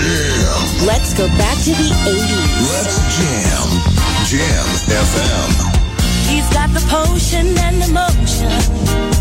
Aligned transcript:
Jam. 0.00 0.86
Let's 0.86 1.14
go 1.14 1.26
back 1.36 1.56
to 1.64 1.70
the 1.70 1.90
80s. 2.08 2.72
Let's 2.72 2.96
jam. 3.16 3.68
Jam 4.26 4.66
FM. 4.88 5.50
He's 6.28 6.48
got 6.50 6.70
the 6.70 6.80
potion 6.88 7.58
and 7.58 7.82
the 7.82 7.88
motion. 7.92 9.19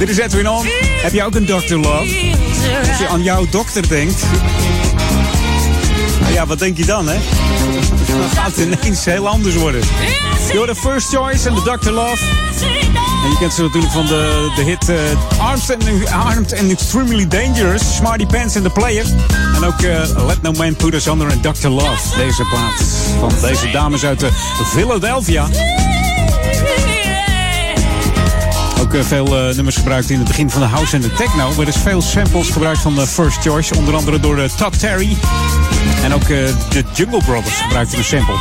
Dit 0.00 0.08
is 0.08 0.18
Edwin 0.18 0.48
On. 0.48 0.66
Heb 1.02 1.12
jij 1.12 1.24
ook 1.24 1.34
een 1.34 1.44
Dr. 1.44 1.74
Love? 1.74 2.34
Als 2.88 2.98
je 2.98 3.08
aan 3.10 3.22
jouw 3.22 3.46
dokter 3.50 3.88
denkt. 3.88 4.24
Nou 6.20 6.32
ja, 6.32 6.46
wat 6.46 6.58
denk 6.58 6.76
je 6.76 6.84
dan, 6.84 7.08
hè? 7.08 7.18
Dan 8.06 8.30
gaat 8.34 8.56
het 8.56 8.80
ineens 8.82 9.04
heel 9.04 9.28
anders 9.28 9.54
worden. 9.54 9.80
You're 10.52 10.66
the 10.66 10.80
first 10.80 11.08
choice 11.08 11.48
en 11.48 11.54
de 11.54 11.60
Dr. 11.60 11.90
Love. 11.90 12.24
En 13.24 13.30
je 13.30 13.36
kent 13.38 13.52
ze 13.52 13.62
natuurlijk 13.62 13.92
van 13.92 14.06
de, 14.06 14.52
de 14.56 14.62
hit 14.62 14.88
uh, 14.88 14.96
Armed, 15.40 15.70
and, 15.70 16.10
Armed 16.10 16.58
and 16.58 16.70
Extremely 16.70 17.28
Dangerous. 17.28 17.96
Smarty 17.96 18.26
Pants 18.26 18.56
and 18.56 18.64
the 18.64 18.70
Player. 18.70 19.04
En 19.54 19.64
ook 19.64 19.80
uh, 19.80 20.26
Let 20.26 20.42
No 20.42 20.52
Man 20.52 20.76
Put 20.76 20.94
Us 20.94 21.06
Under 21.06 21.32
and 21.32 21.42
Dr. 21.42 21.68
Love. 21.68 22.16
Deze 22.16 22.42
plaat 22.44 22.84
van 23.18 23.48
deze 23.48 23.70
dames 23.70 24.04
uit 24.04 24.20
de 24.20 24.30
Philadelphia. 24.72 25.48
Uh, 28.94 29.02
veel 29.02 29.52
nummers 29.54 29.76
gebruikt 29.76 30.10
in 30.10 30.18
het 30.18 30.28
begin 30.28 30.50
van 30.50 30.60
de 30.60 30.66
house 30.66 30.96
en 30.96 31.02
de 31.02 31.12
techno. 31.12 31.60
Er 31.60 31.68
is 31.68 31.76
veel 31.76 32.02
samples 32.02 32.48
gebruikt 32.48 32.80
van 32.80 32.94
de 32.94 33.06
First 33.06 33.38
Choice. 33.38 33.74
Onder 33.76 33.94
andere 33.94 34.20
door 34.20 34.48
Todd 34.56 34.78
Terry. 34.78 35.16
En 36.02 36.14
ook 36.14 36.26
de 36.26 36.84
Jungle 36.92 37.22
Brothers 37.24 37.54
gebruikten 37.54 37.98
een 37.98 38.04
sample. 38.04 38.34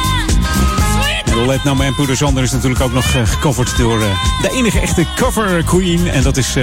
En 1.26 1.46
Let 1.46 1.64
No 1.64 1.76
Man 1.76 1.96
Put 1.96 2.10
Us 2.10 2.22
Under 2.22 2.44
is 2.44 2.52
natuurlijk 2.52 2.82
ook 2.82 2.94
nog 2.94 3.12
gecoverd 3.12 3.78
door 3.78 4.00
de 4.42 4.50
enige 4.52 4.80
echte 4.80 5.06
cover 5.16 5.64
queen. 5.64 6.08
En 6.08 6.24
dat 6.24 6.38
is, 6.38 6.54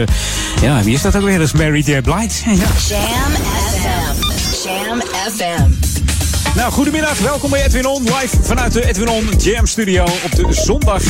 ja, 0.60 0.82
wie 0.82 0.94
is 0.94 1.02
dat 1.02 1.16
ook 1.16 1.22
weer? 1.22 1.38
Dat 1.38 1.46
is 1.46 1.52
Mary 1.52 1.82
J. 1.84 2.00
Blige. 2.00 2.54
Ja. 2.54 2.66
FM. 2.66 4.26
Jam 4.62 5.00
FM. 5.36 5.75
Nou, 6.56 6.72
goedemiddag. 6.72 7.18
Welkom 7.18 7.50
bij 7.50 7.64
Edwin 7.64 7.86
On. 7.86 8.02
Live 8.02 8.36
vanuit 8.42 8.72
de 8.72 8.86
Edwin 8.86 9.08
On 9.08 9.28
Jam 9.38 9.66
Studio 9.66 10.02
op 10.02 10.34
de 10.34 10.46
zondag 10.50 11.02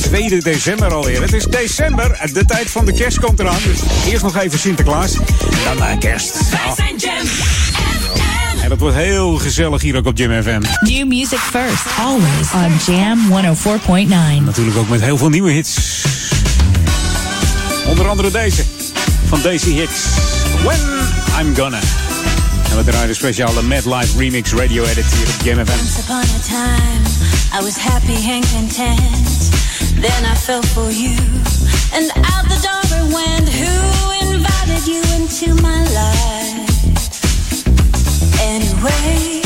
2 0.00 0.40
december 0.42 0.94
alweer. 0.94 1.22
Het 1.22 1.32
is 1.32 1.44
december. 1.44 2.30
De 2.32 2.44
tijd 2.44 2.70
van 2.70 2.84
de 2.84 2.92
kerst 2.92 3.20
komt 3.20 3.40
eraan. 3.40 3.58
Dus 3.64 3.78
eerst 4.10 4.22
nog 4.22 4.36
even 4.36 4.58
Sinterklaas. 4.58 5.12
Dan 5.64 5.78
naar 5.78 5.98
kerst. 5.98 6.50
Wij 6.50 6.74
zijn 6.76 6.96
Jam 6.96 7.26
En 8.62 8.68
dat 8.68 8.78
wordt 8.78 8.96
heel 8.96 9.36
gezellig 9.36 9.82
hier 9.82 9.96
ook 9.96 10.06
op 10.06 10.18
Jam 10.18 10.42
FM. 10.42 10.62
New 10.80 11.06
music 11.06 11.38
first, 11.38 11.84
always 11.98 12.52
on 12.54 12.94
Jam 12.94 13.18
104.9. 14.38 14.44
Natuurlijk 14.44 14.76
ook 14.76 14.88
met 14.88 15.00
heel 15.00 15.16
veel 15.16 15.28
nieuwe 15.28 15.50
hits. 15.50 16.04
Onder 17.86 18.08
andere 18.08 18.30
deze. 18.30 18.62
Van 19.28 19.42
Daisy 19.42 19.70
Hicks. 19.70 20.00
When 20.64 20.80
I'm 21.40 21.54
Gonna. 21.56 22.01
En 22.72 22.78
we 22.78 22.84
draaien 22.84 23.08
de 23.08 23.14
speciale 23.14 23.62
Mad 23.62 23.84
Life 23.84 24.18
Remix 24.18 24.52
Radio 24.52 24.84
Edit 24.84 25.04
hier 25.04 25.28
op 25.28 25.42
Jam 25.44 25.66
FM. 25.66 25.78
Once 25.78 26.00
upon 26.00 26.22
a 26.22 26.40
time, 26.48 27.02
I 27.52 27.64
was 27.64 27.76
happy 27.76 28.30
and 28.30 28.44
content. 28.52 29.50
Then 30.00 30.24
I 30.32 30.36
fell 30.36 30.62
for 30.62 30.90
you, 30.90 31.16
and 31.92 32.10
out 32.32 32.48
the 32.48 32.58
door 32.66 32.84
it 32.98 33.12
went. 33.12 33.48
Who 33.60 33.74
invited 34.30 34.86
you 34.86 35.02
into 35.16 35.54
my 35.60 35.82
life? 36.00 36.72
Anyway, 38.40 39.40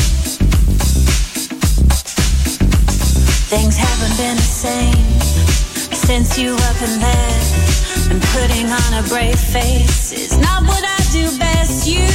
things 3.49 3.77
haven't 3.77 4.17
been 4.17 4.37
the 4.37 4.51
same 4.67 5.21
since 6.07 6.39
you 6.39 6.55
up 6.55 6.81
and 6.81 7.03
left. 7.03 8.11
And 8.11 8.23
putting 8.23 8.67
on 8.71 9.05
a 9.05 9.09
brave 9.09 9.39
face 9.39 10.13
is 10.13 10.39
not 10.39 10.63
what 10.63 10.85
I 10.85 10.99
do 11.11 11.27
best. 11.39 11.89
You 11.89 12.07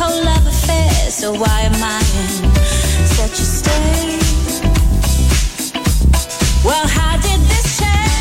whole 0.00 0.24
love 0.24 0.46
affair, 0.46 1.10
so 1.10 1.32
why 1.32 1.62
am 1.62 1.74
I 1.82 1.98
in 2.22 3.06
such 3.18 3.40
a 3.40 3.48
state? 3.58 4.22
Well, 6.64 6.86
how 6.86 7.16
did 7.16 7.40
this 7.50 7.78
change 7.80 8.17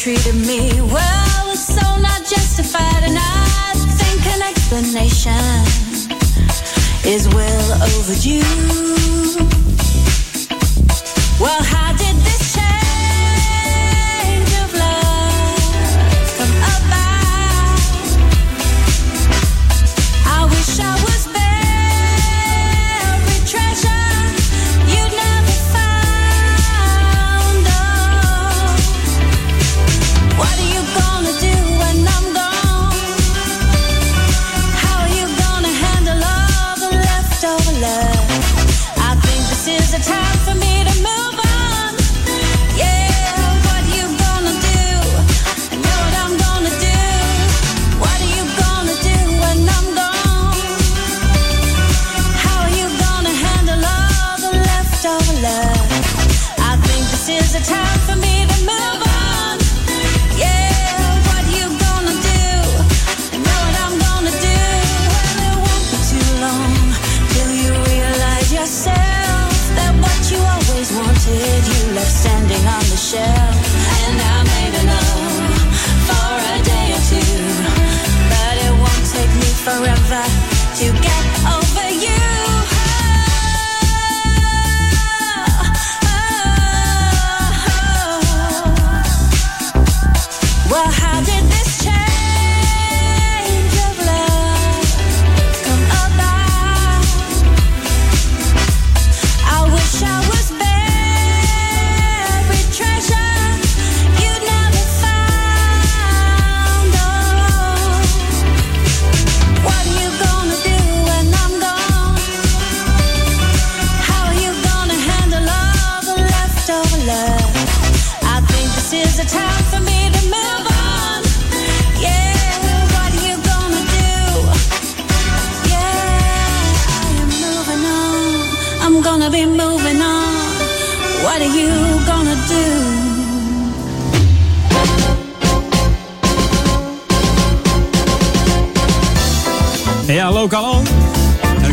treated 0.00 0.34
me, 0.46 0.70
well, 0.80 1.46
was 1.46 1.62
so 1.62 1.84
not 2.00 2.24
justified. 2.24 3.02
And 3.02 3.18
I 3.20 3.74
think 4.00 4.24
an 4.34 4.40
explanation 4.40 5.36
is 7.04 7.28
well 7.28 7.72
overdue. 7.82 8.40
Well, 11.38 11.62
how 11.62 11.92
did 11.98 12.16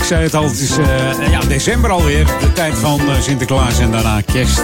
zei 0.07 0.23
het 0.23 0.35
al, 0.35 0.43
het 0.43 0.59
is 0.59 0.77
uh, 0.77 1.29
ja, 1.29 1.39
december 1.39 1.91
alweer. 1.91 2.25
De 2.25 2.51
tijd 2.53 2.73
van 2.73 3.01
uh, 3.01 3.21
Sinterklaas 3.21 3.79
en 3.79 3.91
daarna 3.91 4.21
kerst. 4.21 4.61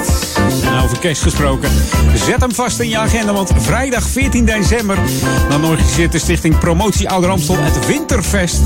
En 0.63 0.83
over 0.83 0.99
kerst 0.99 1.21
gesproken, 1.21 1.69
zet 2.15 2.41
hem 2.41 2.53
vast 2.53 2.79
in 2.79 2.89
je 2.89 2.97
agenda. 2.97 3.33
Want 3.33 3.51
vrijdag 3.57 4.07
14 4.07 4.45
december 4.45 4.97
dan 5.49 5.65
organiseert 5.65 6.11
de 6.11 6.19
stichting 6.19 6.59
Promotie 6.59 7.09
Ouder 7.09 7.29
Amstel 7.29 7.55
het 7.59 7.85
Winterfest. 7.87 8.61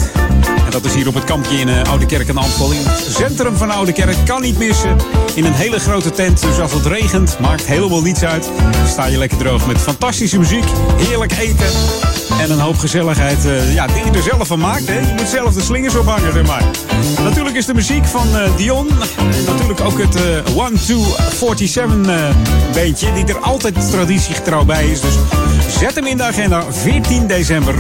En 0.66 0.72
dat 0.72 0.86
is 0.86 0.94
hier 0.94 1.08
op 1.08 1.14
het 1.14 1.24
kampje 1.24 1.58
in 1.58 1.68
uh, 1.68 1.84
Oude 1.84 2.06
Kerk 2.06 2.28
en 2.28 2.38
Amstel. 2.38 2.72
In 2.72 2.82
het 2.84 3.16
centrum 3.16 3.56
van 3.56 3.72
Oude 3.72 3.92
Kerk. 3.92 4.16
Kan 4.26 4.42
niet 4.42 4.58
missen. 4.58 4.98
In 5.36 5.46
een 5.46 5.54
hele 5.54 5.80
grote 5.80 6.12
tent. 6.12 6.42
Dus 6.42 6.60
als 6.60 6.74
het 6.74 6.86
regent, 6.86 7.40
maakt 7.40 7.66
helemaal 7.66 8.02
niets 8.02 8.24
uit. 8.24 8.50
sta 8.88 9.06
je 9.06 9.18
lekker 9.18 9.38
droog 9.38 9.68
met 9.68 9.78
fantastische 9.78 10.40
muziek. 10.40 10.66
Heerlijk 10.98 11.32
eten. 11.38 12.17
En 12.40 12.52
een 12.52 12.60
hoop 12.60 12.78
gezelligheid. 12.78 13.46
Uh, 13.46 13.74
ja, 13.74 13.88
die 13.88 14.04
je 14.06 14.12
er 14.12 14.22
zelf 14.22 14.48
van 14.48 14.60
maakt. 14.60 14.88
Hè. 14.88 15.00
Je 15.00 15.14
moet 15.18 15.28
zelf 15.28 15.54
de 15.54 15.62
slingers 15.62 15.96
ophangen, 15.96 16.34
zeg 16.34 16.46
maar. 16.46 16.64
Natuurlijk 17.24 17.56
is 17.56 17.66
de 17.66 17.74
muziek 17.74 18.06
van 18.06 18.28
uh, 18.28 18.56
Dion. 18.56 18.88
Natuurlijk 19.48 19.82
ook 19.82 20.00
het 20.00 20.16
uh, 20.16 20.66
1, 20.66 20.76
2, 20.76 21.68
47 21.68 22.36
beentje. 22.74 23.14
Die 23.14 23.26
er 23.26 23.40
altijd 23.40 23.92
traditiegetrouw 23.92 24.66
bij 24.66 24.88
is. 24.88 25.02
Dus 25.02 25.16
zet 25.80 25.96
hem 25.96 26.06
in 26.06 26.18
de 26.18 26.24
agenda. 26.24 26.64
14 26.72 27.28
december. 27.28 27.76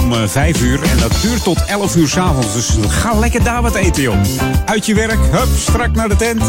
Om 0.00 0.28
5 0.28 0.60
uur. 0.60 0.82
En 0.82 0.98
dat 0.98 1.12
duurt 1.22 1.42
tot 1.42 1.64
11 1.64 1.96
uur 1.96 2.08
s'avonds. 2.08 2.52
Dus 2.52 2.76
ga 2.88 3.14
lekker 3.18 3.44
daar 3.44 3.62
wat 3.62 3.74
eten, 3.74 4.02
joh. 4.02 4.16
Uit 4.64 4.86
je 4.86 4.94
werk. 4.94 5.18
Hup, 5.30 5.48
strak 5.56 5.94
naar 5.94 6.08
de 6.08 6.16
tent. 6.16 6.42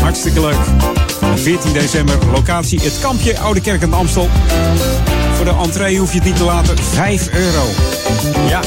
Hartstikke 0.00 0.40
leuk. 0.40 0.58
14 1.34 1.72
december, 1.72 2.16
locatie 2.32 2.80
het 2.82 2.98
kampje 3.00 3.38
Oude 3.38 3.60
Kerk 3.60 3.82
en 3.82 3.92
Amstel. 3.92 4.28
Voor 5.36 5.44
de 5.44 5.54
entree 5.62 5.98
hoef 5.98 6.12
je 6.12 6.18
het 6.18 6.26
niet 6.26 6.36
te 6.36 6.44
laten, 6.44 6.78
5 6.78 7.28
euro. 7.32 7.64
Ja, 8.48 8.60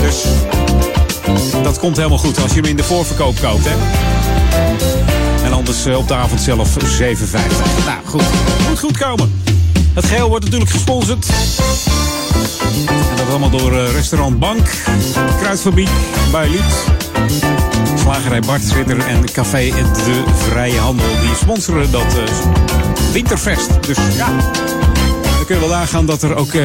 dus 0.00 0.24
dat 1.62 1.78
komt 1.78 1.96
helemaal 1.96 2.18
goed 2.18 2.42
als 2.42 2.52
je 2.52 2.60
hem 2.60 2.70
in 2.70 2.76
de 2.76 2.84
voorverkoop 2.84 3.36
koopt, 3.40 3.64
hè. 3.64 3.74
En 5.44 5.52
anders 5.52 5.86
op 5.86 6.08
de 6.08 6.14
avond 6.14 6.40
zelf 6.40 6.76
7,50. 6.76 6.78
Nou, 7.86 7.98
goed. 8.04 8.22
Moet 8.68 8.78
goed 8.78 8.98
komen. 8.98 9.42
Het 9.94 10.04
geheel 10.04 10.28
wordt 10.28 10.44
natuurlijk 10.44 10.70
gesponsord. 10.70 11.26
En 13.10 13.16
dat 13.16 13.28
allemaal 13.28 13.50
door 13.50 13.72
restaurant 13.72 14.38
Bank, 14.38 14.68
Kruidfabriek, 15.40 15.88
Lied. 16.32 16.94
Slagerij 18.00 18.40
Bart 18.40 18.72
Ritter 18.72 18.98
en 18.98 19.24
Café 19.32 19.70
De 20.04 20.24
Vrije 20.48 20.78
Handel. 20.78 21.20
Die 21.20 21.34
sponsoren 21.34 21.90
dat 21.90 22.16
uh, 22.16 22.22
Winterfest. 23.12 23.68
Dus 23.86 23.98
ja, 24.16 24.28
kun 25.46 25.54
je 25.54 25.60
wel 25.60 25.74
aangaan 25.74 26.06
dat 26.06 26.22
er 26.22 26.36
ook 26.36 26.52
uh, 26.52 26.64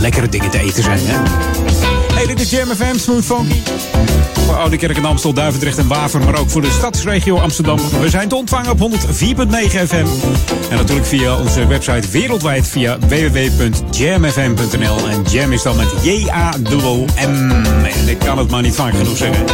lekkere 0.00 0.28
dingen 0.28 0.50
te 0.50 0.58
eten 0.58 0.82
zijn. 0.82 0.98
Hè? 1.02 1.97
Hey, 2.18 2.26
dit 2.26 2.40
is 2.40 2.50
Jam 2.50 2.68
FM, 2.68 2.96
Smooth 2.96 3.24
Funky. 3.24 3.60
Voor 4.46 4.56
Oude 4.56 4.76
Kerk 4.76 4.96
en 4.96 5.04
Amstel, 5.04 5.32
Duivendrecht 5.32 5.78
en 5.78 5.88
Waver, 5.88 6.20
maar 6.20 6.38
ook 6.38 6.50
voor 6.50 6.60
de 6.60 6.70
stadsregio 6.70 7.38
Amsterdam. 7.38 7.78
We 8.00 8.08
zijn 8.08 8.28
te 8.28 8.34
ontvangen 8.34 8.70
op 8.70 8.78
104.9 8.78 8.84
FM. 9.86 10.06
En 10.70 10.76
natuurlijk 10.76 11.06
via 11.06 11.38
onze 11.38 11.66
website 11.66 12.08
wereldwijd 12.10 12.68
via 12.68 12.98
www.jamfm.nl. 12.98 15.08
En 15.08 15.22
Jam 15.30 15.52
is 15.52 15.62
dan 15.62 15.76
met 15.76 15.86
J-A-M-M. 16.02 17.64
En 17.84 18.08
ik 18.08 18.18
kan 18.18 18.38
het 18.38 18.50
maar 18.50 18.62
niet 18.62 18.74
vaak 18.74 18.94
genoeg 18.94 19.16
zeggen. 19.16 19.44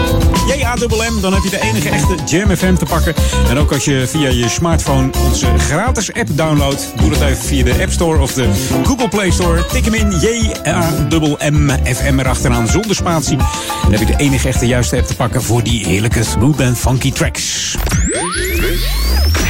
J-A-M-M, 0.47 1.21
dan 1.21 1.33
heb 1.33 1.43
je 1.43 1.51
de 1.51 1.61
enige 1.61 1.89
echte 1.89 2.15
Jam 2.27 2.57
FM 2.57 2.75
te 2.75 2.85
pakken. 2.85 3.15
En 3.49 3.59
ook 3.59 3.73
als 3.73 3.85
je 3.85 4.05
via 4.07 4.29
je 4.29 4.49
smartphone 4.49 5.11
onze 5.25 5.47
gratis 5.59 6.13
app 6.13 6.29
downloadt, 6.33 6.93
doe 6.97 7.11
dat 7.11 7.21
even 7.21 7.37
via 7.37 7.65
de 7.65 7.83
App 7.83 7.93
Store 7.93 8.21
of 8.21 8.33
de 8.33 8.49
Google 8.85 9.09
Play 9.09 9.31
Store. 9.31 9.67
Tik 9.67 9.85
hem 9.85 9.95
in 9.95 10.11
J-A-M-M-FM 10.21 12.19
erachteraan 12.19 12.54
zonder 12.63 12.95
spatie. 12.95 13.37
Dan 13.83 13.91
heb 13.91 14.01
je 14.01 14.07
de 14.07 14.17
enige 14.17 14.49
echte 14.49 14.67
juiste 14.67 14.97
app 14.97 15.07
te 15.07 15.15
pakken 15.15 15.43
voor 15.43 15.63
die 15.63 15.87
heerlijke 15.87 16.25
smooth 16.25 16.61
en 16.61 16.77
funky 16.77 17.13
tracks. 17.13 17.77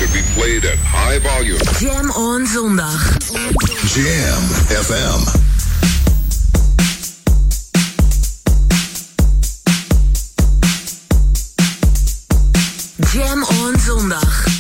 should 0.05 0.13
be 0.13 0.23
played 0.35 0.65
at 0.65 0.79
high 0.79 1.19
volume. 1.21 1.59
Jam 1.81 2.11
on 2.11 2.47
zondag. 2.47 3.17
Jam 3.95 4.43
FM. 4.69 5.21
Jam. 13.13 13.45
On 13.45 13.75
zondag. 13.81 14.54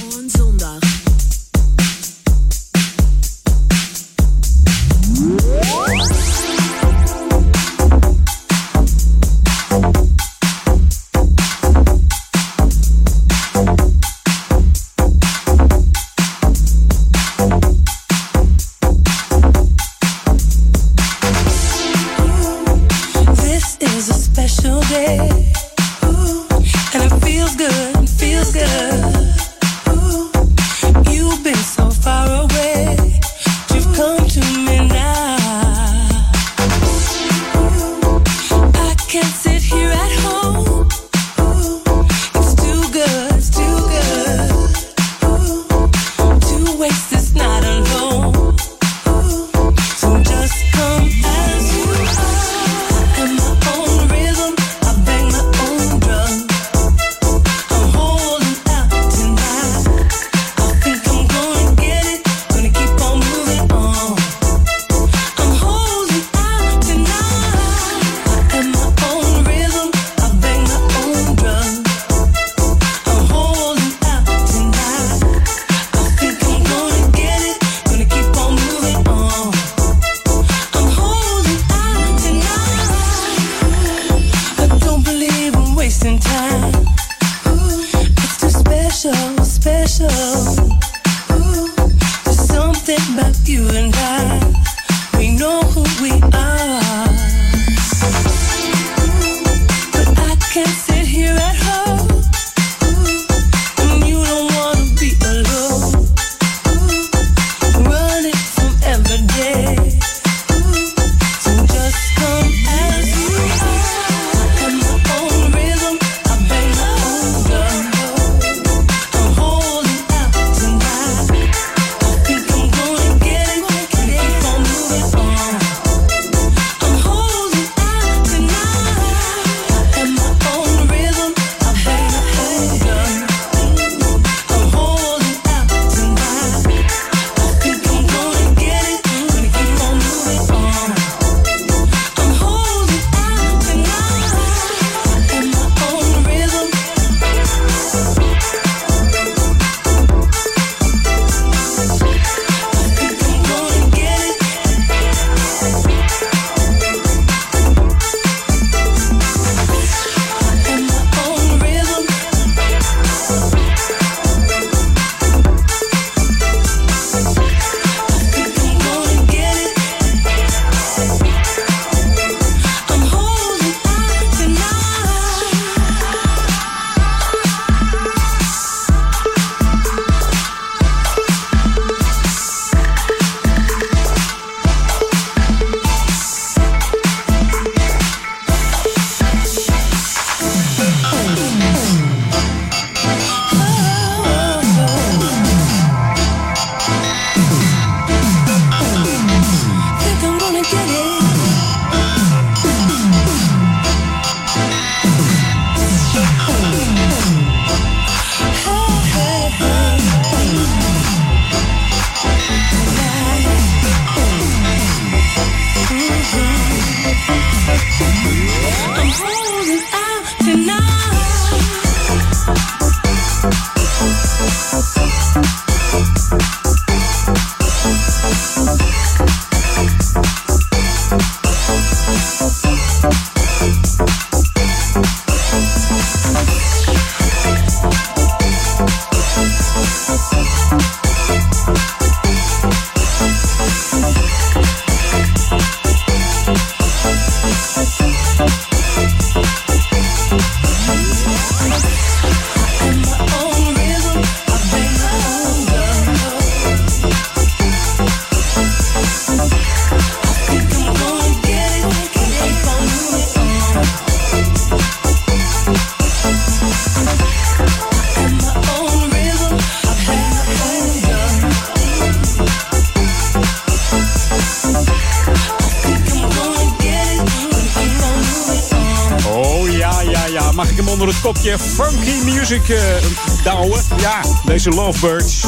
Music 282.54 282.76
uh, 282.76 283.44
douwen. 283.44 283.82
Ja, 283.96 284.20
deze 284.44 284.70
Lovebirds. 284.70 285.44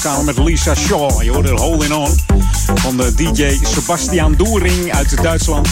Samen 0.00 0.24
met 0.24 0.38
Lisa 0.38 0.74
Shaw. 0.74 1.22
Je 1.22 1.30
hoort 1.30 1.48
er 1.48 1.60
Holding 1.60 1.92
On. 1.92 2.18
Van 2.74 2.96
de 2.96 3.14
DJ 3.14 3.58
Sebastian 3.62 4.34
Doering 4.34 4.94
uit 4.94 5.22
Duitsland. 5.22 5.68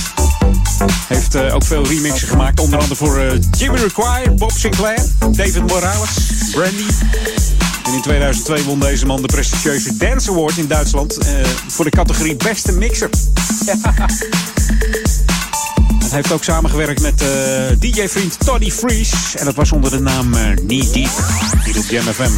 Heeft 1.08 1.34
uh, 1.34 1.54
ook 1.54 1.64
veel 1.64 1.86
remixen 1.86 2.28
gemaakt. 2.28 2.60
Onder 2.60 2.78
andere 2.78 2.96
voor 2.96 3.38
Jimmy 3.58 3.78
Require, 3.78 4.30
Bob 4.30 4.52
Sinclair, 4.52 5.06
David 5.18 5.66
Morales, 5.66 6.10
Brandy. 6.52 6.86
En 7.84 7.92
in 7.92 8.02
2002 8.02 8.64
won 8.64 8.80
deze 8.80 9.06
man 9.06 9.22
de 9.22 9.28
prestigieuze 9.28 9.96
Dance 9.96 10.30
Award 10.30 10.56
in 10.56 10.66
Duitsland. 10.66 11.18
Voor 11.66 11.84
de 11.84 11.90
categorie 11.90 12.36
Beste 12.36 12.72
Mixer. 12.72 13.10
Hij 16.10 16.18
heeft 16.18 16.32
ook 16.32 16.44
samengewerkt 16.44 17.00
met 17.00 17.22
uh, 17.22 17.28
DJ-vriend 17.78 18.36
Toddy 18.44 18.70
Freeze. 18.70 19.38
En 19.38 19.44
dat 19.44 19.54
was 19.54 19.72
onder 19.72 19.90
de 19.90 20.00
naam 20.00 20.34
uh, 20.34 20.40
Knee 20.54 20.90
Deep. 20.90 21.10
Hier 21.64 21.78
op 21.78 21.84
Jam 21.88 22.04
FM. 22.04 22.30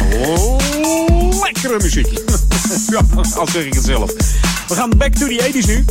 lekkere 1.41 1.79
muziek. 1.81 2.07
ja, 2.93 3.01
al 3.35 3.47
zeg 3.47 3.65
ik 3.65 3.73
het 3.73 3.83
zelf. 3.83 4.11
We 4.67 4.75
gaan 4.75 4.89
back 4.97 5.13
to 5.13 5.27
the 5.27 5.51
80s 5.51 5.67
nu. 5.67 5.85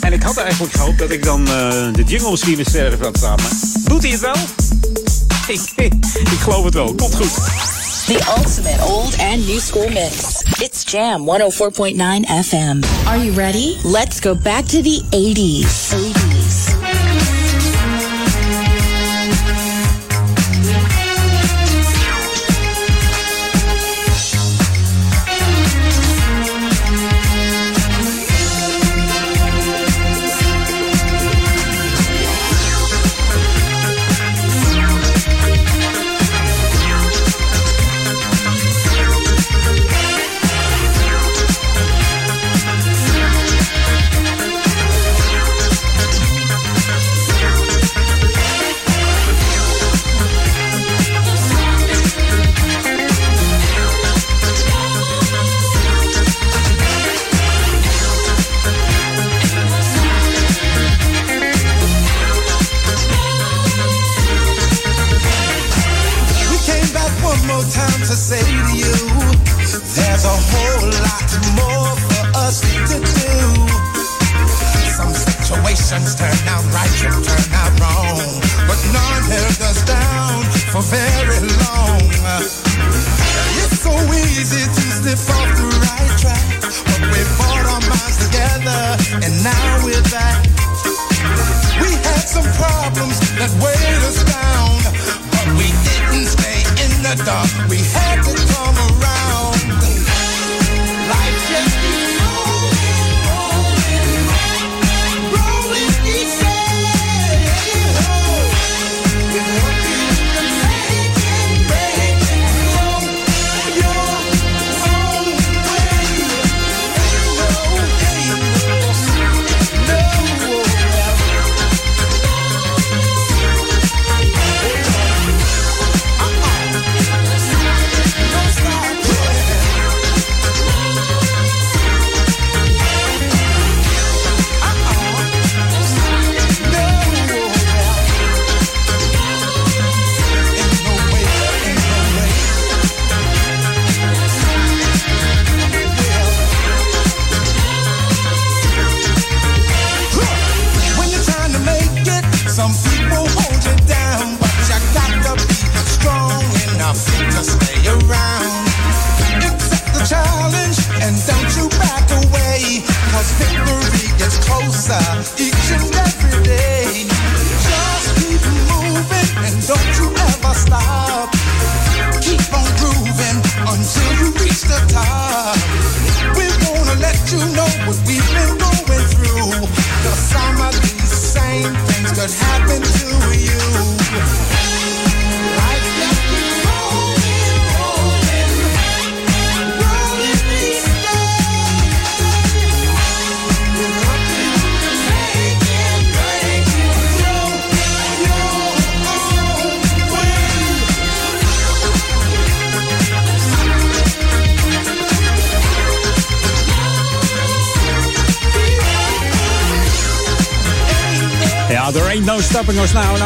En 0.00 0.12
ik 0.12 0.22
had 0.22 0.36
eigenlijk 0.36 0.72
gehoopt 0.72 0.98
dat 0.98 1.10
ik 1.10 1.24
dan 1.24 1.40
uh, 1.40 1.48
de 1.92 2.02
jingle 2.06 2.30
misschien 2.30 2.58
eens 2.58 2.70
verder 2.70 3.04
had 3.04 3.16
staan. 3.16 3.36
Maar 3.36 3.52
doet 3.84 4.02
hij 4.02 4.10
het 4.10 4.20
wel? 4.20 4.36
ik, 5.56 5.60
ik 6.14 6.38
geloof 6.40 6.64
het 6.64 6.74
wel. 6.74 6.94
Komt 6.94 7.14
goed. 7.14 7.34
The 8.06 8.34
ultimate 8.38 8.84
old 8.84 9.18
and 9.18 9.46
new 9.46 9.60
school 9.60 9.88
mix. 9.88 10.42
It's 10.60 10.84
Jam 10.92 11.24
104.9 11.26 11.96
FM. 12.44 12.82
Are 13.06 13.24
you 13.24 13.32
ready? 13.36 13.76
Let's 13.84 14.20
go 14.20 14.34
back 14.34 14.64
to 14.64 14.82
the 14.82 15.02
80s. 15.10 15.64
80s. 15.94 16.11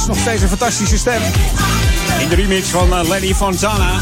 nog 0.07 0.17
steeds 0.17 0.41
een 0.41 0.47
fantastische 0.47 0.97
stem. 0.97 1.21
In 2.19 2.29
de 2.29 2.35
remix 2.35 2.67
van 2.67 2.87
uh, 2.89 3.07
Lenny 3.07 3.33
Fontana. 3.33 4.01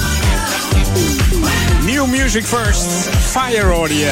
New 1.85 2.05
Music 2.05 2.45
First, 2.45 2.85
Fire 3.29 3.65
hoorde 3.65 3.97
je. 3.97 4.11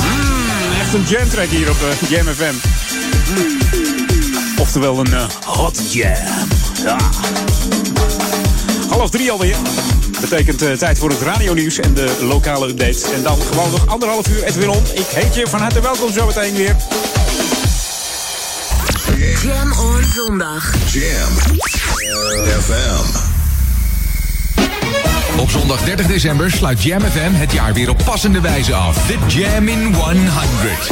Mm, 0.00 0.80
echt 0.80 0.94
een 0.94 1.04
jam 1.08 1.28
track 1.28 1.48
hier 1.48 1.70
op 1.70 1.76
uh, 1.82 2.08
Jam 2.08 2.26
FM. 2.26 2.54
Mm. 3.34 3.58
Oftewel 4.58 4.98
een 4.98 5.10
uh, 5.10 5.24
hot 5.44 5.92
jam. 5.92 6.12
Ja. 6.82 6.96
Half 8.88 9.10
drie 9.10 9.30
alweer. 9.30 9.56
Betekent 10.20 10.78
tijd 10.78 10.98
voor 10.98 11.10
het 11.10 11.20
radionieuws 11.20 11.78
en 11.78 11.94
de 11.94 12.16
lokale 12.20 12.68
updates. 12.68 13.02
En 13.02 13.22
dan 13.22 13.38
gewoon 13.40 13.70
nog 13.70 13.86
anderhalf 13.86 14.28
uur 14.28 14.42
Edwin 14.42 14.68
On. 14.68 14.82
Ik 14.94 15.06
heet 15.06 15.34
je 15.34 15.46
van 15.46 15.60
harte 15.60 15.80
welkom 15.80 16.12
zo 16.12 16.26
meteen 16.26 16.54
weer. 16.54 16.76
Zondag. 20.26 20.74
Jam 20.92 21.32
FM. 22.60 23.06
Op 25.38 25.50
zondag 25.50 25.84
30 25.84 26.06
december 26.06 26.50
sluit 26.50 26.82
Jam 26.82 27.00
FM 27.00 27.32
het 27.32 27.52
jaar 27.52 27.72
weer 27.72 27.90
op 27.90 28.02
passende 28.04 28.40
wijze 28.40 28.74
af. 28.74 29.06
The 29.06 29.18
Jam 29.38 29.68
in 29.68 29.94
100. 29.94 30.88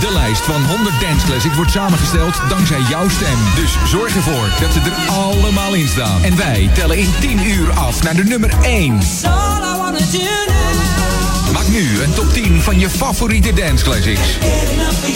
De 0.00 0.12
lijst 0.12 0.42
van 0.42 0.64
100 0.64 1.00
Dance 1.00 1.26
Classics 1.26 1.56
wordt 1.56 1.70
samengesteld 1.70 2.40
dankzij 2.48 2.80
jouw 2.88 3.08
stem. 3.08 3.38
Dus 3.54 3.76
zorg 3.86 4.16
ervoor 4.16 4.48
dat 4.60 4.72
ze 4.72 4.80
er 4.80 5.12
allemaal 5.12 5.74
in 5.74 5.88
staan. 5.88 6.22
En 6.22 6.36
wij 6.36 6.70
tellen 6.74 6.98
in 6.98 7.10
10 7.20 7.46
uur 7.46 7.70
af 7.70 8.02
naar 8.02 8.14
de 8.14 8.24
nummer 8.24 8.50
1. 8.62 9.00
Maak 11.52 11.68
nu 11.68 12.02
een 12.02 12.12
top 12.14 12.32
10 12.32 12.60
van 12.60 12.78
je 12.78 12.90
favoriete 12.90 13.52
dance 13.52 13.84
classics. 13.84 14.38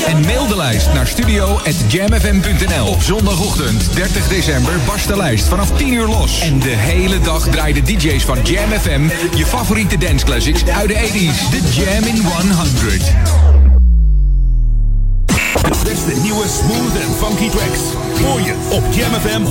En 0.07 0.21
mail 0.21 0.47
de 0.47 0.57
lijst 0.57 0.93
naar 0.93 1.07
studio.jamfm.nl. 1.07 2.87
Op 2.87 3.03
zondagochtend 3.03 3.95
30 3.95 4.29
december 4.29 4.73
barst 4.87 5.07
de 5.07 5.17
lijst 5.17 5.49
vanaf 5.49 5.71
10 5.77 5.93
uur 5.93 6.07
los. 6.07 6.41
En 6.41 6.59
de 6.59 6.69
hele 6.69 7.21
dag 7.21 7.49
draaien 7.49 7.85
de 7.85 7.93
DJ's 7.93 8.25
van 8.25 8.39
Jam 8.43 8.71
FM 8.71 9.09
je 9.37 9.47
favoriete 9.47 9.99
dance 9.99 10.25
classics 10.25 10.67
uit 10.67 10.89
de 10.89 10.95
80s. 10.95 11.51
De 11.51 11.61
Jam 11.75 12.05
in 12.05 12.23
100. 12.23 13.05
De 15.62 15.79
beste 15.85 16.21
nieuwe 16.23 16.45
smooth 16.49 16.95
en 16.95 17.15
funky 17.19 17.49
tracks. 17.49 17.81
Hoor 18.23 18.41
je 18.41 18.55
op 18.71 18.85
Jam 18.93 19.12
FM 19.21 19.45
104.9. 19.45 19.51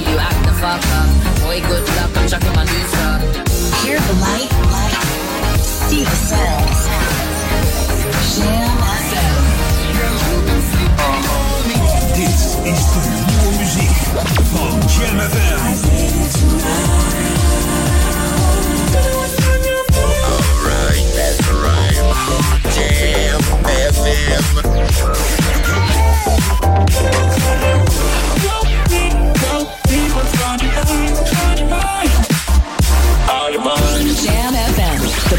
you 0.61 0.67
fuck 0.67 0.85
up. 0.93 1.09
Boy, 1.41 1.59
good 1.61 1.87
luck, 1.95 2.17
I'm 2.17 2.27
shocking 2.27 2.53
my 2.53 2.63
new 2.63 2.85
stuff. 2.87 3.21
Hear 3.83 3.99
the 3.99 4.13
light, 4.21 4.51
light. 4.69 4.93
see 5.89 6.03
the 6.03 6.15
sound. 6.29 6.69
Jam 8.35 8.77
FM. 9.07 9.41
Dit 12.13 12.39
is 12.63 12.83
de 12.93 13.01
nieuwe 13.27 13.57
muziek 13.57 13.97
van 14.53 14.79
Jam 14.87 15.19
FM. 15.19 15.59
Alright, 20.23 21.05
that's 21.15 21.39
right. 21.51 21.97
Jam 22.73 23.41
FM. 23.93 25.20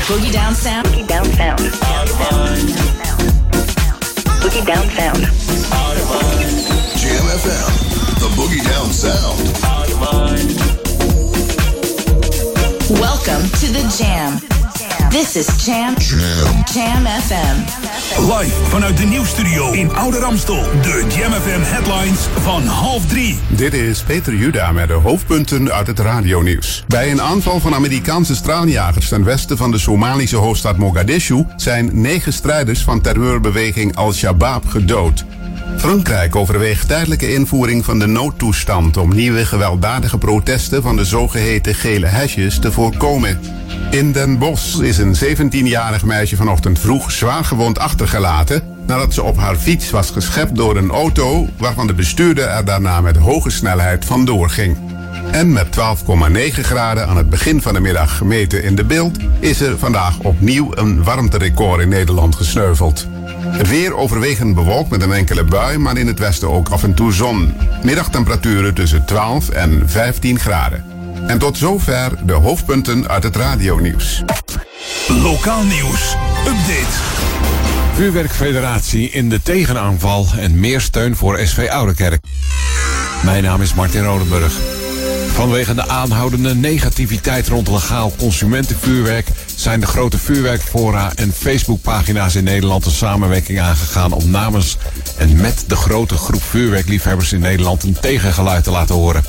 Boogie 0.09 0.33
Down 0.33 0.55
Sound. 0.55 0.87
Boogie 0.89 1.07
Down 1.07 1.25
Sound. 1.25 1.61
Boogie 4.41 4.67
Down 4.67 4.91
Sound. 4.91 5.23
Jam 6.99 7.27
FM. 7.41 7.71
The 8.19 8.29
Boogie 8.37 8.65
Down 8.65 8.93
Sound. 8.93 9.39
Welcome 13.01 13.49
to 13.61 13.67
the 13.73 13.85
Jam. 13.97 14.41
This 15.11 15.37
is 15.37 15.47
Jam. 15.65 15.95
Jam. 15.99 16.65
Jam 16.67 17.07
FM. 17.07 17.82
Live 18.19 18.65
vanuit 18.65 18.97
de 18.97 19.05
nieuwstudio 19.05 19.73
in 19.73 19.95
Oude 19.95 20.19
Ramstel. 20.19 20.63
De 20.83 21.05
Jam 21.17 21.33
FM 21.33 21.61
headlines 21.61 22.19
van 22.41 22.63
half 22.63 23.07
drie. 23.07 23.39
Dit 23.49 23.75
is 23.75 24.03
Peter 24.03 24.35
Juda 24.35 24.73
met 24.73 24.89
de 24.89 24.95
hoofdpunten 24.95 25.73
uit 25.73 25.87
het 25.87 25.99
radionieuws. 25.99 26.85
Bij 26.89 27.11
een 27.11 27.21
aanval 27.21 27.61
van 27.61 27.75
Amerikaanse 27.75 28.35
straaljagers 28.35 29.09
ten 29.09 29.25
westen 29.25 29.57
van 29.57 29.71
de 29.71 29.79
Somalische 29.79 30.37
hoofdstad 30.37 30.77
Mogadishu 30.77 31.47
zijn 31.57 31.91
negen 31.93 32.33
strijders 32.33 32.83
van 32.83 33.01
terreurbeweging 33.01 33.97
Al-Shabaab 33.97 34.67
gedood. 34.67 35.25
Frankrijk 35.77 36.37
overweegt 36.37 36.89
tijdelijke 36.89 37.33
invoering 37.33 37.85
van 37.85 37.99
de 37.99 38.07
noodtoestand 38.07 38.97
om 38.97 39.15
nieuwe 39.15 39.45
gewelddadige 39.47 40.19
protesten 40.19 40.83
van 40.83 40.97
de 40.97 41.05
zogeheten 41.05 41.75
gele 41.75 42.07
hesjes 42.07 42.59
te 42.59 42.73
voorkomen. 42.73 43.41
In 43.93 44.13
Den 44.13 44.39
Bosch 44.39 44.79
is 44.79 44.99
een 44.99 45.15
17-jarig 45.17 46.05
meisje 46.05 46.37
vanochtend 46.37 46.79
vroeg 46.79 47.11
zwaargewond 47.11 47.79
achtergelaten 47.79 48.63
nadat 48.87 49.15
ze 49.15 49.23
op 49.23 49.37
haar 49.37 49.57
fiets 49.57 49.91
was 49.91 50.11
geschept 50.11 50.57
door 50.57 50.77
een 50.77 50.91
auto 50.91 51.49
waarvan 51.59 51.87
de 51.87 51.95
bestuurder 51.95 52.49
er 52.49 52.65
daarna 52.65 53.01
met 53.01 53.17
hoge 53.17 53.51
snelheid 53.51 54.05
vandoor 54.05 54.51
ging. 54.51 54.77
En 55.33 55.53
met 55.53 55.67
12,9 55.67 56.61
graden 56.61 57.09
aan 57.09 57.17
het 57.17 57.31
begin 57.31 57.63
van 57.63 57.75
de 57.75 57.81
middag 57.81 58.17
gemeten 58.17 58.63
in 58.63 58.75
de 58.75 58.85
beeld 58.85 59.17
is 59.39 59.61
er 59.61 59.79
vandaag 59.79 60.19
opnieuw 60.19 60.69
een 60.75 61.05
warmterecord 61.05 61.81
in 61.81 61.89
Nederland 61.89 62.35
gesneuveld. 62.35 63.07
Het 63.41 63.69
weer 63.69 63.95
overwegend 63.95 64.55
bewolkt 64.55 64.91
met 64.91 65.03
een 65.03 65.13
enkele 65.13 65.45
bui, 65.45 65.79
maar 65.79 65.97
in 65.97 66.07
het 66.07 66.19
westen 66.19 66.51
ook 66.51 66.69
af 66.69 66.83
en 66.83 66.95
toe 66.95 67.13
zon. 67.13 67.55
Middagtemperaturen 67.83 68.75
tussen 68.75 69.05
12 69.05 69.49
en 69.49 69.83
15 69.87 70.39
graden. 70.39 70.92
En 71.27 71.39
tot 71.39 71.59
zover 71.59 72.27
de 72.27 72.33
hoofdpunten 72.33 73.09
uit 73.09 73.23
het 73.23 73.37
radionieuws. 73.37 74.23
Lokaal 75.09 75.63
nieuws. 75.63 76.17
Update. 76.47 76.97
Vuurwerkfederatie 77.95 79.11
in 79.11 79.29
de 79.29 79.43
tegenaanval 79.43 80.27
en 80.39 80.61
meer 80.61 80.81
steun 80.81 81.17
voor 81.17 81.39
SV 81.39 81.69
Oudekerk. 81.69 82.25
Mijn 83.25 83.43
naam 83.43 83.63
is 83.63 83.75
Martin 83.75 84.05
Rodenburg. 84.05 84.53
Vanwege 85.33 85.75
de 85.75 85.89
aanhoudende 85.89 86.55
negativiteit 86.55 87.49
rond 87.49 87.69
legaal 87.69 88.13
consumentenvuurwerk 88.19 89.29
zijn 89.57 89.81
de 89.81 89.87
grote 89.87 90.19
vuurwerkfora 90.19 91.13
en 91.15 91.33
Facebookpagina's 91.33 92.35
in 92.35 92.45
Nederland 92.45 92.87
een 92.87 92.93
samenwerking 92.93 93.61
aangegaan 93.61 94.13
om 94.13 94.31
namens 94.31 94.77
en 95.19 95.37
met 95.37 95.65
de 95.67 95.77
grote 95.77 96.17
groep 96.17 96.43
vuurwerkliefhebbers 96.43 97.33
in 97.33 97.41
Nederland 97.41 97.83
een 97.83 97.97
tegengeluid 98.01 98.65
te 98.65 98.71
laten 98.71 98.95
horen. 98.95 99.25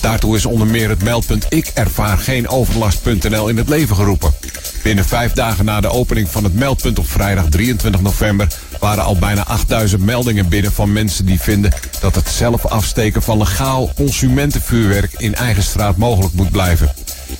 Daartoe 0.00 0.36
is 0.36 0.46
onder 0.46 0.66
meer 0.66 0.88
het 0.88 1.02
meldpunt 1.02 1.46
Ik 1.48 1.70
ervaar 1.74 2.18
geen 2.18 2.48
overlast.nl 2.48 3.48
in 3.48 3.56
het 3.56 3.68
leven 3.68 3.96
geroepen. 3.96 4.34
Binnen 4.82 5.04
vijf 5.04 5.32
dagen 5.32 5.64
na 5.64 5.80
de 5.80 5.88
opening 5.90 6.28
van 6.30 6.44
het 6.44 6.54
meldpunt 6.54 6.98
op 6.98 7.08
vrijdag 7.08 7.48
23 7.48 8.00
november 8.00 8.48
waren 8.80 9.04
al 9.04 9.16
bijna 9.16 9.44
8000 9.44 10.04
meldingen 10.04 10.48
binnen 10.48 10.72
van 10.72 10.92
mensen 10.92 11.26
die 11.26 11.40
vinden 11.40 11.72
dat 12.00 12.14
het 12.14 12.28
zelf 12.28 12.66
afsteken 12.66 13.22
van 13.22 13.38
legaal 13.38 13.92
consumentenvuurwerk 13.94 15.12
in 15.16 15.34
eigen 15.34 15.62
straat 15.62 15.96
mogelijk 15.96 16.34
moet 16.34 16.50
blijven. 16.50 16.94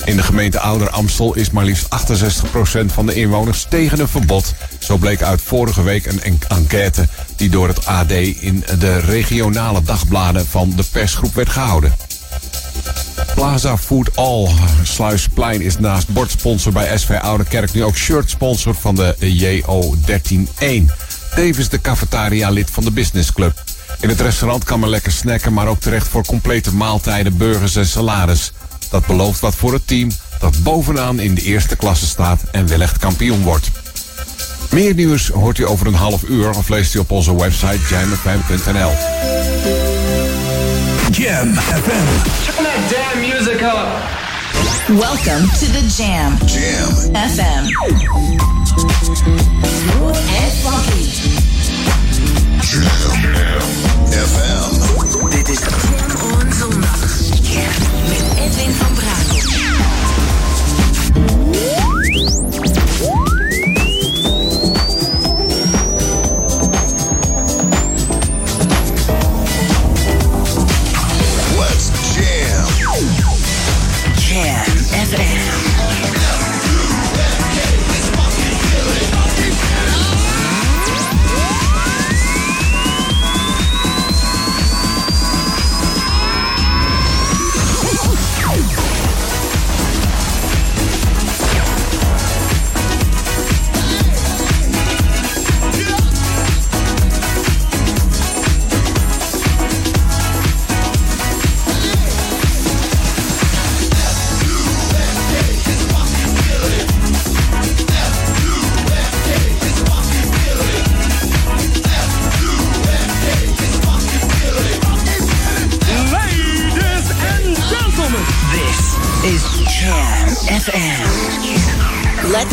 In 0.04 0.16
de 0.16 0.22
gemeente 0.22 0.60
Ouder 0.60 0.90
Amstel 0.90 1.34
is 1.34 1.50
maar 1.50 1.64
liefst 1.64 1.88
68% 1.88 2.86
van 2.86 3.06
de 3.06 3.14
inwoners 3.14 3.66
tegen 3.68 4.00
een 4.00 4.08
verbod. 4.08 4.54
Zo 4.78 4.96
bleek 4.96 5.22
uit 5.22 5.42
vorige 5.42 5.82
week 5.82 6.06
een 6.06 6.22
en- 6.22 6.38
enquête 6.48 7.08
die 7.36 7.48
door 7.48 7.68
het 7.68 7.86
AD 7.86 8.10
in 8.40 8.64
de 8.78 8.98
regionale 8.98 9.82
dagbladen 9.82 10.46
van 10.46 10.72
de 10.76 10.84
persgroep 10.92 11.34
werd 11.34 11.48
gehouden. 11.48 12.07
Plaza 13.34 13.76
Food 13.76 14.16
All 14.16 14.48
Sluisplein 14.82 15.60
is 15.60 15.78
naast 15.78 16.08
bordsponsor 16.08 16.72
bij 16.72 16.98
SV 16.98 17.10
Oude 17.10 17.44
Kerk 17.44 17.72
nu 17.72 17.84
ook 17.84 17.96
shirtsponsor 17.96 18.74
van 18.74 18.94
de 18.94 19.16
JO131. 19.20 20.92
Tevens 21.34 21.68
de 21.68 21.80
cafetaria 21.80 22.50
lid 22.50 22.70
van 22.70 22.84
de 22.84 22.90
Business 22.90 23.32
Club. 23.32 23.62
In 24.00 24.08
het 24.08 24.20
restaurant 24.20 24.64
kan 24.64 24.80
men 24.80 24.88
lekker 24.88 25.12
snacken, 25.12 25.52
maar 25.52 25.66
ook 25.66 25.80
terecht 25.80 26.08
voor 26.08 26.26
complete 26.26 26.74
maaltijden, 26.74 27.36
burgers 27.36 27.76
en 27.76 27.86
salades. 27.86 28.52
Dat 28.90 29.06
belooft 29.06 29.40
wat 29.40 29.54
voor 29.54 29.72
het 29.72 29.86
team 29.86 30.10
dat 30.38 30.62
bovenaan 30.62 31.20
in 31.20 31.34
de 31.34 31.42
eerste 31.42 31.76
klasse 31.76 32.06
staat 32.06 32.40
en 32.50 32.68
wellicht 32.68 32.98
kampioen 32.98 33.42
wordt. 33.42 33.70
Meer 34.70 34.94
nieuws 34.94 35.28
hoort 35.28 35.58
u 35.58 35.66
over 35.66 35.86
een 35.86 35.94
half 35.94 36.22
uur 36.22 36.50
of 36.50 36.68
leest 36.68 36.94
u 36.94 36.98
op 36.98 37.10
onze 37.10 37.36
website 37.36 37.78
jamfm.nl. 37.88 38.92
Jam 41.10 41.48
FM. 41.54 42.06
Turn 42.44 42.64
that 42.64 42.80
damn 42.90 43.20
music 43.20 43.62
up. 43.62 43.88
Welcome 44.88 45.48
to 45.58 45.66
the 45.72 45.82
Jam. 45.96 46.36
Jam. 46.46 46.92
FM. 47.16 47.64
Smooth 49.64 50.16
and 50.16 50.52
funky. 50.62 51.04
Jam. 52.60 53.62
FM. 54.12 55.30
Dit 55.30 55.48
is 55.48 55.60
Jam 55.60 56.10
on 56.32 56.52
zondag. 56.52 57.00
Met 58.08 58.38
Edwin 58.38 58.72
van 58.72 58.92
Brakel. 58.94 59.17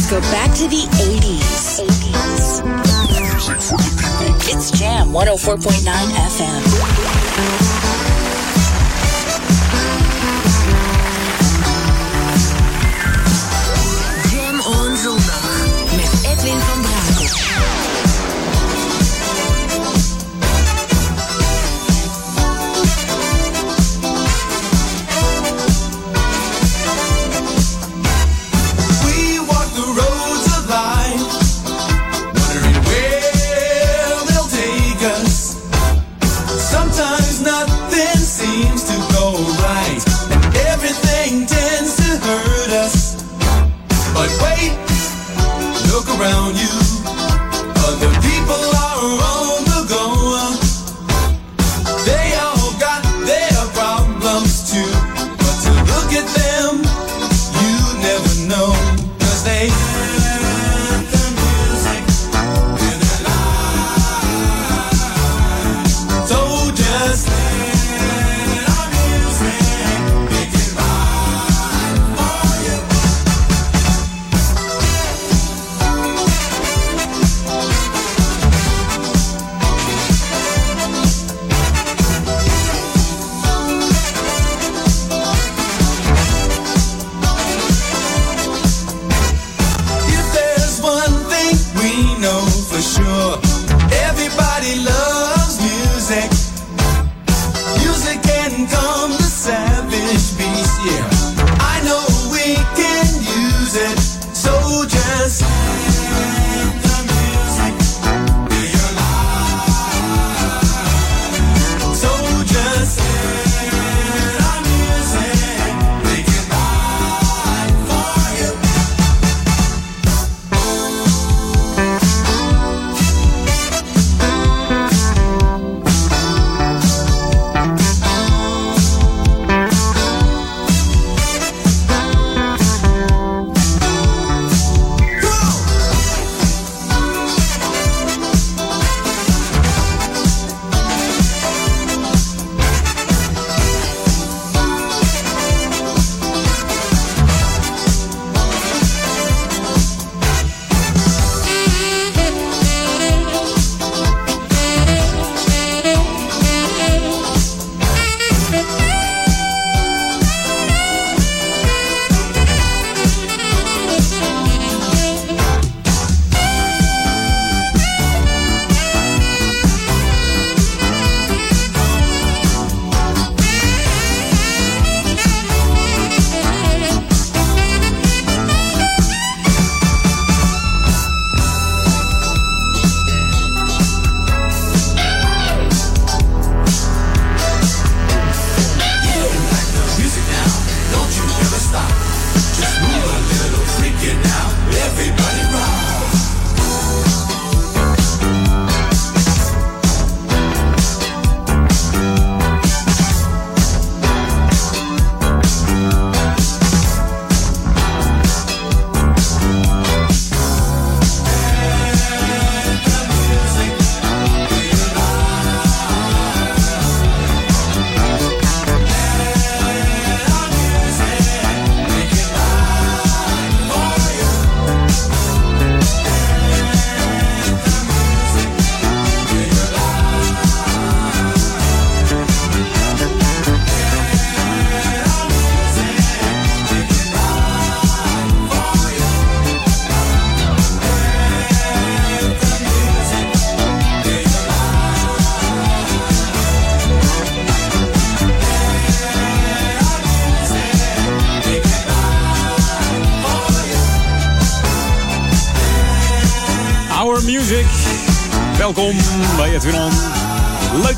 Let's 0.05 0.13
go 0.13 0.31
back 0.31 0.53
to 0.57 0.67
the 0.67 0.85
80s. 1.01 1.79
80s. 1.79 2.61
It's 4.53 4.69
Jam 4.69 5.07
104.9 5.07 5.87
FM. 6.27 7.84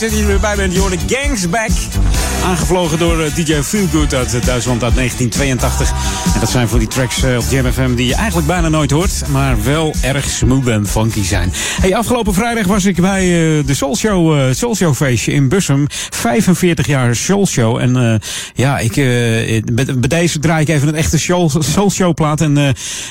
Leuk 0.07 0.15
dat 0.15 0.25
je 0.25 0.33
er 0.33 0.39
weer 0.41 0.49
bij 0.49 0.55
bent. 0.55 0.73
Je 0.73 0.79
hoort 0.79 1.09
de 1.09 1.15
Gangs 1.15 1.49
Back. 1.49 1.69
Aangevlogen 2.43 2.99
door 2.99 3.21
eh, 3.21 3.35
DJ 3.35 3.61
Feelgood 3.61 4.13
uit 4.13 4.33
eh, 4.33 4.45
Duitsland 4.45 4.83
uit 4.83 4.95
1982. 4.95 5.89
En 6.33 6.39
dat 6.39 6.49
zijn 6.49 6.67
voor 6.67 6.79
die 6.79 6.87
tracks 6.87 7.23
eh, 7.23 7.37
op 7.37 7.43
Jam 7.49 7.71
FM 7.71 7.95
die 7.95 8.07
je 8.07 8.15
eigenlijk 8.15 8.47
bijna 8.47 8.69
nooit 8.69 8.91
hoort. 8.91 9.27
Maar 9.27 9.63
wel 9.63 9.93
erg 10.01 10.29
smooth 10.29 10.67
en 10.67 10.87
funky 10.87 11.23
zijn. 11.23 11.53
Hey, 11.81 11.95
afgelopen 11.95 12.33
vrijdag 12.33 12.65
was 12.65 12.85
ik 12.85 13.01
bij 13.01 13.23
de 13.65 13.73
Soul 13.73 13.95
Show, 13.95 14.53
Soul 14.53 14.75
Show 14.75 14.95
feestje 14.95 15.31
in 15.31 15.49
Bussum. 15.49 15.85
45 16.09 16.87
jaar 16.87 17.15
Soul 17.15 17.47
Show. 17.47 17.77
En 17.77 18.21
ja, 18.53 18.79
ik, 18.79 18.93
bij, 19.73 20.07
deze 20.07 20.39
draai 20.39 20.61
ik 20.61 20.69
even 20.69 20.87
een 20.87 20.95
echte 20.95 21.19
Soul, 21.19 21.51
soul 21.59 21.91
Show 21.91 22.13
plaat. 22.13 22.41
En 22.41 22.53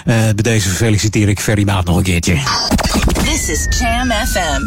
bij 0.04 0.34
deze 0.34 0.68
feliciteer 0.68 1.28
ik 1.28 1.40
Ferry 1.40 1.64
Maat 1.64 1.84
nog 1.84 1.96
een 1.96 2.02
keertje. 2.02 2.38
This 3.24 3.48
is 3.48 3.78
Jam 3.78 4.10
FM 4.10 4.60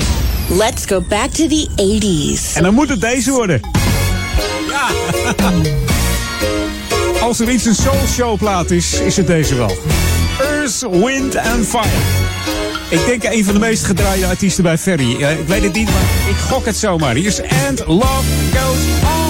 104.9. 0.00 0.23
Let's 0.48 0.86
go 0.86 1.00
back 1.00 1.30
to 1.30 1.46
the 1.46 1.68
80s. 1.76 2.56
En 2.56 2.62
dan 2.62 2.74
moet 2.74 2.88
het 2.88 3.00
deze 3.00 3.30
worden. 3.30 3.60
Ja. 4.68 4.88
Als 7.26 7.40
er 7.40 7.50
iets 7.50 7.64
een 7.64 7.74
soul 7.74 8.06
show 8.08 8.38
plaat 8.38 8.70
is, 8.70 9.00
is 9.00 9.16
het 9.16 9.26
deze 9.26 9.54
wel. 9.54 9.76
Earth, 10.40 10.80
Wind 10.90 11.36
and 11.36 11.66
Fire. 11.66 11.88
Ik 12.88 13.06
denk 13.06 13.24
een 13.24 13.44
van 13.44 13.54
de 13.54 13.60
meest 13.60 13.84
gedraaide 13.84 14.26
artiesten 14.26 14.62
bij 14.62 14.78
Ferry. 14.78 15.10
ik 15.10 15.46
weet 15.46 15.62
het 15.62 15.72
niet, 15.72 15.88
maar 15.88 16.02
ik 16.28 16.36
gok 16.36 16.66
het 16.66 16.76
zomaar. 16.76 17.14
Hier 17.14 17.26
is 17.26 17.40
And 17.40 17.86
Love 17.86 18.24
Goes 18.52 19.10
On. 19.18 19.23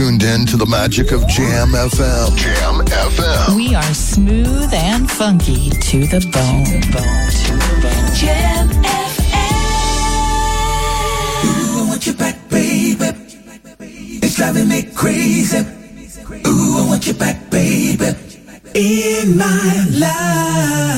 tuned 0.00 0.22
in 0.22 0.46
to 0.46 0.56
the 0.56 0.64
magic 0.64 1.12
of 1.12 1.20
Jam 1.28 1.72
FM. 1.72 2.34
Jam 2.34 2.76
FM. 2.86 3.54
We 3.54 3.74
are 3.74 3.92
smooth 3.92 4.72
and 4.72 5.10
funky 5.10 5.68
to 5.68 6.06
the 6.06 6.20
bone. 6.32 6.64
To 6.64 6.78
the 6.80 6.92
bone. 6.96 7.28
To 7.44 7.52
the 7.52 7.76
bone. 7.82 8.14
Jam 8.14 8.68
FM. 8.70 9.44
Ooh, 11.44 11.80
I 11.80 11.84
want 11.88 12.06
you 12.06 12.14
back, 12.14 12.36
baby. 12.48 13.08
It's 14.22 14.36
driving 14.36 14.68
me 14.68 14.84
crazy. 14.94 15.58
Ooh, 15.58 16.78
I 16.80 16.86
want 16.88 17.06
you 17.06 17.12
back, 17.12 17.50
baby. 17.50 18.08
In 18.74 19.36
my 19.36 19.86
life. 19.98 20.89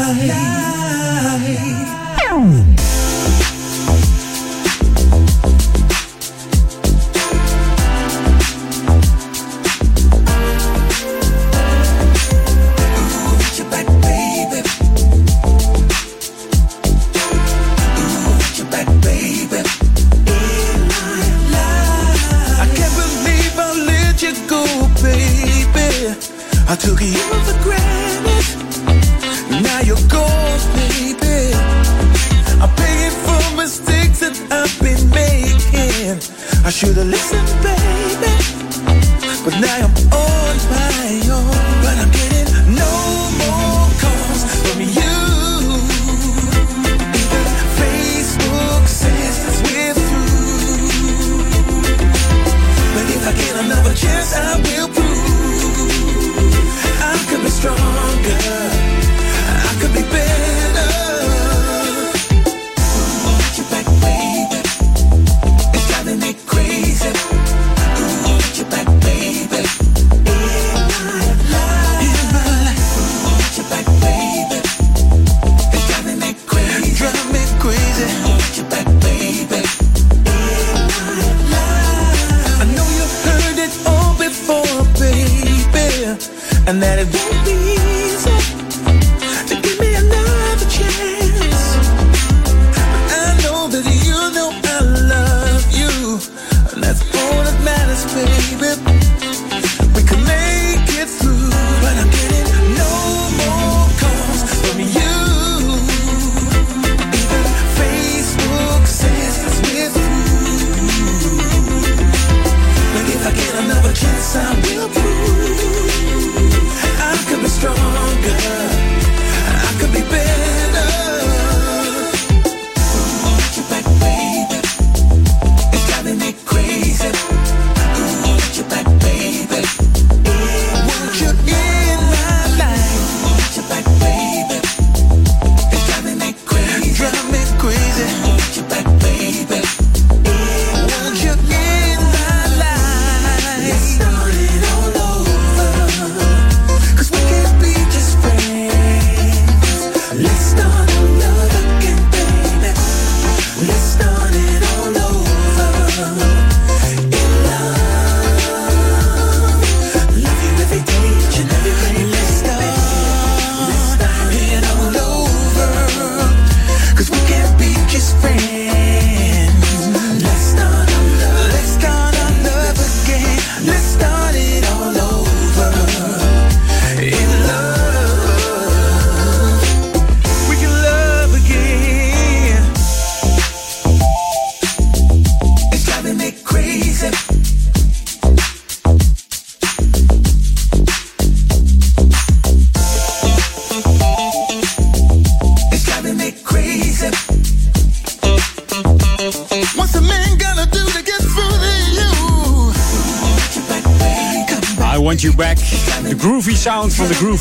I 54.34 54.71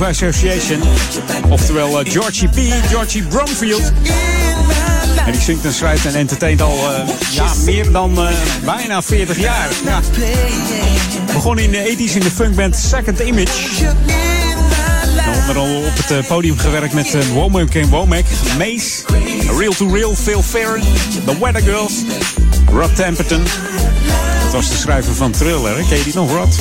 Association. 0.05 0.81
Oftewel 1.49 1.99
eh, 1.99 2.11
Georgie 2.11 2.47
B, 2.47 2.87
Georgie 2.89 3.23
Bromfield. 3.23 3.91
En 5.25 5.31
die 5.31 5.41
zingt 5.41 5.65
en 5.65 5.73
schrijft 5.73 6.05
en 6.05 6.15
entertaint 6.15 6.61
al 6.61 6.93
eh, 6.93 7.07
ja, 7.31 7.53
meer 7.65 7.91
dan 7.91 8.27
eh, 8.27 8.33
bijna 8.65 9.01
40 9.01 9.39
jaar. 9.39 9.69
Ja. 9.85 9.99
Begon 11.33 11.59
in 11.59 11.71
de 11.71 11.95
80s 11.97 12.13
in 12.13 12.19
de 12.19 12.31
funkband 12.31 12.75
Second 12.75 13.19
Image. 13.19 13.85
En 15.17 15.39
onder 15.39 15.57
andere 15.57 15.87
op 15.87 15.97
het 16.07 16.27
podium 16.27 16.57
gewerkt 16.57 16.93
met 16.93 17.13
uh, 17.13 17.21
Womack 17.33 17.73
en 17.73 17.89
Womack, 17.89 18.25
Mace, 18.57 19.03
Real 19.57 19.71
to 19.71 19.93
Real, 19.93 20.15
Phil 20.15 20.43
Farron, 20.43 20.81
The 21.25 21.39
Weather 21.39 21.61
Girls, 21.61 21.93
Rod 22.71 22.95
Temperton. 22.95 23.43
Dat 24.43 24.51
was 24.51 24.69
de 24.69 24.75
schrijver 24.75 25.15
van 25.15 25.31
Thriller, 25.31 25.75
ken 25.89 25.97
je 25.97 26.03
die 26.03 26.15
nog, 26.15 26.31
Rod? 26.31 26.59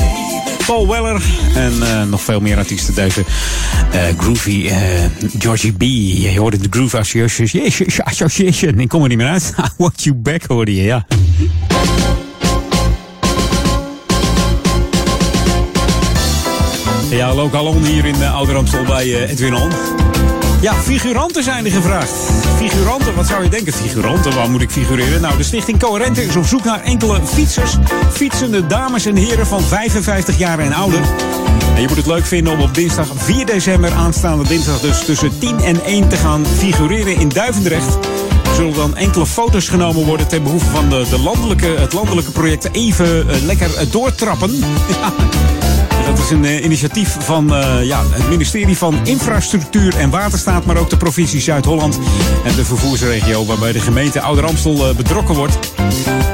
Paul 0.70 0.88
Weller 0.88 1.22
en 1.54 1.82
eh, 1.82 2.02
nog 2.02 2.20
veel 2.20 2.40
meer 2.40 2.56
artiesten. 2.56 2.94
Deze 2.94 3.24
eh, 3.92 4.02
groovy 4.18 4.66
eh, 4.66 4.78
Georgie 5.38 5.72
B. 5.72 5.82
Je 5.82 6.38
hoorde 6.38 6.56
de 6.56 6.66
Groove 6.70 6.98
Association. 8.04 8.78
Ik 8.78 8.88
kom 8.88 9.02
er 9.02 9.08
niet 9.08 9.18
meer 9.18 9.26
uit. 9.26 9.52
I 9.58 9.68
Want 9.76 10.02
You 10.02 10.16
Back 10.16 10.42
hoorde 10.46 10.74
je, 10.74 10.82
ja. 10.82 11.06
Ja, 17.10 17.34
lokalon 17.34 17.84
hier 17.84 18.04
in 18.04 18.16
uh, 18.16 18.34
Oude 18.34 18.52
Ramstel 18.52 18.84
bij 18.84 19.06
uh, 19.06 19.30
Edwin 19.30 19.54
On. 19.54 19.70
Ja, 20.61 20.74
figuranten 20.74 21.42
zijn 21.42 21.64
er 21.64 21.70
gevraagd. 21.70 22.12
Figuranten, 22.56 23.14
wat 23.14 23.26
zou 23.26 23.42
je 23.42 23.48
denken? 23.48 23.72
Figuranten, 23.72 24.34
waar 24.34 24.50
moet 24.50 24.61
ik 24.61 24.70
figureren? 24.70 25.20
Nou, 25.20 25.36
de 25.36 25.42
Stichting 25.42 25.78
Coherente 25.78 26.24
is 26.24 26.36
op 26.36 26.44
zoek 26.44 26.64
naar 26.64 26.82
enkele 26.82 27.20
fietsers. 27.26 27.76
Fietsende 28.12 28.66
dames 28.66 29.06
en 29.06 29.16
heren 29.16 29.46
van 29.46 29.62
55 29.62 30.38
jaar 30.38 30.58
en 30.58 30.72
ouder. 30.72 31.00
En 31.74 31.80
je 31.80 31.88
moet 31.88 31.96
het 31.96 32.06
leuk 32.06 32.26
vinden 32.26 32.52
om 32.52 32.61
op 32.61 32.74
dinsdag 32.74 33.08
4 33.14 33.46
december, 33.46 33.92
aanstaande 33.92 34.48
dinsdag 34.48 34.80
dus 34.80 35.04
tussen 35.04 35.38
10 35.38 35.61
en 35.61 35.84
1 35.84 36.08
te 36.08 36.16
gaan 36.16 36.46
figureren 36.46 37.16
in 37.16 37.28
Duivendrecht. 37.28 37.94
Er 38.44 38.54
zullen 38.54 38.74
dan 38.74 38.96
enkele 38.96 39.26
foto's 39.26 39.68
genomen 39.68 40.04
worden 40.04 40.28
ten 40.28 40.42
behoeve 40.42 40.70
van 40.70 40.88
de, 40.88 41.06
de 41.11 41.18
landelijke, 41.18 41.66
het 41.66 41.92
landelijke 41.92 42.30
project 42.30 42.68
Even 42.72 43.26
uh, 43.26 43.42
Lekker 43.42 43.70
uh, 43.70 43.90
Doortrappen. 43.90 44.50
Is 46.30 46.36
een 46.36 46.44
uh, 46.44 46.64
initiatief 46.64 47.16
van 47.20 47.54
uh, 47.54 47.84
ja, 47.84 48.02
het 48.10 48.28
ministerie 48.28 48.76
van 48.76 49.06
Infrastructuur 49.06 49.96
en 49.96 50.10
Waterstaat, 50.10 50.64
maar 50.64 50.76
ook 50.76 50.90
de 50.90 50.96
provincie 50.96 51.40
Zuid-Holland 51.40 51.98
en 52.44 52.54
de 52.54 52.64
vervoersregio, 52.64 53.44
waarbij 53.44 53.72
de 53.72 53.80
gemeente 53.80 54.20
Ouder 54.20 54.46
Amstel 54.46 54.88
uh, 54.88 54.96
betrokken 54.96 55.34
wordt. 55.34 55.72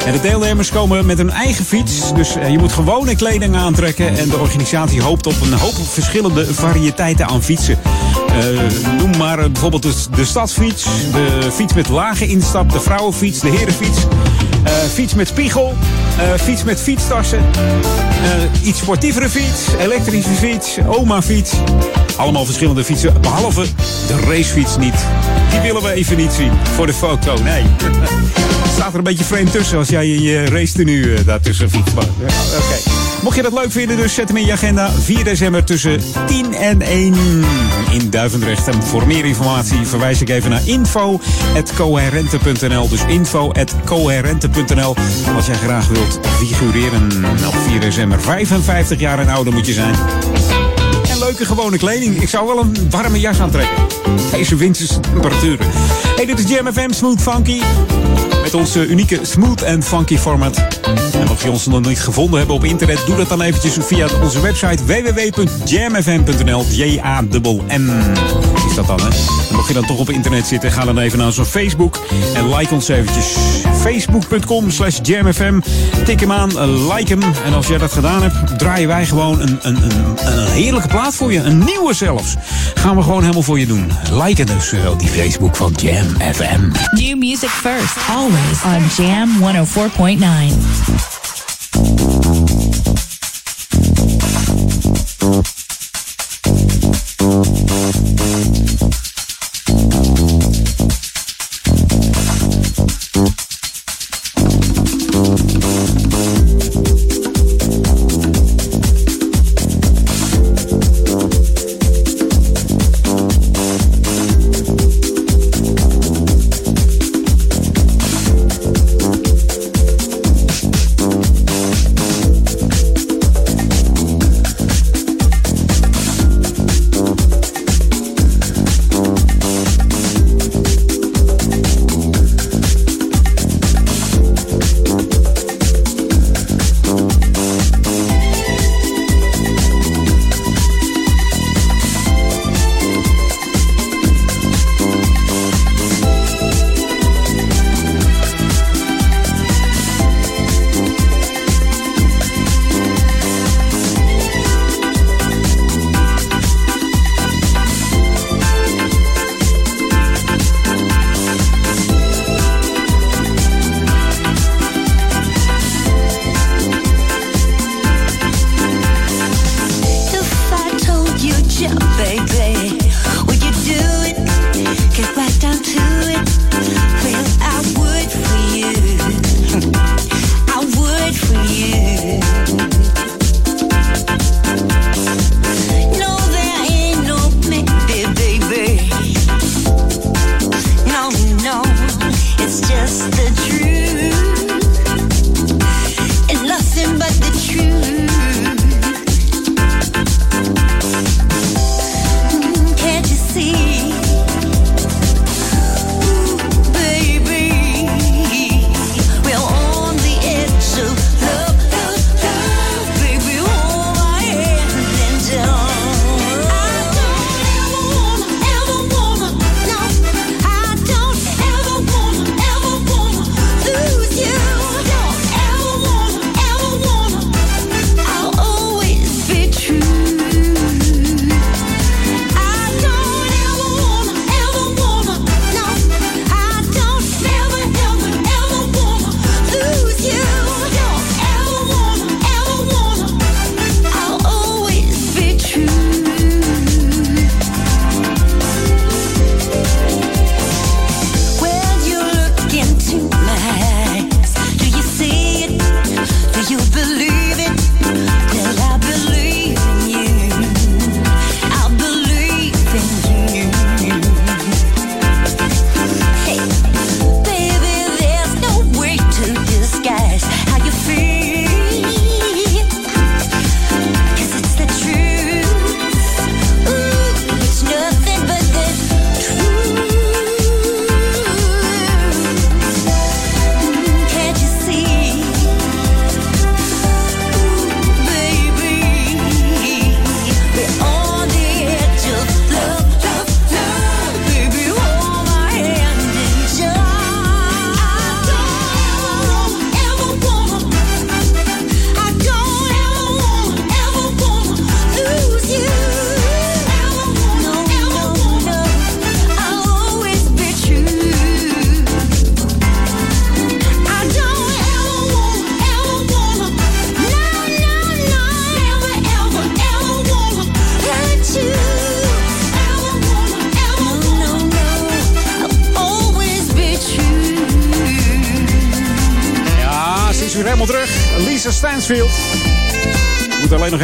En 0.07 0.13
de 0.13 0.21
deelnemers 0.21 0.71
komen 0.71 1.07
met 1.07 1.19
een 1.19 1.31
eigen 1.31 1.65
fiets, 1.65 2.15
dus 2.15 2.33
je 2.33 2.59
moet 2.59 2.73
gewone 2.73 3.17
kleding 3.17 3.57
aantrekken. 3.57 4.19
En 4.19 4.29
de 4.29 4.39
organisatie 4.39 5.03
hoopt 5.03 5.27
op 5.27 5.41
een 5.41 5.53
hoop 5.53 5.75
verschillende 5.75 6.55
variëteiten 6.55 7.27
aan 7.27 7.43
fietsen. 7.43 7.79
Noem 8.99 9.17
maar 9.19 9.51
bijvoorbeeld 9.51 9.83
de, 10.17 10.25
stadsfiets, 10.25 10.85
de 11.13 11.49
fiets 11.53 11.75
met 11.75 11.89
lage 11.89 12.27
instap, 12.27 12.73
de 12.73 12.81
vrouwenfiets, 12.81 13.41
de 13.41 13.49
herenfiets. 13.49 13.99
Uh, 14.67 14.73
fiets 14.93 15.15
met 15.15 15.29
spiegel, 15.29 15.75
fiets 16.41 16.65
met 16.65 16.81
fietstassen, 16.81 17.41
iets 18.63 18.79
sportievere 18.79 19.29
fiets, 19.29 19.67
elektrische 19.81 20.31
fiets, 20.31 20.79
oma 20.87 21.23
fiets. 21.23 21.53
Allemaal 22.17 22.45
verschillende 22.45 22.85
fietsen, 22.85 23.21
behalve 23.21 23.65
de 24.07 24.21
racefiets 24.29 24.77
niet. 24.77 25.05
Die 25.51 25.61
willen 25.61 25.83
we 25.83 25.93
even 25.93 26.17
niet 26.17 26.33
zien 26.33 26.53
voor 26.75 26.87
de 26.87 26.95
foto, 26.95 27.43
nee. 27.43 27.63
Staat 28.75 28.93
er 28.93 28.99
een 28.99 29.05
beetje 29.05 29.25
vreemd 29.25 29.53
tussen 29.53 29.79
als 29.79 29.89
jij 29.89 30.07
je 30.07 30.45
race 30.45 30.73
tenue 30.73 31.25
daartussen 31.25 31.71
fietst. 31.71 31.93
Ja, 31.95 32.27
Oké. 32.59 33.06
Mocht 33.23 33.37
je 33.37 33.43
dat 33.43 33.53
leuk 33.53 33.73
vinden, 33.73 33.97
dus 33.97 34.15
zet 34.15 34.29
hem 34.29 34.37
in 34.37 34.47
je 34.47 34.53
agenda. 34.53 34.91
4 34.91 35.25
december 35.25 35.65
tussen 35.65 36.01
10 36.27 36.55
en 36.55 36.83
1 36.83 37.15
in 37.91 38.11
Duivendrecht. 38.11 38.69
En 38.69 38.83
voor 38.83 39.07
meer 39.07 39.25
informatie 39.25 39.87
verwijs 39.87 40.21
ik 40.21 40.29
even 40.29 40.51
naar 40.51 40.63
info.coherente.nl. 40.65 42.89
Dus 42.89 43.05
info.coherente.nl. 43.07 44.97
Als 45.37 45.47
jij 45.47 45.55
graag 45.55 45.89
wilt 45.89 46.21
figureren 46.39 47.25
op 47.47 47.55
4 47.69 47.81
december. 47.81 48.21
55 48.21 49.01
jaar 49.01 49.19
en 49.19 49.29
ouder 49.29 49.53
moet 49.53 49.67
je 49.67 49.73
zijn. 49.73 49.95
En 51.09 51.19
leuke 51.19 51.45
gewone 51.45 51.79
kleding. 51.79 52.23
Ik 52.23 52.29
zou 52.29 52.47
wel 52.47 52.59
een 52.59 52.91
warme 52.91 53.21
jas 53.21 53.41
aantrekken. 53.41 53.77
Deze 54.31 54.57
winterse 54.57 55.01
temperaturen. 55.01 55.67
Hey, 56.17 56.27
dit 56.27 56.39
is 56.39 56.49
Jam 56.49 56.73
FM 56.73 56.91
Smooth 56.91 57.23
Funky. 57.23 57.61
Met 58.43 58.55
onze 58.55 58.81
eh, 58.81 58.91
unieke 58.91 59.19
smooth 59.23 59.63
en 59.63 59.83
funky 59.83 60.19
format. 60.19 60.69
En 61.13 61.27
mocht 61.27 61.43
je 61.43 61.51
ons 61.51 61.67
nog 61.67 61.87
niet 61.87 62.01
gevonden 62.01 62.39
hebben 62.39 62.57
op 62.57 62.65
internet, 62.65 63.03
doe 63.07 63.17
dat 63.17 63.29
dan 63.29 63.41
eventjes 63.43 63.77
via 63.81 64.09
onze 64.23 64.41
website 64.41 64.85
www.jamfm.nl. 64.85 66.65
J-A-M-M. 66.71 67.91
Is 68.69 68.75
dat 68.75 68.87
dan, 68.87 69.01
hè? 69.01 69.09
En 69.51 69.55
mocht 69.55 69.69
je 69.69 69.75
dan 69.75 69.87
toch 69.87 69.99
op 69.99 70.11
internet 70.11 70.47
zitten, 70.47 70.73
ga 70.73 70.85
dan 70.85 70.99
even 70.99 71.19
naar 71.19 71.27
onze 71.27 71.45
Facebook. 71.45 71.99
En 72.35 72.55
like 72.55 72.75
ons 72.75 72.89
eventjes. 72.89 73.37
Facebook.com 73.81 74.71
slash 74.71 74.99
jamfm. 75.03 75.61
Tik 76.05 76.21
hem 76.21 76.33
aan, 76.33 76.59
eh, 76.59 76.95
like 76.95 77.19
hem. 77.19 77.33
En 77.45 77.55
als 77.55 77.67
jij 77.67 77.79
dat 77.79 77.93
gedaan 77.93 78.23
hebt, 78.23 78.59
draaien 78.59 78.89
wij 78.89 79.07
gewoon 79.07 79.41
een, 79.41 79.59
een, 79.63 79.77
een, 79.83 80.17
een 80.27 80.47
heerlijke 80.47 80.89
plaat 80.89 81.15
voor 81.15 81.33
je. 81.33 81.39
Een 81.39 81.65
nieuwe 81.65 81.95
zelfs. 81.95 82.35
Gaan 82.75 82.97
we 82.97 83.03
gewoon 83.03 83.21
helemaal 83.21 83.43
voor 83.43 83.59
je 83.59 83.67
doen. 83.67 83.93
Like 84.13 84.45
dus, 84.45 84.73
eh, 84.73 84.83
wel 84.83 84.97
die 84.97 85.09
Facebook 85.09 85.57
van 85.57 85.73
Jam. 85.77 86.06
Jam 86.07 86.15
FM. 86.21 86.95
New 86.95 87.17
music 87.17 87.51
first, 87.51 87.99
always 88.11 88.65
on 88.65 88.83
Jam 88.91 89.29
104.9. 89.41 91.16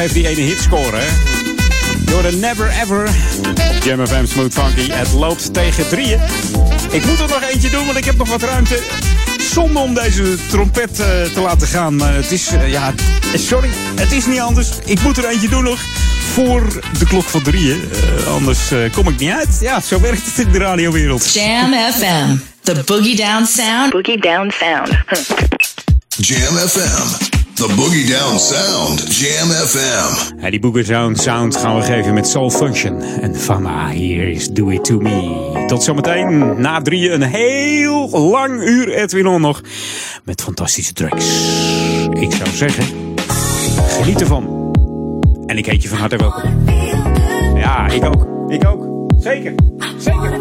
heeft 0.02 0.14
die 0.14 0.28
ene 0.28 0.40
hitscore, 0.40 0.96
hè? 0.96 1.08
Door 2.04 2.22
de 2.22 2.32
Never 2.32 2.68
Ever 2.82 3.08
op 3.48 3.84
Jam 3.84 4.06
FM 4.06 4.26
Smooth 4.26 4.52
Funky. 4.52 4.90
Het 4.90 5.12
loopt 5.12 5.54
tegen 5.54 5.88
drieën. 5.88 6.20
Ik 6.90 7.04
moet 7.04 7.18
er 7.20 7.28
nog 7.28 7.42
eentje 7.42 7.70
doen, 7.70 7.84
want 7.86 7.98
ik 7.98 8.04
heb 8.04 8.16
nog 8.16 8.28
wat 8.28 8.42
ruimte. 8.42 8.82
Zonde 9.52 9.78
om 9.78 9.94
deze 9.94 10.36
trompet 10.48 10.90
eh, 11.00 11.06
te 11.34 11.40
laten 11.40 11.66
gaan. 11.66 11.96
Maar 11.96 12.14
het 12.14 12.32
is, 12.32 12.48
eh, 12.48 12.70
ja, 12.70 12.94
eh, 13.32 13.40
sorry, 13.40 13.68
het 13.94 14.12
is 14.12 14.26
niet 14.26 14.40
anders. 14.40 14.68
Ik 14.84 15.02
moet 15.02 15.16
er 15.16 15.28
eentje 15.28 15.48
doen 15.48 15.64
nog 15.64 15.80
voor 16.32 16.82
de 16.98 17.06
klok 17.06 17.24
van 17.24 17.42
drieën. 17.42 17.90
Anders 18.28 18.58
kom 18.92 19.08
ik 19.08 19.18
niet 19.18 19.30
uit. 19.30 19.58
Ja, 19.60 19.80
zo 19.80 20.00
werkt 20.00 20.26
het 20.26 20.46
in 20.46 20.52
de 20.52 20.58
radiowereld. 20.58 21.32
Jam 21.32 21.72
FM, 21.72 22.36
the 22.62 22.82
boogie 22.84 23.16
down 23.16 23.44
sound. 23.44 23.90
Boogie 23.92 24.20
down 24.20 24.52
sound. 24.58 24.88
Jam 26.16 26.56
FM. 26.56 27.21
The 27.62 27.74
Boogie 27.76 28.06
Down 28.06 28.38
Sound. 28.38 29.16
Jam 29.16 29.48
FM. 29.48 30.40
Ja, 30.40 30.50
die 30.50 30.60
Boogie 30.60 30.84
Sound 30.84 31.20
Sound 31.20 31.56
gaan 31.56 31.76
we 31.76 31.82
geven 31.82 32.14
met 32.14 32.28
Soul 32.28 32.50
Function. 32.50 33.02
En 33.02 33.36
Fama, 33.36 33.90
hier 33.90 34.28
is 34.28 34.48
Do 34.48 34.68
It 34.68 34.84
To 34.84 34.98
Me. 34.98 35.64
Tot 35.66 35.82
zometeen, 35.82 36.60
na 36.60 36.80
drieën, 36.80 37.12
een 37.12 37.22
heel 37.22 38.10
lang 38.10 38.62
uur 38.62 38.88
Edwin 38.88 39.26
On 39.26 39.40
nog. 39.40 39.60
Met 40.24 40.42
fantastische 40.42 40.92
tracks. 40.92 41.26
Ik 42.10 42.32
zou 42.32 42.50
zeggen, 42.50 42.84
geniet 43.88 44.20
ervan. 44.20 44.72
En 45.46 45.58
ik 45.58 45.66
heet 45.66 45.82
je 45.82 45.88
van 45.88 45.98
harte 45.98 46.16
welkom. 46.16 46.64
Ja, 47.56 47.88
ik 47.88 48.04
ook. 48.04 48.26
Ik 48.48 48.66
ook. 48.66 49.10
Zeker. 49.18 49.54
Zeker. 49.98 50.40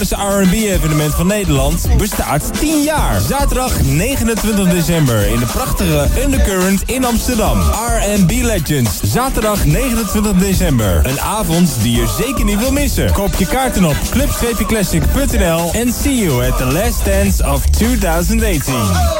Legendarische 0.00 0.50
R&B-evenement 0.50 1.14
van 1.14 1.26
Nederland 1.26 1.88
bestaat 1.96 2.50
10 2.58 2.82
jaar. 2.82 3.20
Zaterdag 3.20 3.82
29 3.82 4.68
december 4.70 5.26
in 5.26 5.38
de 5.38 5.46
prachtige 5.46 6.08
Undercurrent 6.24 6.82
in 6.86 7.04
Amsterdam. 7.04 7.58
R&B 7.58 8.30
Legends. 8.30 9.00
Zaterdag 9.02 9.64
29 9.64 10.32
december. 10.32 11.06
Een 11.06 11.20
avond 11.20 11.76
die 11.82 11.96
je 11.96 12.06
zeker 12.18 12.44
niet 12.44 12.58
wil 12.58 12.72
missen. 12.72 13.12
Koop 13.12 13.34
je 13.34 13.46
kaarten 13.46 13.84
op 13.84 13.96
club-classic.nl 14.10 15.70
en 15.72 15.92
see 15.92 16.16
you 16.16 16.46
at 16.50 16.56
the 16.56 16.64
last 16.64 17.04
dance 17.04 17.50
of 17.50 17.66
2018. 17.66 19.19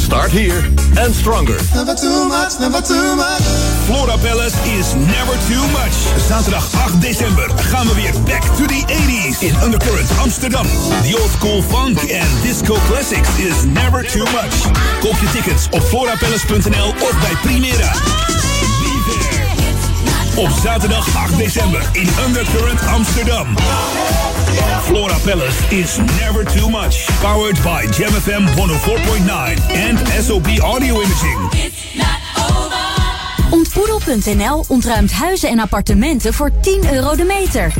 Start 0.00 0.32
here 0.32 0.60
and 0.96 1.14
stronger. 1.14 1.58
Never 1.74 1.94
too 1.94 2.24
much, 2.26 2.58
never 2.58 2.80
too 2.80 3.14
much. 3.16 3.42
Flora 3.86 4.16
Palace 4.18 4.56
is 4.66 4.94
never 4.94 5.36
too 5.46 5.64
much. 5.76 5.94
Zaterdag 6.28 6.64
8 6.72 7.00
december 7.00 7.50
gaan 7.56 7.86
we 7.86 7.94
weer 7.94 8.14
back 8.24 8.42
to 8.56 8.64
the 8.66 8.82
80s 8.86 9.42
in 9.42 9.54
Undercurrent 9.62 10.10
Amsterdam. 10.18 10.66
The 11.02 11.16
old 11.20 11.30
school 11.30 11.62
funk 11.62 11.98
and 11.98 12.42
disco 12.42 12.74
classics 12.88 13.38
is 13.38 13.64
never 13.64 14.02
too 14.02 14.24
much. 14.24 14.54
Koop 15.00 15.16
je 15.20 15.28
tickets 15.32 15.68
op 15.70 15.82
florapalace.nl 15.82 16.88
of 16.88 17.14
bij 17.20 17.36
Primera. 17.42 17.92
Be 18.80 18.92
there. 19.08 20.42
Op 20.42 20.50
zaterdag 20.62 21.16
8 21.16 21.36
december 21.36 21.82
in 21.92 22.08
Undercurrent 22.26 22.86
Amsterdam. 22.86 23.46
Flora 24.82 25.18
Palace 25.24 25.72
is 25.72 25.98
never 26.18 26.44
too 26.44 26.68
much. 26.68 27.06
Powered 27.20 27.56
by 27.62 27.86
Jam 27.92 28.12
FM 28.12 28.46
104.9 28.56 29.58
and 29.88 29.98
SOB 30.24 30.46
Audio 30.62 30.94
Imaging. 31.00 31.50
Ontboedel.nl 33.50 34.64
ontruimt 34.68 35.12
huizen 35.12 35.48
en 35.48 35.58
appartementen 35.58 36.34
voor 36.34 36.50
10 36.60 36.92
euro 36.92 37.16
de 37.16 37.24
meter. 37.24 37.72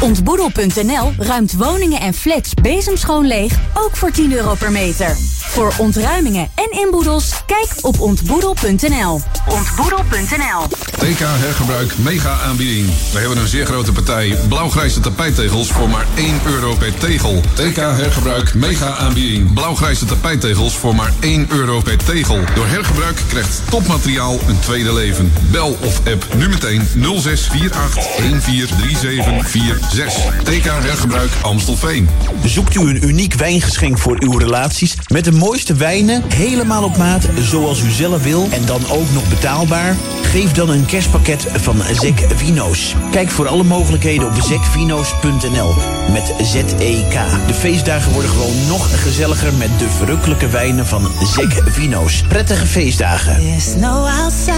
Ontboedel.nl 0.00 1.12
ruimt 1.18 1.52
woningen 1.52 2.00
en 2.00 2.14
flats 2.14 2.54
bezemschoon 2.54 3.26
leeg, 3.26 3.52
ook 3.74 3.96
voor 3.96 4.10
10 4.10 4.32
euro 4.32 4.54
per 4.54 4.70
meter. 4.70 5.16
Voor 5.40 5.72
ontruimingen 5.78 6.48
en 6.54 6.80
inboedels, 6.80 7.44
kijk 7.46 7.68
op 7.80 8.00
ontboedel.nl. 8.00 9.20
Ontboedel.nl 9.48 10.87
TK 10.98 11.18
Hergebruik 11.18 11.98
mega 11.98 12.40
aanbieding. 12.40 12.86
We 13.12 13.18
hebben 13.18 13.38
een 13.38 13.48
zeer 13.48 13.66
grote 13.66 13.92
partij 13.92 14.36
blauwgrijze 14.48 15.00
tapijttegels 15.00 15.70
voor 15.70 15.88
maar 15.88 16.06
1 16.14 16.40
euro 16.46 16.74
per 16.74 16.94
tegel. 16.94 17.40
TK 17.54 17.76
Hergebruik 17.76 18.54
mega 18.54 18.96
aanbieding. 18.96 19.52
Blauwgrijze 19.52 20.04
tapijttegels 20.04 20.76
voor 20.76 20.94
maar 20.94 21.12
1 21.20 21.46
euro 21.50 21.80
per 21.80 21.96
tegel. 21.96 22.38
Door 22.54 22.66
hergebruik 22.66 23.22
krijgt 23.28 23.62
topmateriaal 23.70 24.38
een 24.48 24.60
tweede 24.60 24.94
leven. 24.94 25.32
Bel 25.50 25.76
of 25.84 26.00
app 26.06 26.26
nu 26.36 26.48
meteen 26.48 26.82
0648 26.94 28.16
143746. 28.16 30.42
TK 30.42 30.64
Hergebruik 30.64 31.30
Amstelveen. 31.42 32.08
Zoekt 32.44 32.74
u 32.74 32.80
een 32.80 33.08
uniek 33.08 33.34
wijngeschenk 33.34 33.98
voor 33.98 34.16
uw 34.18 34.38
relaties 34.38 34.96
met 35.08 35.24
de 35.24 35.32
mooiste 35.32 35.74
wijnen, 35.74 36.22
helemaal 36.34 36.84
op 36.84 36.96
maat, 36.96 37.28
zoals 37.40 37.82
u 37.82 37.90
zelf 37.90 38.22
wil 38.22 38.48
en 38.50 38.66
dan 38.66 38.80
ook 38.90 39.10
nog 39.12 39.28
betaalbaar? 39.28 39.96
Geef 40.22 40.52
dan 40.52 40.68
een 40.68 40.86
kerstpakket 40.88 41.46
van 41.52 41.82
Zek 41.92 42.26
Vino's. 42.34 42.94
Kijk 43.10 43.30
voor 43.30 43.48
alle 43.48 43.64
mogelijkheden 43.64 44.26
op 44.26 44.34
zekvino's.nl 44.42 45.74
met 46.12 46.34
Z-E-K. 46.42 47.46
De 47.46 47.54
feestdagen 47.54 48.12
worden 48.12 48.30
gewoon 48.30 48.66
nog 48.68 49.02
gezelliger 49.02 49.52
met 49.52 49.78
de 49.78 49.90
verrukkelijke 49.90 50.48
wijnen 50.48 50.86
van 50.86 51.08
Zek 51.34 51.62
Vino's. 51.66 52.22
Prettige 52.28 52.66
feestdagen. 52.66 53.36
There's 53.36 53.74
no 53.74 54.06
outside. 54.22 54.56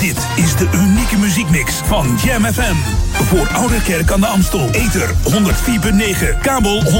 Dit 0.00 0.26
is 0.36 0.56
de 0.56 0.68
unieke 0.74 1.18
muziekmix 1.18 1.74
van 1.84 2.18
Jam 2.24 2.44
FM. 2.44 2.74
Voor 3.12 3.48
Oude 3.48 3.82
Kerk 3.82 4.10
aan 4.10 4.20
de 4.20 4.26
Amstel. 4.26 4.68
Ether 4.70 5.14
104.9, 5.30 6.40
kabel 6.42 6.82
103.3 6.82 6.90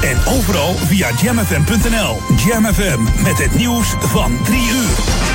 en 0.00 0.16
overal 0.26 0.74
via 0.74 1.08
jamfm.nl. 1.22 2.20
Jam 2.46 2.64
FM 2.64 3.22
met 3.22 3.38
het 3.38 3.54
nieuws 3.56 3.94
van 3.98 4.38
3 4.44 4.58
uur. 4.58 5.33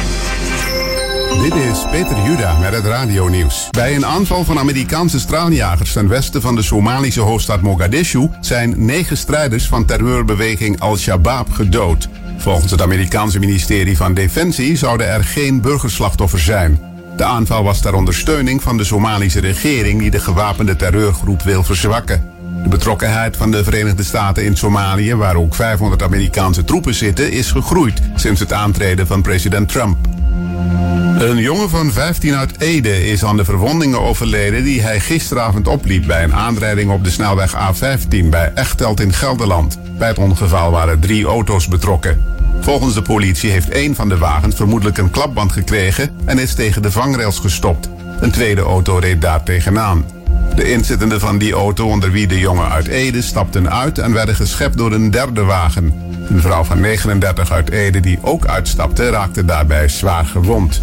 Dit 1.29 1.55
is 1.55 1.85
Peter 1.91 2.23
Juda 2.25 2.57
met 2.59 2.73
het 2.73 2.85
radionieuws. 2.85 3.67
Bij 3.69 3.95
een 3.95 4.05
aanval 4.05 4.43
van 4.43 4.59
Amerikaanse 4.59 5.19
straaljagers 5.19 5.93
ten 5.93 6.07
westen 6.07 6.41
van 6.41 6.55
de 6.55 6.61
Somalische 6.61 7.21
hoofdstad 7.21 7.61
Mogadishu 7.61 8.29
zijn 8.39 8.85
negen 8.85 9.17
strijders 9.17 9.67
van 9.67 9.85
terreurbeweging 9.85 10.79
Al-Shabaab 10.79 11.51
gedood. 11.51 12.09
Volgens 12.37 12.71
het 12.71 12.81
Amerikaanse 12.81 13.39
ministerie 13.39 13.97
van 13.97 14.13
Defensie 14.13 14.77
zouden 14.77 15.07
er 15.07 15.23
geen 15.23 15.61
burgerslachtoffers 15.61 16.45
zijn. 16.45 16.79
De 17.17 17.23
aanval 17.23 17.63
was 17.63 17.81
ter 17.81 17.93
ondersteuning 17.93 18.63
van 18.63 18.77
de 18.77 18.83
Somalische 18.83 19.39
regering 19.39 19.99
die 19.99 20.11
de 20.11 20.19
gewapende 20.19 20.75
terreurgroep 20.75 21.41
wil 21.41 21.63
verzwakken. 21.63 22.31
De 22.63 22.69
betrokkenheid 22.69 23.37
van 23.37 23.51
de 23.51 23.63
Verenigde 23.63 24.03
Staten 24.03 24.45
in 24.45 24.57
Somalië, 24.57 25.15
waar 25.15 25.35
ook 25.35 25.55
500 25.55 26.03
Amerikaanse 26.03 26.63
troepen 26.63 26.93
zitten, 26.93 27.31
is 27.31 27.51
gegroeid 27.51 28.01
sinds 28.15 28.39
het 28.39 28.53
aantreden 28.53 29.07
van 29.07 29.21
president 29.21 29.69
Trump. 29.69 29.97
Een 31.19 31.37
jongen 31.37 31.69
van 31.69 31.91
15 31.91 32.35
uit 32.35 32.59
Ede 32.59 33.07
is 33.07 33.23
aan 33.23 33.37
de 33.37 33.45
verwondingen 33.45 34.01
overleden 34.01 34.63
die 34.63 34.81
hij 34.81 34.99
gisteravond 34.99 35.67
opliep 35.67 36.07
bij 36.07 36.23
een 36.23 36.33
aanrijding 36.33 36.91
op 36.91 37.03
de 37.03 37.09
snelweg 37.09 37.53
A15 37.55 38.29
bij 38.29 38.51
Echteld 38.53 38.99
in 38.99 39.13
Gelderland. 39.13 39.79
Bij 39.97 40.07
het 40.07 40.17
ongeval 40.17 40.71
waren 40.71 40.99
drie 40.99 41.25
auto's 41.25 41.67
betrokken. 41.67 42.23
Volgens 42.61 42.93
de 42.93 43.01
politie 43.01 43.51
heeft 43.51 43.69
één 43.69 43.95
van 43.95 44.09
de 44.09 44.17
wagens 44.17 44.55
vermoedelijk 44.55 44.97
een 44.97 45.11
klapband 45.11 45.51
gekregen 45.51 46.09
en 46.25 46.39
is 46.39 46.53
tegen 46.53 46.81
de 46.81 46.91
vangrails 46.91 47.39
gestopt. 47.39 47.89
Een 48.19 48.31
tweede 48.31 48.61
auto 48.61 48.97
reed 48.97 49.21
daar 49.21 49.43
tegenaan. 49.43 50.05
De 50.55 50.71
inzittenden 50.71 51.19
van 51.19 51.37
die 51.37 51.53
auto, 51.53 51.87
onder 51.87 52.11
wie 52.11 52.27
de 52.27 52.39
jongen 52.39 52.69
uit 52.69 52.87
Ede, 52.87 53.21
stapten 53.21 53.71
uit 53.71 53.97
en 53.97 54.13
werden 54.13 54.35
geschept 54.35 54.77
door 54.77 54.91
een 54.91 55.11
derde 55.11 55.43
wagen. 55.43 55.93
Een 56.29 56.41
vrouw 56.41 56.63
van 56.63 56.79
39 56.81 57.51
uit 57.51 57.69
Ede 57.69 57.99
die 57.99 58.19
ook 58.21 58.45
uitstapte, 58.45 59.09
raakte 59.09 59.45
daarbij 59.45 59.87
zwaar 59.87 60.25
gewond. 60.25 60.81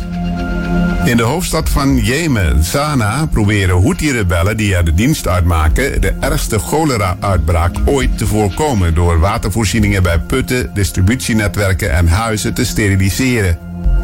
In 1.04 1.16
de 1.16 1.22
hoofdstad 1.22 1.68
van 1.68 1.96
Jemen, 1.96 2.64
Sanaa, 2.64 3.26
proberen 3.26 3.82
Houthi-rebellen 3.82 4.56
die 4.56 4.74
er 4.74 4.84
de 4.84 4.94
dienst 4.94 5.28
uitmaken 5.28 6.00
de 6.00 6.14
ergste 6.20 6.58
cholera-uitbraak 6.58 7.76
ooit 7.84 8.18
te 8.18 8.26
voorkomen 8.26 8.94
door 8.94 9.18
watervoorzieningen 9.18 10.02
bij 10.02 10.18
putten, 10.18 10.70
distributienetwerken 10.74 11.92
en 11.92 12.08
huizen 12.08 12.54
te 12.54 12.64
steriliseren. 12.64 13.58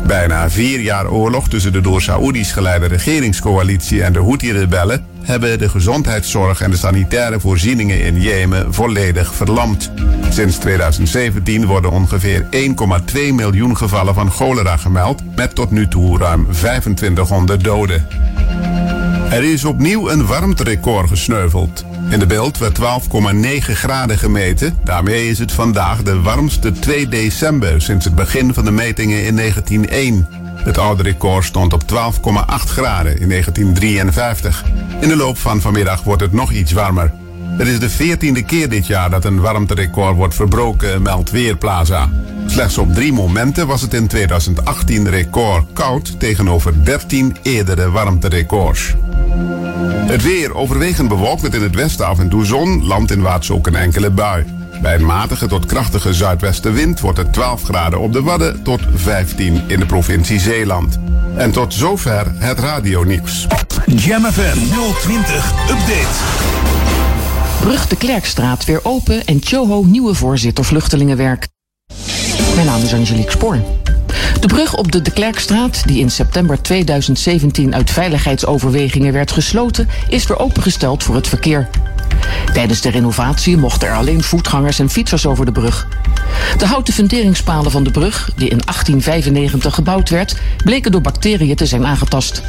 Bijna 0.06 0.50
vier 0.50 0.80
jaar 0.80 1.10
oorlog 1.10 1.48
tussen 1.48 1.72
de 1.72 1.80
door 1.80 2.02
Saoedi's 2.02 2.52
geleide 2.52 2.86
regeringscoalitie 2.86 4.02
en 4.02 4.12
de 4.12 4.18
Houthi-rebellen 4.18 5.11
hebben 5.22 5.58
de 5.58 5.68
gezondheidszorg 5.68 6.60
en 6.60 6.70
de 6.70 6.76
sanitaire 6.76 7.40
voorzieningen 7.40 8.04
in 8.04 8.20
Jemen 8.20 8.74
volledig 8.74 9.34
verlamd. 9.34 9.90
Sinds 10.30 10.56
2017 10.56 11.66
worden 11.66 11.90
ongeveer 11.90 12.46
1,2 12.50 13.18
miljoen 13.34 13.76
gevallen 13.76 14.14
van 14.14 14.30
cholera 14.30 14.76
gemeld, 14.76 15.22
met 15.36 15.54
tot 15.54 15.70
nu 15.70 15.88
toe 15.88 16.18
ruim 16.18 16.46
2500 16.52 17.64
doden. 17.64 18.06
Er 19.30 19.44
is 19.44 19.64
opnieuw 19.64 20.10
een 20.10 20.26
warmterecord 20.26 21.08
gesneuveld. 21.08 21.84
In 22.10 22.18
de 22.18 22.26
beeld 22.26 22.58
werd 22.58 22.78
12,9 22.78 22.82
graden 23.58 24.18
gemeten. 24.18 24.78
Daarmee 24.84 25.28
is 25.28 25.38
het 25.38 25.52
vandaag 25.52 26.02
de 26.02 26.20
warmste 26.20 26.72
2 26.72 27.08
december 27.08 27.82
sinds 27.82 28.04
het 28.04 28.14
begin 28.14 28.54
van 28.54 28.64
de 28.64 28.70
metingen 28.70 29.24
in 29.24 29.36
1901. 29.36 30.41
Het 30.64 30.78
oude 30.78 31.02
record 31.02 31.44
stond 31.44 31.72
op 31.72 31.82
12,8 31.82 31.94
graden 32.46 33.20
in 33.20 33.28
1953. 33.28 34.64
In 35.00 35.08
de 35.08 35.16
loop 35.16 35.38
van 35.38 35.60
vanmiddag 35.60 36.02
wordt 36.02 36.22
het 36.22 36.32
nog 36.32 36.52
iets 36.52 36.72
warmer. 36.72 37.12
Het 37.56 37.68
is 37.68 37.78
de 37.78 37.90
veertiende 37.90 38.42
keer 38.42 38.68
dit 38.68 38.86
jaar 38.86 39.10
dat 39.10 39.24
een 39.24 39.40
warmterecord 39.40 40.16
wordt 40.16 40.34
verbroken, 40.34 41.02
meldt 41.02 41.30
Weerplaza. 41.30 42.10
Slechts 42.46 42.78
op 42.78 42.94
drie 42.94 43.12
momenten 43.12 43.66
was 43.66 43.82
het 43.82 43.94
in 43.94 44.06
2018 44.06 45.08
record 45.08 45.64
koud 45.72 46.20
tegenover 46.20 46.84
13 46.84 47.36
eerdere 47.42 47.90
warmterecords. 47.90 48.94
Het 50.06 50.22
weer 50.22 50.54
overwegend 50.54 51.08
bewolkt 51.08 51.42
met 51.42 51.54
in 51.54 51.62
het 51.62 51.74
westen 51.74 52.06
af 52.06 52.18
en 52.18 52.28
toe 52.28 52.44
zon, 52.44 52.86
landinwaarts 52.86 53.50
ook 53.50 53.66
een 53.66 53.76
enkele 53.76 54.10
bui. 54.10 54.61
Bij 54.82 54.94
een 54.94 55.06
matige 55.06 55.46
tot 55.46 55.66
krachtige 55.66 56.12
zuidwestenwind 56.12 57.00
wordt 57.00 57.18
het 57.18 57.32
12 57.32 57.62
graden 57.62 58.00
op 58.00 58.12
de 58.12 58.22
Wadden 58.22 58.62
tot 58.62 58.80
15 58.94 59.62
in 59.66 59.78
de 59.78 59.86
provincie 59.86 60.40
Zeeland. 60.40 60.98
En 61.36 61.50
tot 61.50 61.74
zover 61.74 62.32
het 62.38 62.58
radionieuws. 62.58 63.46
Jam 63.86 64.24
FM 64.24 64.58
020 65.00 65.52
Update. 65.70 66.18
Brug 67.60 67.86
de 67.86 67.96
Klerkstraat 67.96 68.64
weer 68.64 68.80
open 68.82 69.24
en 69.24 69.38
Choho 69.40 69.84
nieuwe 69.84 70.14
voorzitter 70.14 70.64
vluchtelingenwerk. 70.64 71.48
Mijn 72.54 72.66
naam 72.66 72.82
is 72.82 72.94
Angelique 72.94 73.30
Spoor. 73.30 73.58
De 74.40 74.46
brug 74.46 74.74
op 74.74 74.92
de 74.92 75.02
De 75.02 75.10
Klerkstraat, 75.10 75.82
die 75.86 76.00
in 76.00 76.10
september 76.10 76.62
2017 76.62 77.74
uit 77.74 77.90
veiligheidsoverwegingen 77.90 79.12
werd 79.12 79.30
gesloten, 79.30 79.88
is 80.08 80.26
weer 80.26 80.38
opengesteld 80.38 81.02
voor 81.02 81.14
het 81.14 81.28
verkeer. 81.28 81.68
Tijdens 82.52 82.80
de 82.80 82.90
renovatie 82.90 83.56
mochten 83.56 83.88
er 83.88 83.94
alleen 83.94 84.22
voetgangers 84.22 84.78
en 84.78 84.90
fietsers 84.90 85.26
over 85.26 85.44
de 85.44 85.52
brug. 85.52 85.86
De 86.56 86.66
houten 86.66 86.94
funderingspalen 86.94 87.70
van 87.70 87.84
de 87.84 87.90
brug, 87.90 88.30
die 88.36 88.48
in 88.48 88.60
1895 88.64 89.74
gebouwd 89.74 90.10
werd, 90.10 90.36
bleken 90.64 90.92
door 90.92 91.00
bacteriën 91.00 91.56
te 91.56 91.66
zijn 91.66 91.86
aangetast. 91.86 92.42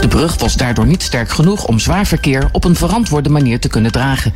De 0.00 0.08
brug 0.08 0.38
was 0.38 0.56
daardoor 0.56 0.86
niet 0.86 1.02
sterk 1.02 1.30
genoeg 1.30 1.64
om 1.64 1.78
zwaar 1.78 2.06
verkeer 2.06 2.48
op 2.52 2.64
een 2.64 2.76
verantwoorde 2.76 3.28
manier 3.28 3.60
te 3.60 3.68
kunnen 3.68 3.92
dragen. 3.92 4.32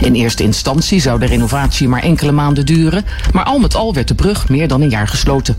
In 0.00 0.14
eerste 0.14 0.42
instantie 0.42 1.00
zou 1.00 1.18
de 1.18 1.26
renovatie 1.26 1.88
maar 1.88 2.02
enkele 2.02 2.32
maanden 2.32 2.66
duren, 2.66 3.04
maar 3.32 3.44
al 3.44 3.58
met 3.58 3.74
al 3.74 3.94
werd 3.94 4.08
de 4.08 4.14
brug 4.14 4.48
meer 4.48 4.68
dan 4.68 4.80
een 4.80 4.90
jaar 4.90 5.08
gesloten. 5.08 5.56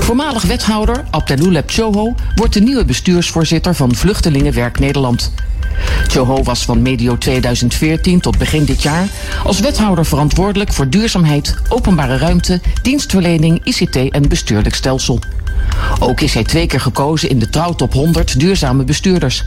Voormalig 0.00 0.42
wethouder 0.42 1.04
Abdeluleb 1.10 1.70
Choho 1.70 2.14
wordt 2.34 2.54
de 2.54 2.60
nieuwe 2.60 2.84
bestuursvoorzitter 2.84 3.74
van 3.74 3.94
Vluchtelingenwerk 3.94 4.78
Nederland. 4.78 5.32
Was 6.42 6.64
van 6.64 6.82
medio 6.82 7.18
2014 7.18 8.20
tot 8.20 8.38
begin 8.38 8.64
dit 8.64 8.82
jaar 8.82 9.06
als 9.44 9.60
wethouder 9.60 10.06
verantwoordelijk 10.06 10.72
voor 10.72 10.88
duurzaamheid, 10.88 11.54
openbare 11.68 12.16
ruimte, 12.16 12.60
dienstverlening, 12.82 13.60
ICT 13.64 13.96
en 13.96 14.28
bestuurlijk 14.28 14.74
stelsel. 14.74 15.18
Ook 15.98 16.20
is 16.20 16.34
hij 16.34 16.44
twee 16.44 16.66
keer 16.66 16.80
gekozen 16.80 17.28
in 17.28 17.38
de 17.38 17.48
Trouwtop 17.48 17.92
100 17.92 18.40
duurzame 18.40 18.84
bestuurders. 18.84 19.44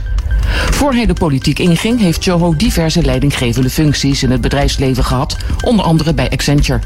Voor 0.72 0.94
hij 0.94 1.06
de 1.06 1.14
politiek 1.14 1.60
inging, 1.60 2.00
heeft 2.00 2.24
Choho 2.24 2.56
diverse 2.56 3.02
leidinggevende 3.02 3.70
functies 3.70 4.24
in 4.24 4.32
het 4.32 4.42
bedrijfsleven 4.42 5.04
gehad, 5.04 5.38
onder 5.62 5.86
andere 5.86 6.14
bij 6.14 6.30
Accenture. 6.30 6.80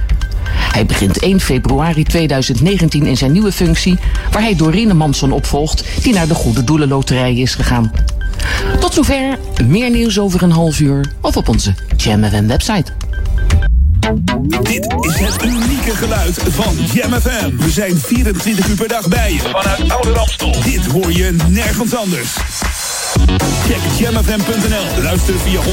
Hij 0.50 0.86
begint 0.86 1.20
1 1.20 1.40
februari 1.40 2.04
2019 2.04 3.06
in 3.06 3.18
zijn 3.18 3.32
nieuwe 3.32 3.52
functie, 3.52 4.00
waar 4.32 4.42
hij 4.42 4.56
Dorine 4.56 4.94
Manson 4.94 5.32
opvolgt, 5.32 6.04
die 6.04 6.14
naar 6.14 6.28
de 6.28 6.34
Goede 6.34 6.64
Doelenloterij 6.64 7.36
is 7.36 7.56
gegaan. 7.56 7.92
Tot 8.80 8.94
zover, 8.94 9.40
meer 9.66 9.90
nieuws 9.90 10.20
over 10.20 10.44
een 10.44 10.52
half 10.52 10.80
uur 10.80 11.12
of 11.22 11.38
op 11.38 11.50
onze 11.50 11.74
Jam 11.96 12.24
FM 12.24 12.48
website. 12.48 12.92
Dit 14.62 14.96
is 15.00 15.20
het 15.20 15.44
unieke 15.44 15.96
geluid 15.96 16.40
van 16.50 16.76
Jam 16.94 17.14
FM. 17.14 17.56
We 17.58 17.70
zijn 17.70 17.98
24 17.98 18.68
uur 18.68 18.76
per 18.76 18.88
dag 18.88 19.08
bij 19.08 19.34
je. 19.34 19.40
Vanuit 19.40 19.92
Oude 19.92 20.12
Ramstel. 20.12 20.52
Dit 20.64 20.86
hoor 20.86 21.12
je 21.12 21.36
nergens 21.48 21.96
anders. 21.96 22.36
Check 23.68 23.82
jamfm.nl. 23.98 25.04
Luister 25.04 25.34
via 25.40 25.60
104.9 25.62 25.66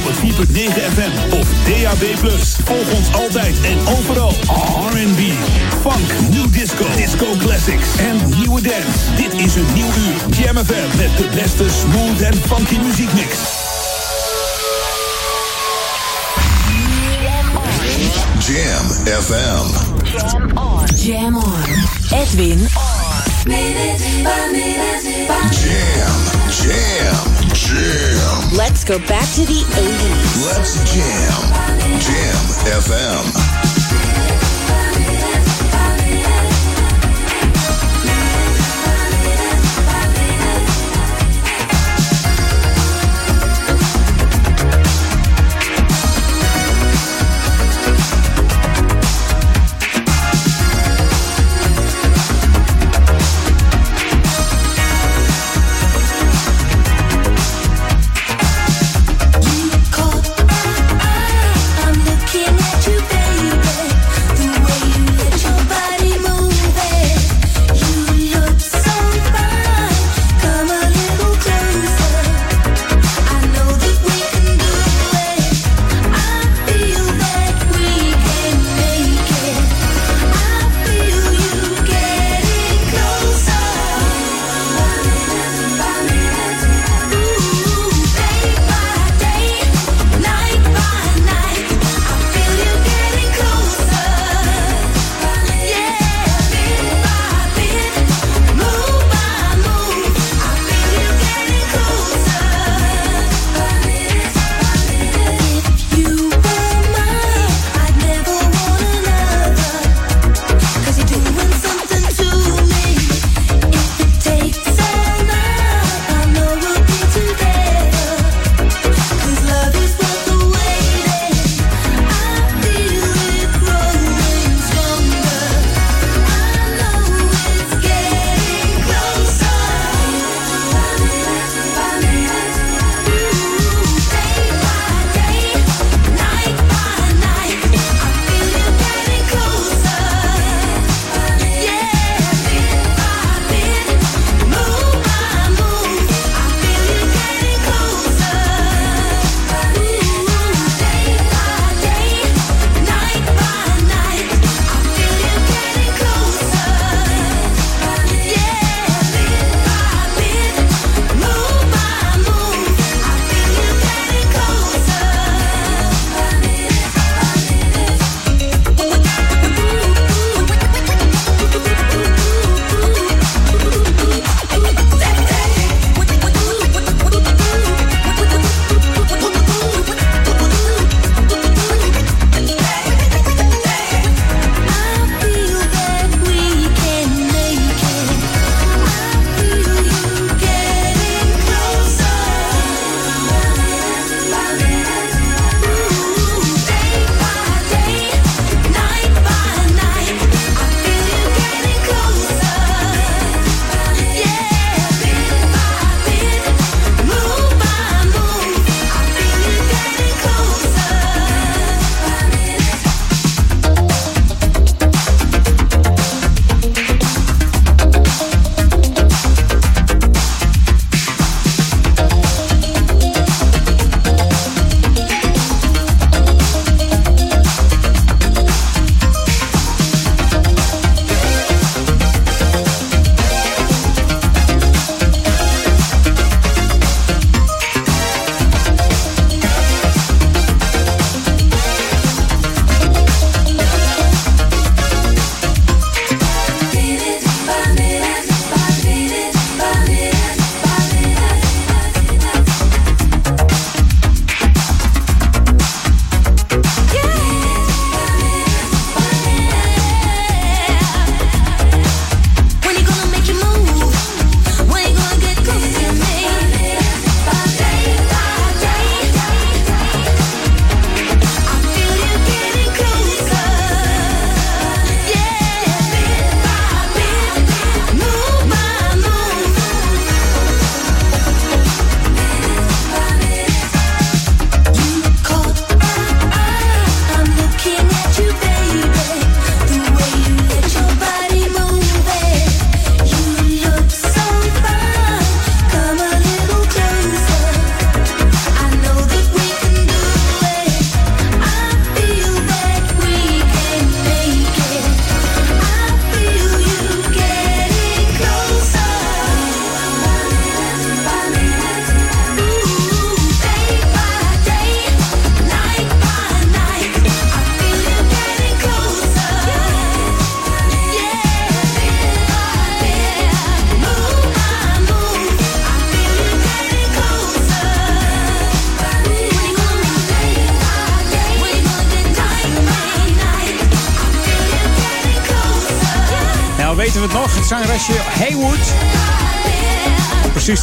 FM 0.95 1.33
of 1.33 1.49
DAB+. 1.64 2.05
Volg 2.64 2.93
ons 2.93 3.14
altijd 3.14 3.55
en 3.64 3.79
overal. 3.99 4.33
R&B, 4.91 5.21
funk, 5.91 6.30
new 6.30 6.47
disco, 6.51 6.84
disco 6.97 7.26
classics 7.39 7.97
en 7.99 8.16
nieuwe 8.39 8.61
dance. 8.62 9.14
Dit 9.16 9.32
is 9.32 9.55
een 9.55 9.66
nieuw 9.74 9.87
uur. 9.87 10.37
Jam 10.37 10.57
FM 10.57 10.97
met 10.97 11.16
de 11.16 11.28
beste 11.34 11.66
smooth 11.80 12.20
en 12.20 12.34
funky 12.34 12.78
muziekmix. 12.78 13.37
Jam 18.39 18.87
FM. 19.22 19.66
Jam 20.05 20.51
on. 20.55 20.84
Jam 20.97 21.37
on. 21.37 21.64
Edwin 22.11 22.68
Jam, 23.45 23.87
jam, 26.51 27.26
jam. 27.53 28.57
Let's 28.57 28.84
go 28.84 28.99
back 28.99 29.28
to 29.34 29.45
the 29.45 29.64
80s. 29.70 30.45
Let's 30.47 30.74
jam. 30.93 31.43
Jam 32.01 32.82
FM. 32.82 34.45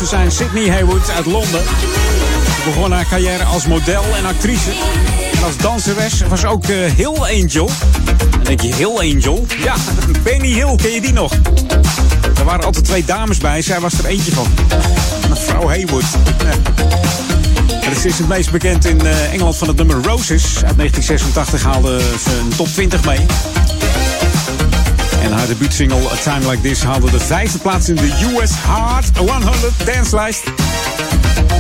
Te 0.04 0.10
zijn 0.10 0.32
Sydney 0.32 0.70
Haywood 0.70 1.10
uit 1.10 1.26
Londen. 1.26 1.64
Ze 2.46 2.62
begon 2.66 2.92
haar 2.92 3.06
carrière 3.10 3.44
als 3.44 3.68
model 3.68 4.04
en 4.18 4.26
actrice. 4.26 4.70
En 5.36 5.44
als 5.44 5.58
danseres 5.58 6.22
was 6.28 6.46
ook 6.46 6.68
uh, 6.68 6.92
Hill 6.92 7.44
Angel. 7.44 7.70
Denk 8.44 8.62
je, 8.62 8.76
Hill 8.76 9.14
Angel? 9.14 9.46
Ja, 9.64 9.76
Benny 10.24 10.48
Hill, 10.48 10.76
ken 10.76 10.92
je 10.92 11.02
die 11.02 11.14
nog? 11.14 11.34
Er 12.38 12.46
waren 12.46 12.66
altijd 12.66 12.86
twee 12.86 13.06
dames 13.06 13.38
bij, 13.38 13.62
zij 13.62 13.80
was 13.80 13.94
er 13.94 14.06
eentje 14.06 14.32
van. 14.32 14.48
Mevrouw 15.30 15.68
Haywood. 15.68 16.04
Het 17.86 18.06
is 18.06 18.18
het 18.18 18.28
meest 18.28 18.52
bekend 18.52 18.86
in 18.86 19.06
uh, 19.06 19.34
Engeland 19.34 19.58
van 19.58 19.68
het 19.68 19.78
nummer 19.78 19.96
Roses. 19.96 20.44
Uit 20.64 20.78
1986 20.78 21.64
haalde 21.64 22.00
ze 22.00 22.40
een 22.44 22.56
top 22.56 22.68
20 22.68 23.06
mee. 23.06 23.26
Haar 25.44 25.52
debuutsingle 25.52 26.12
A 26.12 26.16
Time 26.16 26.50
Like 26.50 26.62
This 26.62 26.84
haalde 26.84 27.12
de 27.12 27.20
vijfde 27.20 27.58
plaats 27.58 27.90
in 27.90 27.96
de 27.96 28.32
US 28.36 28.52
Hard 28.52 29.18
100 29.18 29.46
danslijst. 29.86 30.44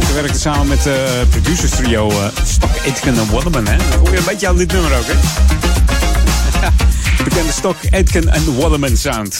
Ze 0.07 0.13
werkte 0.13 0.39
samen 0.39 0.67
met 0.67 0.85
uh, 0.85 0.93
producers 1.29 1.71
trio 1.71 2.11
uh, 2.11 2.17
Stock 2.45 2.69
Aitken 2.85 3.17
en 3.17 3.31
Waterman. 3.31 3.67
Hè? 3.67 3.77
Dat 3.77 3.95
hoor 3.95 4.11
je 4.11 4.17
een 4.17 4.23
beetje 4.25 4.47
aan 4.47 4.57
dit 4.57 4.71
nummer 4.71 4.97
ook, 4.97 5.05
hè? 5.05 5.15
Bekende 7.23 7.51
Stock 7.51 7.77
Aitken 7.91 8.29
en 8.29 8.55
Waterman 8.57 8.97
sound. 8.97 9.37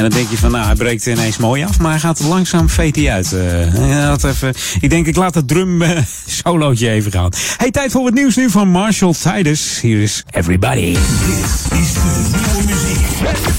En 0.00 0.08
dan 0.10 0.18
denk 0.18 0.30
je 0.30 0.36
van, 0.36 0.50
nou, 0.50 0.66
hij 0.66 0.74
breekt 0.74 1.06
ineens 1.06 1.36
mooi 1.36 1.64
af, 1.64 1.78
maar 1.78 1.90
hij 1.90 2.00
gaat 2.00 2.20
langzaam 2.20 2.68
veet 2.68 3.06
uit. 3.06 3.32
Uh, 3.32 4.14
even, 4.24 4.54
ik 4.80 4.90
denk, 4.90 5.06
ik 5.06 5.16
laat 5.16 5.34
het 5.34 5.48
drum 5.48 5.82
uh, 5.82 5.90
solootje 6.42 6.90
even 6.90 7.12
gaan. 7.12 7.30
Hey, 7.56 7.70
tijd 7.70 7.92
voor 7.92 8.06
het 8.06 8.14
nieuws 8.14 8.36
nu 8.36 8.50
van 8.50 8.68
Marshall 8.68 9.12
Titus. 9.12 9.80
Hier 9.80 10.02
is 10.02 10.24
Everybody. 10.30 10.80
Dit 10.80 11.80
is 11.80 11.92
de 11.92 12.28
nieuwe 12.32 12.62
muziek 12.66 13.06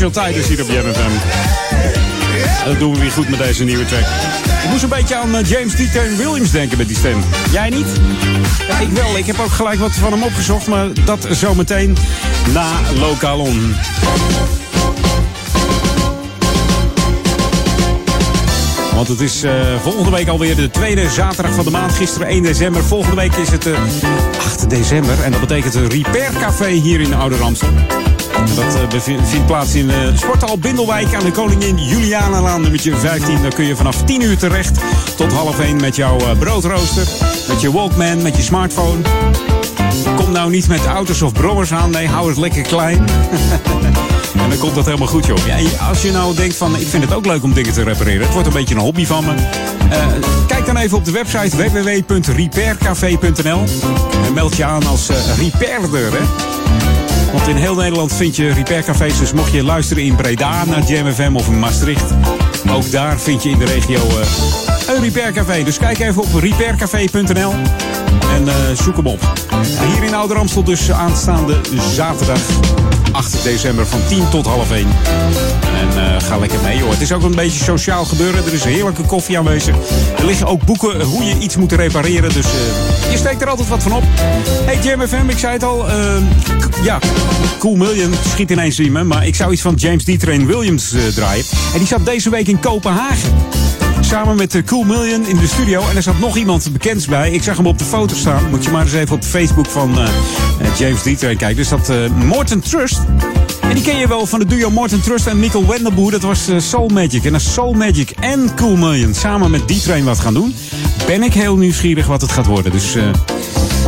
Marshall 0.00 0.32
Titus 0.32 0.48
hier 0.48 0.62
op 0.62 0.68
JMFM. 0.68 1.10
Dat 2.64 2.78
doen 2.78 2.94
we 2.94 3.00
weer 3.00 3.10
goed 3.10 3.28
met 3.28 3.38
deze 3.38 3.64
nieuwe 3.64 3.84
track. 3.84 4.04
Ik 4.64 4.70
moest 4.70 4.82
een 4.82 4.88
beetje 4.88 5.16
aan 5.16 5.36
eh, 5.36 5.48
James 5.48 5.72
T. 5.72 6.16
Williams 6.16 6.50
denken 6.50 6.78
met 6.78 6.88
die 6.88 6.96
stem. 6.96 7.22
Jij 7.52 7.70
niet? 7.70 7.86
Ja, 8.68 8.78
ik 8.78 8.88
wel. 8.88 9.18
Ik 9.18 9.26
heb 9.26 9.38
ook 9.38 9.50
gelijk 9.50 9.80
wat 9.80 9.92
van 9.92 10.12
hem 10.12 10.22
opgezocht, 10.22 10.66
maar 10.66 10.88
dat 11.04 11.26
zometeen 11.30 11.96
na 12.52 12.70
Lokalon. 12.94 13.74
want 18.94 19.08
het 19.08 19.20
is 19.20 19.42
eh, 19.42 19.52
volgende 19.82 20.10
week 20.10 20.28
alweer 20.28 20.56
de 20.56 20.70
tweede 20.70 21.10
zaterdag 21.10 21.54
van 21.54 21.64
de 21.64 21.70
maand. 21.70 21.92
Gisteren 21.92 22.28
1 22.28 22.42
december. 22.42 22.84
Volgende 22.84 23.16
week 23.16 23.34
is 23.34 23.50
het 23.50 23.66
eh 23.66 23.74
8 24.38 24.70
december. 24.70 25.22
En 25.22 25.30
dat 25.30 25.40
betekent 25.40 25.74
een 25.74 25.88
Repair 25.88 26.32
Café 26.32 26.68
hier 26.68 27.00
in 27.00 27.14
Oude 27.14 27.36
Ramstel. 27.36 27.68
Dat 28.46 28.92
eh, 28.92 29.00
vindt 29.00 29.46
plaats 29.46 29.74
in 29.74 29.86
de 29.86 30.12
Sporthal 30.14 30.58
Bindelwijk 30.58 31.14
aan 31.14 31.24
de 31.24 31.30
Koningin 31.30 31.84
Julianalaan 31.84 32.60
nummertje 32.60 32.96
15. 32.96 33.42
Daar 33.42 33.54
kun 33.54 33.64
je 33.64 33.76
vanaf 33.76 34.04
10 34.04 34.22
uur 34.22 34.38
terecht 34.38 34.78
tot 35.16 35.32
half 35.32 35.60
1 35.60 35.80
met 35.80 35.96
jouw 35.96 36.18
eh, 36.18 36.38
broodrooster, 36.38 37.06
met 37.48 37.60
je 37.60 37.72
Walkman, 37.72 38.22
met 38.22 38.36
je 38.36 38.42
smartphone. 38.42 39.00
Kom 40.16 40.32
nou 40.32 40.50
niet 40.50 40.68
met 40.68 40.86
auto's 40.86 41.22
of 41.22 41.32
brommers 41.32 41.72
aan, 41.72 41.90
nee, 41.90 42.08
hou 42.08 42.28
het 42.28 42.38
lekker 42.38 42.62
klein. 42.62 43.04
En 44.42 44.48
dan 44.48 44.58
komt 44.58 44.74
dat 44.74 44.84
helemaal 44.84 45.06
goed, 45.06 45.26
joh. 45.26 45.46
Ja, 45.46 45.56
als 45.88 46.02
je 46.02 46.12
nou 46.12 46.34
denkt 46.34 46.56
van, 46.56 46.76
ik 46.76 46.86
vind 46.86 47.02
het 47.02 47.14
ook 47.14 47.26
leuk 47.26 47.42
om 47.42 47.52
dingen 47.52 47.72
te 47.72 47.82
repareren. 47.82 48.20
Het 48.20 48.32
wordt 48.32 48.46
een 48.46 48.52
beetje 48.52 48.74
een 48.74 48.80
hobby 48.80 49.06
van 49.06 49.24
me. 49.24 49.34
Eh, 49.90 50.06
kijk 50.46 50.66
dan 50.66 50.76
even 50.76 50.96
op 50.96 51.04
de 51.04 51.10
website 51.10 51.56
www.repaircafé.nl. 51.56 53.64
En 54.26 54.32
meld 54.32 54.56
je 54.56 54.64
aan 54.64 54.86
als 54.86 55.08
eh, 55.08 55.16
repairder, 55.38 56.12
hè. 56.12 56.20
Want 57.32 57.48
in 57.48 57.56
heel 57.56 57.74
Nederland 57.74 58.12
vind 58.12 58.36
je 58.36 58.52
repaircafés. 58.52 59.18
Dus 59.18 59.32
mocht 59.32 59.52
je 59.52 59.64
luisteren 59.64 60.02
in 60.02 60.14
Breda 60.14 60.64
naar 60.64 60.82
Jam 60.82 61.12
FM 61.12 61.34
of 61.34 61.48
in 61.48 61.58
Maastricht. 61.58 62.10
Ook 62.70 62.90
daar 62.90 63.20
vind 63.20 63.42
je 63.42 63.50
in 63.50 63.58
de 63.58 63.64
regio 63.64 64.00
eh, 64.08 64.94
een 64.94 65.02
repaircafé. 65.02 65.62
Dus 65.62 65.78
kijk 65.78 65.98
even 65.98 66.22
op 66.22 66.34
repaircafé.nl. 66.34 67.52
En 68.34 68.48
eh, 68.48 68.54
zoek 68.74 68.96
hem 68.96 69.06
op. 69.06 69.32
Hier 69.94 70.04
in 70.04 70.14
Ouder 70.14 70.36
Amstel 70.36 70.64
dus 70.64 70.90
aanstaande 70.90 71.60
zaterdag 71.94 72.40
8 73.12 73.42
december 73.42 73.86
van 73.86 74.00
10 74.08 74.28
tot 74.28 74.46
half 74.46 74.70
1. 74.70 74.86
En 75.80 76.04
eh, 76.04 76.22
ga 76.22 76.38
lekker 76.38 76.58
mee 76.62 76.80
hoor. 76.80 76.90
Het 76.90 77.00
is 77.00 77.12
ook 77.12 77.22
een 77.22 77.34
beetje 77.34 77.64
sociaal 77.64 78.04
gebeuren. 78.04 78.44
Er 78.46 78.52
is 78.52 78.64
heerlijke 78.64 79.02
koffie 79.02 79.38
aanwezig. 79.38 79.76
Er 80.18 80.24
liggen 80.26 80.46
ook 80.46 80.64
boeken 80.64 81.00
hoe 81.02 81.24
je 81.24 81.38
iets 81.38 81.56
moet 81.56 81.72
repareren. 81.72 82.32
Dus 82.32 82.44
eh, 82.44 83.10
je 83.10 83.16
steekt 83.16 83.42
er 83.42 83.48
altijd 83.48 83.68
wat 83.68 83.82
van 83.82 83.92
op. 83.92 84.02
Hey 84.64 84.78
Jam 84.82 85.00
FM, 85.08 85.28
ik 85.28 85.38
zei 85.38 85.52
het 85.52 85.64
al. 85.64 85.88
eh, 85.88 86.16
ja, 86.82 86.98
Cool 87.58 87.76
Million 87.76 88.14
schiet 88.28 88.50
ineens 88.50 88.78
in 88.78 88.92
me. 88.92 89.04
Maar 89.04 89.26
ik 89.26 89.34
zou 89.34 89.52
iets 89.52 89.62
van 89.62 89.74
James 89.74 90.04
D. 90.04 90.20
Train 90.20 90.46
Williams 90.46 90.94
draaien. 91.14 91.44
En 91.72 91.78
die 91.78 91.86
zat 91.86 92.04
deze 92.04 92.30
week 92.30 92.48
in 92.48 92.60
Kopenhagen. 92.60 93.32
Samen 94.00 94.36
met 94.36 94.50
de 94.50 94.64
Cool 94.64 94.82
Million 94.82 95.26
in 95.26 95.36
de 95.36 95.46
studio. 95.46 95.82
En 95.90 95.96
er 95.96 96.02
zat 96.02 96.18
nog 96.18 96.36
iemand 96.36 96.72
bekends 96.72 97.06
bij. 97.06 97.30
Ik 97.30 97.42
zag 97.42 97.56
hem 97.56 97.66
op 97.66 97.78
de 97.78 97.84
foto 97.84 98.14
staan. 98.14 98.50
Moet 98.50 98.64
je 98.64 98.70
maar 98.70 98.82
eens 98.82 98.92
even 98.92 99.16
op 99.16 99.24
Facebook 99.24 99.66
van 99.66 99.98
eh, 99.98 100.04
eh, 100.04 100.76
James 100.78 101.02
D. 101.02 101.18
Train 101.18 101.36
kijken. 101.36 101.56
Dus 101.56 101.68
dat 101.68 101.88
eh, 101.88 101.96
Morton 102.10 102.60
Trust. 102.60 103.00
En 103.70 103.76
die 103.76 103.84
ken 103.84 103.98
je 103.98 104.08
wel 104.08 104.26
van 104.26 104.38
de 104.38 104.46
duo 104.46 104.70
Morton 104.70 105.00
Trust 105.00 105.26
en 105.26 105.38
Mikkel 105.38 105.66
Wendelboer. 105.66 106.10
Dat 106.10 106.22
was 106.22 106.48
eh, 106.48 106.58
Soul 106.58 106.88
Magic. 106.88 107.24
En 107.24 107.34
als 107.34 107.52
Soul 107.52 107.72
Magic 107.72 108.10
en 108.10 108.54
Cool 108.54 108.76
Million 108.76 109.14
samen 109.14 109.50
met 109.50 109.68
D-Train 109.68 110.04
wat 110.04 110.18
gaan 110.18 110.34
doen... 110.34 110.54
ben 111.06 111.22
ik 111.22 111.34
heel 111.34 111.56
nieuwsgierig 111.56 112.06
wat 112.06 112.20
het 112.20 112.32
gaat 112.32 112.46
worden. 112.46 112.72
Dus 112.72 112.94
eh, 112.94 113.10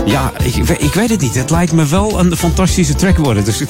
ja, 0.07 0.33
ik, 0.43 0.55
ik 0.69 0.93
weet 0.95 1.11
het 1.11 1.21
niet. 1.21 1.35
Het 1.35 1.51
lijkt 1.51 1.73
me 1.73 1.87
wel 1.87 2.19
een 2.21 2.37
fantastische 2.37 2.95
track 2.95 3.17
worden. 3.17 3.45
Dus 3.45 3.63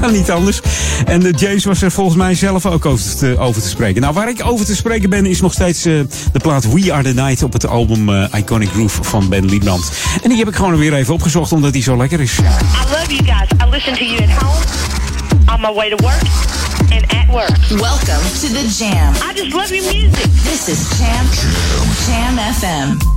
kan 0.00 0.12
niet 0.12 0.30
anders. 0.30 0.60
En 1.04 1.26
eh, 1.26 1.32
James 1.36 1.64
was 1.64 1.82
er 1.82 1.90
volgens 1.90 2.16
mij 2.16 2.34
zelf 2.34 2.66
ook 2.66 2.86
over 2.86 3.16
te, 3.16 3.36
over 3.38 3.62
te 3.62 3.68
spreken. 3.68 4.02
Nou, 4.02 4.14
waar 4.14 4.28
ik 4.28 4.46
over 4.46 4.66
te 4.66 4.76
spreken 4.76 5.10
ben, 5.10 5.26
is 5.26 5.40
nog 5.40 5.52
steeds 5.52 5.84
eh, 5.84 5.92
de 6.32 6.38
plaat 6.42 6.72
We 6.72 6.92
Are 6.92 7.02
The 7.02 7.22
Night... 7.22 7.42
op 7.42 7.52
het 7.52 7.66
album 7.66 8.08
eh, 8.08 8.38
Iconic 8.38 8.68
Groove 8.68 9.02
van 9.02 9.28
Ben 9.28 9.44
Liebland. 9.44 9.92
En 10.22 10.28
die 10.28 10.38
heb 10.38 10.48
ik 10.48 10.56
gewoon 10.56 10.76
weer 10.76 10.94
even 10.94 11.14
opgezocht, 11.14 11.52
omdat 11.52 11.72
die 11.72 11.82
zo 11.82 11.96
lekker 11.96 12.20
is. 12.20 12.38
I 12.38 12.42
love 12.90 13.14
you 13.14 13.24
guys. 13.24 13.48
I 13.66 13.70
listen 13.70 13.94
to 13.94 14.04
you 14.04 14.22
at 14.22 14.42
home, 14.42 14.64
on 15.54 15.60
my 15.60 15.72
way 15.74 15.90
to 15.90 16.04
work, 16.04 16.22
and 16.90 17.02
at 17.12 17.26
work. 17.30 17.58
Welcome 17.68 18.22
to 18.40 18.48
the 18.48 18.74
Jam. 18.78 19.14
I 19.14 19.40
just 19.40 19.52
love 19.52 19.74
your 19.74 19.92
music. 19.92 20.32
This 20.42 20.68
is 20.68 20.98
Jam 20.98 21.26
Jam 22.06 22.38
FM. 22.54 23.13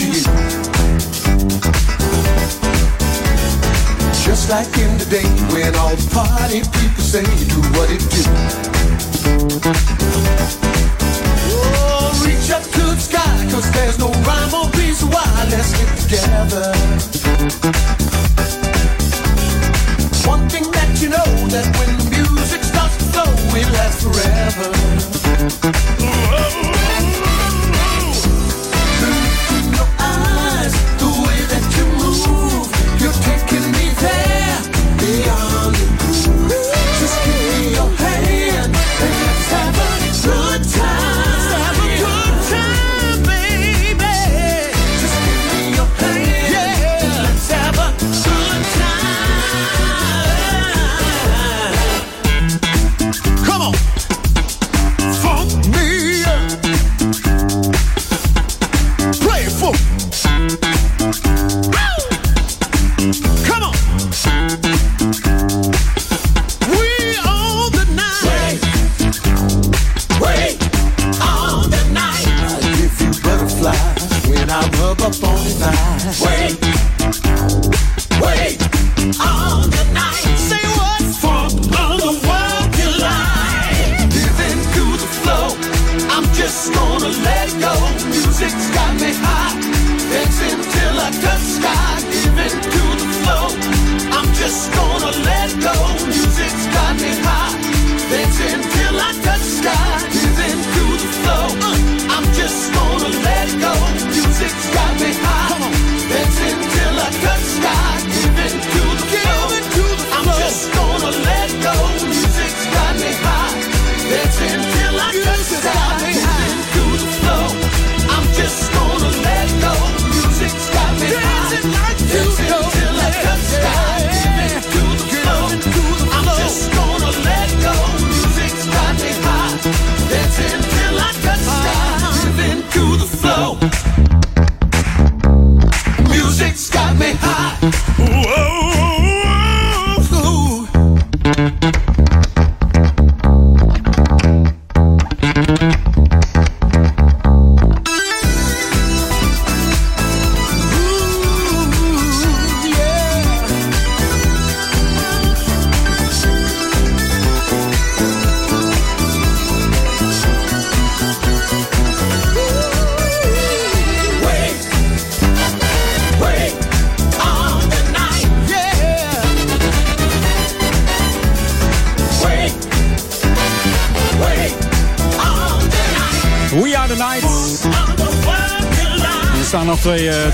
You. 0.00 0.22
Just 4.24 4.50
like 4.50 4.72
in 4.78 4.98
the 4.98 5.06
day 5.10 5.28
when 5.52 5.74
all 5.76 5.94
the 5.96 6.08
party 6.10 6.60
people 6.78 7.02
say 7.02 7.24
do 7.48 7.60
what 7.74 7.90
it 7.90 8.02
do. 8.14 8.22
Oh, 11.52 12.22
reach 12.24 12.50
up 12.50 12.62
to 12.62 12.82
the 12.94 13.00
sky, 13.00 13.48
cause 13.50 13.70
there's 13.72 13.98
no 13.98 14.10
rhyme 14.26 14.54
or 14.54 14.68
reason 14.78 15.10
why. 15.10 15.26
Let's 15.50 15.72
get 15.78 15.90
together. 15.98 16.72
One 20.26 20.48
thing 20.48 20.70
that 20.70 21.00
you 21.02 21.08
know, 21.08 21.28
that 21.54 21.66
when 21.78 21.90
the 21.98 22.04
music 22.10 22.62
starts 22.62 22.96
to 23.12 23.22
it 23.56 23.68
lasts 23.72 24.02
forever. 24.02 24.70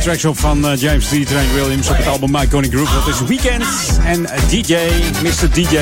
Tracks 0.07 0.25
op 0.25 0.39
van 0.39 0.69
eh, 0.69 0.81
James 0.81 1.05
D. 1.05 1.27
Train 1.27 1.53
Williams 1.55 1.89
op 1.89 1.97
het 1.97 2.07
album 2.07 2.31
My 2.31 2.47
Gonna 2.51 2.69
Groove. 2.69 2.93
Dat 2.95 3.09
is 3.09 3.21
Weekend 3.29 3.65
en 4.05 4.27
eh, 4.27 4.49
DJ, 4.49 4.77
Mr. 5.23 5.51
DJ. 5.53 5.79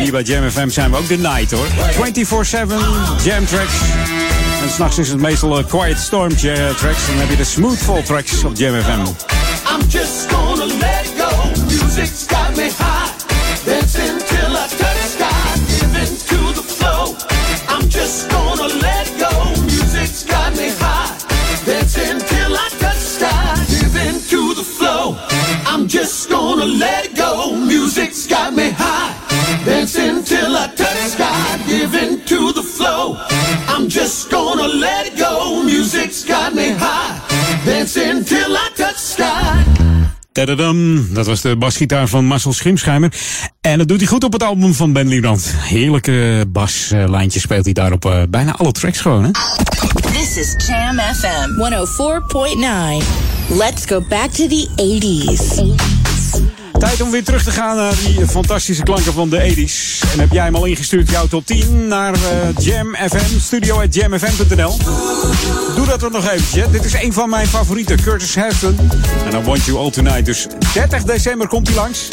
Hier 0.00 0.10
bij 0.12 0.22
Jam 0.22 0.50
FM 0.50 0.68
zijn 0.68 0.90
we 0.90 0.96
ook 0.96 1.04
The 1.04 1.16
Night 1.16 1.50
hoor. 1.50 1.66
24-7 1.66 1.70
Jam 3.24 3.46
tracks. 3.46 3.74
En 4.62 4.70
s'nachts 4.70 4.98
is 4.98 5.08
het 5.08 5.20
meestal 5.20 5.58
eh, 5.58 5.66
Quiet 5.66 5.98
Storm 5.98 6.30
ja- 6.36 6.72
tracks. 6.74 7.06
Dan 7.06 7.16
heb 7.16 7.30
je 7.30 7.36
de 7.36 7.44
Smoothfall 7.44 8.02
tracks 8.02 8.44
op 8.44 8.56
Jam 8.56 8.82
FM. 8.82 8.90
I'm 8.90 9.88
just 9.88 10.26
gonna 10.32 10.64
let 10.64 11.12
go. 11.18 11.28
Me 36.58 36.74
high. 36.74 37.64
Dancing 37.64 38.24
till 38.24 38.52
I 38.54 38.70
touch 38.74 38.98
sky. 38.98 39.62
Tadadam, 40.32 41.06
dat 41.14 41.26
was 41.26 41.40
de 41.40 41.56
basgitaar 41.56 42.08
van 42.08 42.24
Marcel 42.24 42.52
Schimschijmer. 42.52 43.12
En 43.60 43.78
dat 43.78 43.88
doet 43.88 43.98
hij 43.98 44.06
goed 44.06 44.24
op 44.24 44.32
het 44.32 44.42
album 44.42 44.74
van 44.74 44.92
Ben 44.92 45.08
Liebrand. 45.08 45.54
Heerlijke 45.56 46.44
baslijntjes 46.48 47.42
speelt 47.42 47.64
hij 47.64 47.74
daar 47.74 47.92
op 47.92 48.04
eh, 48.04 48.22
bijna 48.28 48.56
alle 48.56 48.72
tracks 48.72 49.00
gewoon, 49.00 49.24
hè? 49.24 49.30
This 50.12 50.36
is 50.36 50.66
Jam 50.66 50.98
FM 50.98 51.50
104.9. 53.50 53.58
Let's 53.58 53.86
go 53.86 54.00
back 54.08 54.30
to 54.30 54.46
the 54.46 54.68
80s. 54.76 56.57
Tijd 56.78 57.00
om 57.00 57.10
weer 57.10 57.24
terug 57.24 57.42
te 57.42 57.50
gaan 57.50 57.76
naar 57.76 57.94
die 58.06 58.26
fantastische 58.26 58.82
klanken 58.82 59.12
van 59.12 59.28
de 59.28 59.54
80s. 59.54 60.12
En 60.12 60.20
heb 60.20 60.32
jij 60.32 60.44
hem 60.44 60.54
al 60.54 60.64
ingestuurd, 60.64 61.10
jouw 61.10 61.26
top 61.26 61.46
10, 61.46 61.88
naar 61.88 62.14
eh, 62.14 62.20
Jam 62.58 62.94
FM, 62.94 63.38
studio 63.40 63.80
at 63.80 63.94
jamfm.nl. 63.94 64.76
Doe 65.74 65.86
dat 65.86 66.02
er 66.02 66.10
nog 66.10 66.28
eventjes. 66.30 66.68
Dit 66.70 66.84
is 66.84 66.92
een 66.92 67.12
van 67.12 67.30
mijn 67.30 67.46
favorieten, 67.46 68.02
Curtis 68.02 68.34
Heston. 68.34 68.78
En 69.30 69.40
I 69.40 69.44
Want 69.44 69.64
You 69.64 69.78
All 69.78 69.90
Tonight. 69.90 70.24
Dus 70.24 70.46
30 70.74 71.02
december 71.02 71.48
komt 71.48 71.66
hij 71.66 71.76
langs. 71.76 72.08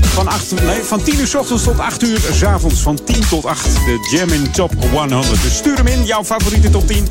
Van, 0.00 0.28
8, 0.28 0.50
nee, 0.62 0.82
van 0.82 1.02
10 1.02 1.20
uur 1.20 1.26
s 1.26 1.34
ochtends 1.34 1.62
tot 1.62 1.78
8 1.78 2.02
uur 2.02 2.20
s 2.32 2.42
avonds. 2.42 2.80
Van 2.80 2.98
10 3.04 3.28
tot 3.28 3.44
8, 3.44 3.64
de 3.64 4.08
Jam 4.16 4.28
in 4.28 4.50
Top 4.50 4.72
100. 4.90 5.42
Dus 5.42 5.56
stuur 5.56 5.76
hem 5.76 5.86
in, 5.86 6.04
jouw 6.04 6.24
favoriete 6.24 6.70
top 6.70 6.86
10. 6.86 7.08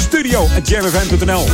Studio 0.00 0.48
at 0.56 0.68
jamfm.nl. 0.68 1.44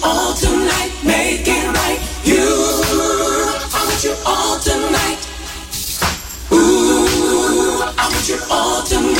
All 0.00 0.34
tonight, 0.34 1.02
make 1.02 1.42
it. 1.44 2.01
All 8.52 8.82
tonight, 8.82 9.02
make 9.02 9.11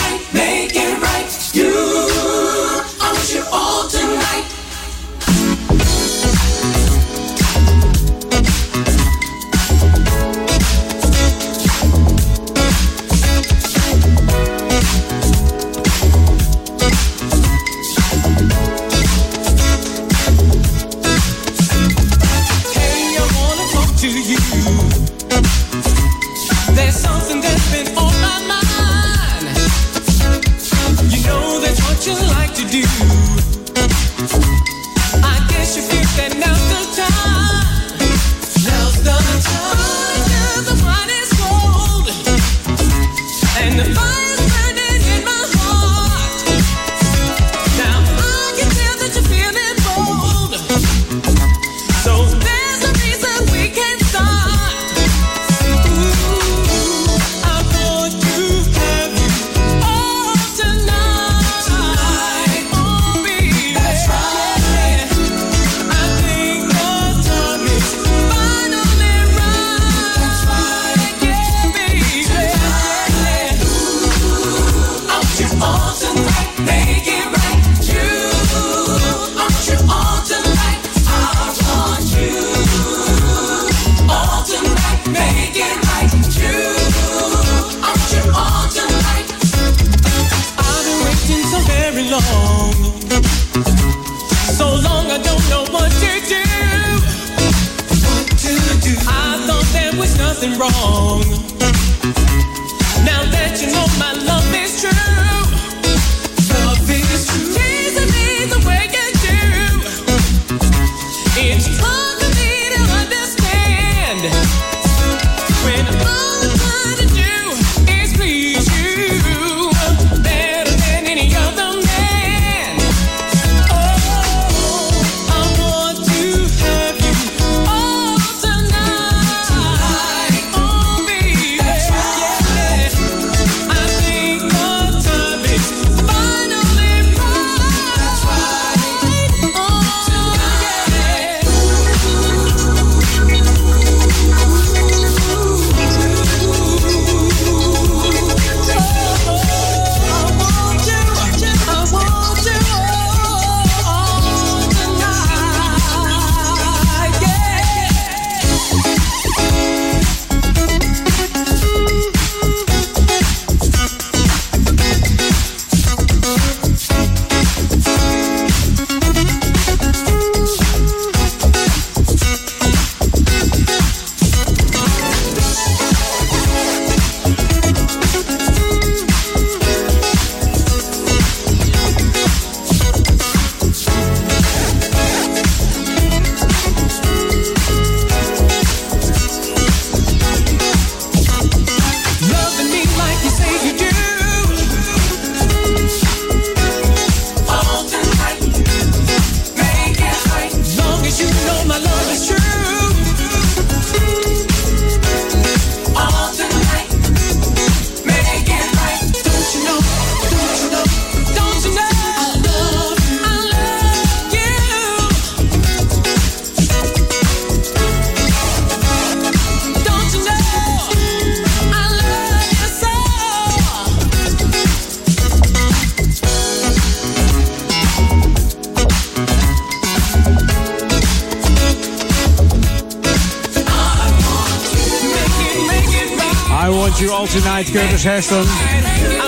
Heston. 238.04 238.42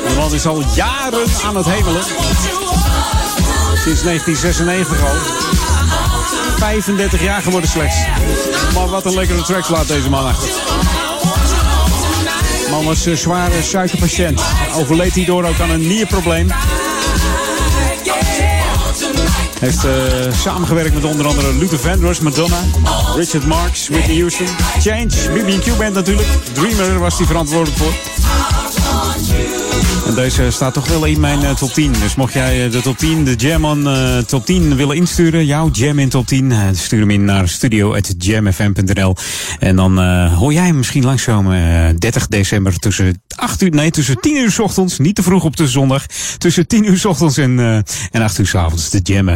De 0.08 0.14
man 0.16 0.34
is 0.34 0.46
al 0.46 0.62
jaren 0.74 1.26
aan 1.44 1.56
het 1.56 1.66
hemelen. 1.66 2.02
Sinds 3.84 4.02
1996 4.02 5.02
al. 5.02 5.14
35 6.56 7.22
jaar 7.22 7.42
geworden 7.42 7.70
slechts. 7.70 7.96
Maar 8.74 8.88
wat 8.88 9.04
een 9.04 9.14
lekkere 9.14 9.42
track 9.42 9.68
laat 9.68 9.88
deze 9.88 10.10
man 10.10 10.26
achter. 10.26 10.48
De 12.64 12.68
man 12.70 12.84
was 12.84 13.06
een 13.06 13.16
zware 13.16 13.62
suikerpatiënt. 13.62 14.42
Overleed 14.74 15.12
hierdoor 15.12 15.44
ook 15.44 15.60
aan 15.60 15.70
een 15.70 15.86
nierprobleem. 15.86 16.50
Heeft 19.60 19.84
eh, 19.84 19.92
samengewerkt 20.32 20.94
met 20.94 21.04
onder 21.04 21.26
andere 21.26 21.54
Luther 21.54 21.78
Vandross, 21.78 22.20
Madonna, 22.20 22.60
Richard 23.14 23.46
Marx, 23.46 23.88
Whitney 23.88 24.16
Houston, 24.16 24.46
Change, 24.80 25.30
BB&Q 25.32 25.76
Band 25.78 25.94
natuurlijk. 25.94 26.28
Dreamer 26.52 26.98
was 26.98 27.16
die 27.16 27.26
verantwoordelijk 27.26 27.78
voor. 27.78 28.13
En 30.06 30.14
deze 30.14 30.50
staat 30.50 30.74
toch 30.74 30.88
wel 30.88 31.04
in 31.04 31.20
mijn 31.20 31.44
eh, 31.44 31.54
top 31.54 31.72
10. 31.72 31.92
Dus 31.92 32.14
mocht 32.14 32.32
jij 32.32 32.64
eh, 32.64 32.72
de 32.72 32.80
top 32.80 32.98
10, 32.98 33.24
de 33.24 33.34
Jam 33.34 33.86
eh, 33.86 34.18
top 34.18 34.46
10 34.46 34.76
willen 34.76 34.96
insturen, 34.96 35.46
jouw 35.46 35.70
Jam 35.70 35.98
in 35.98 36.08
top 36.08 36.26
10, 36.26 36.52
eh, 36.52 36.58
stuur 36.72 37.00
hem 37.00 37.10
in 37.10 37.24
naar 37.24 37.48
studio.jamfm.nl. 37.48 39.16
En 39.58 39.76
dan 39.76 39.98
hoor 40.28 40.52
jij 40.52 40.66
hem 40.66 40.76
misschien 40.76 41.18
eh 41.18 41.88
30 41.98 42.26
december 42.26 42.78
tussen 42.78 43.22
8 43.36 43.62
uur, 43.62 43.70
nee, 43.70 43.90
tussen 43.90 44.20
10 44.20 44.36
uur 44.36 44.50
's 44.50 44.58
ochtends, 44.58 44.98
niet 44.98 45.14
te 45.14 45.22
vroeg 45.22 45.44
op 45.44 45.56
de 45.56 45.68
zondag, 45.68 46.06
tussen 46.38 46.66
10 46.66 46.90
uur 46.90 46.98
's 46.98 47.04
ochtends 47.04 47.36
en, 47.36 47.58
en 48.10 48.22
8 48.22 48.38
uur 48.38 48.46
's 48.46 48.54
avonds. 48.54 48.90
De 48.90 49.00
Jam, 49.02 49.26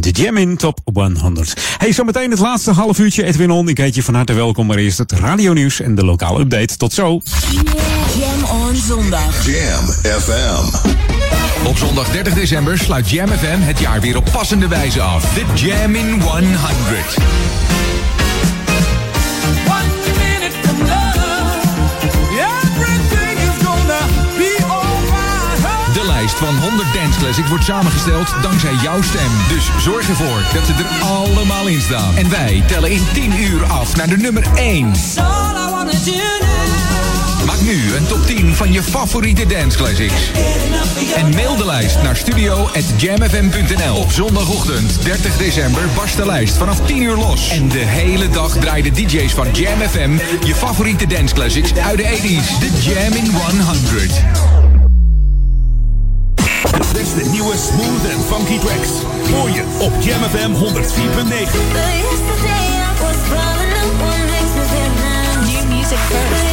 de 0.00 0.10
Jam 0.12 0.36
in 0.36 0.56
top 0.56 0.78
100. 0.92 1.54
Hey, 1.78 1.92
zometeen 1.92 2.30
het 2.30 2.40
laatste 2.40 2.70
half 2.70 2.98
uurtje. 2.98 3.24
Edwin 3.24 3.50
On, 3.50 3.68
ik 3.68 3.78
heet 3.78 3.94
je 3.94 4.02
van 4.02 4.14
harte 4.14 4.32
welkom. 4.32 4.66
Maar 4.66 4.76
eerst 4.76 4.98
het 4.98 5.12
radio 5.12 5.52
nieuws 5.52 5.80
en 5.80 5.94
de 5.94 6.04
lokale 6.04 6.40
update. 6.40 6.76
Tot 6.76 6.92
zo. 6.92 7.20
On 8.72 8.78
zondag. 8.78 9.46
Jam 9.46 9.84
FM. 10.20 10.64
Op 11.66 11.76
zondag 11.76 12.08
30 12.10 12.34
december 12.34 12.78
sluit 12.78 13.10
Jam 13.10 13.28
FM 13.28 13.60
het 13.60 13.78
jaar 13.78 14.00
weer 14.00 14.16
op 14.16 14.28
passende 14.32 14.68
wijze 14.68 15.00
af. 15.00 15.34
De 15.34 15.44
Jam 15.54 15.94
in 15.94 16.20
100. 16.20 17.14
De 25.94 26.04
lijst 26.06 26.34
van 26.34 26.56
100 26.56 26.94
Dance 26.94 27.18
Classics 27.18 27.48
wordt 27.48 27.64
samengesteld 27.64 28.34
dankzij 28.42 28.74
jouw 28.82 29.02
stem. 29.02 29.30
Dus 29.48 29.70
zorg 29.78 30.08
ervoor 30.08 30.42
dat 30.54 30.66
ze 30.66 30.72
er 30.72 31.06
allemaal 31.06 31.66
in 31.66 31.80
staan. 31.80 32.16
En 32.16 32.30
wij 32.30 32.62
tellen 32.66 32.90
in 32.90 33.02
10 33.12 33.40
uur 33.40 33.64
af 33.64 33.96
naar 33.96 34.08
de 34.08 34.16
nummer 34.16 34.46
1. 34.54 34.92
Maak 35.16 36.91
nu 37.62 37.96
een 37.96 38.06
top 38.06 38.26
10 38.26 38.54
van 38.54 38.72
je 38.72 38.82
favoriete 38.82 39.46
dance 39.46 39.76
classics. 39.76 40.30
En 41.16 41.30
mail 41.34 41.56
de 41.56 41.64
lijst 41.64 42.02
naar 42.02 42.16
studio.jamfm.nl. 42.16 43.94
Op 43.94 44.12
zondagochtend 44.12 45.02
30 45.02 45.36
december 45.36 45.82
barst 45.94 46.16
de 46.16 46.26
lijst 46.26 46.56
vanaf 46.56 46.80
10 46.86 47.02
uur 47.02 47.16
los. 47.16 47.48
En 47.48 47.68
de 47.68 47.78
hele 47.78 48.28
dag 48.28 48.56
draaien 48.56 48.84
de 48.84 49.02
DJ's 49.02 49.32
van 49.32 49.46
Jam 49.52 49.80
FM 49.80 50.10
je 50.44 50.54
favoriete 50.54 51.06
dance 51.06 51.34
classics 51.34 51.74
uit 51.74 51.96
de 51.96 52.04
80s. 52.04 52.58
De 52.60 52.70
Jam 52.80 53.12
in 53.12 53.30
100. 53.30 54.22
De 56.62 56.78
beste 56.92 57.30
nieuwe 57.30 57.54
smooth 57.56 58.10
en 58.10 58.20
funky 58.20 58.58
tracks. 58.58 58.90
Hoor 59.32 59.50
je 59.50 59.62
op 59.78 59.92
Jam 60.00 60.22
FM 60.22 60.52
104.9. 60.52 60.62
New 65.46 65.64
music 65.68 65.98
first. 65.98 66.51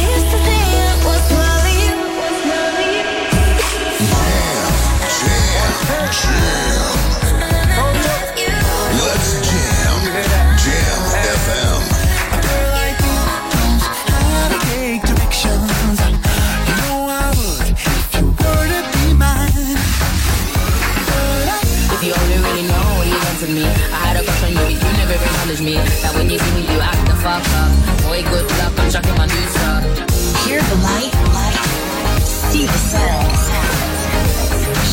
Hear 30.50 30.60
the 30.62 30.74
light, 30.82 31.14
light. 31.32 32.24
See 32.24 32.66
the 32.66 32.72
sound. 32.72 33.30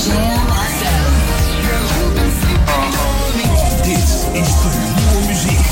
Jam 0.04 0.66
Dit 3.84 4.27
is 4.34 4.49
de 4.61 4.69
nieuwe 4.95 5.27
muziek 5.27 5.65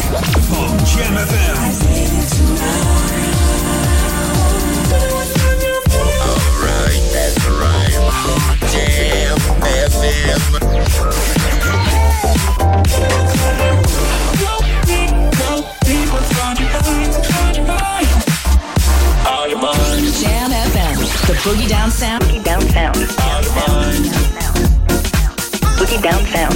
van 0.50 0.70
Jam 0.96 1.18
FM. 1.18 1.60
Alright, 5.66 7.02
that's 7.12 7.46
right. 7.48 7.94
Jam 8.72 9.40
FM. 9.90 10.66
Jam 20.22 20.52
FM. 20.52 21.00
The 21.28 21.34
boogie 21.44 21.68
down 21.68 21.92
sound. 21.92 22.24
Boogie 22.24 22.44
down 22.44 22.62
sound. 22.70 24.45
Boogie 25.86 26.02
down 26.02 26.26
sound. 26.26 26.56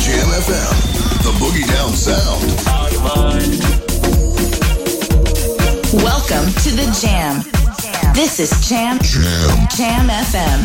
Jam 0.00 0.28
FM. 0.40 0.72
The 1.22 1.32
Boogie 1.38 1.66
Down 1.68 1.92
Sound. 1.92 2.42
Welcome 6.02 6.50
to 6.62 6.70
the 6.70 6.98
Jam. 6.98 7.61
This 8.12 8.38
is 8.38 8.68
Jam. 8.68 8.98
Jam. 9.00 9.66
Jam 9.76 10.08
FM. 10.08 10.60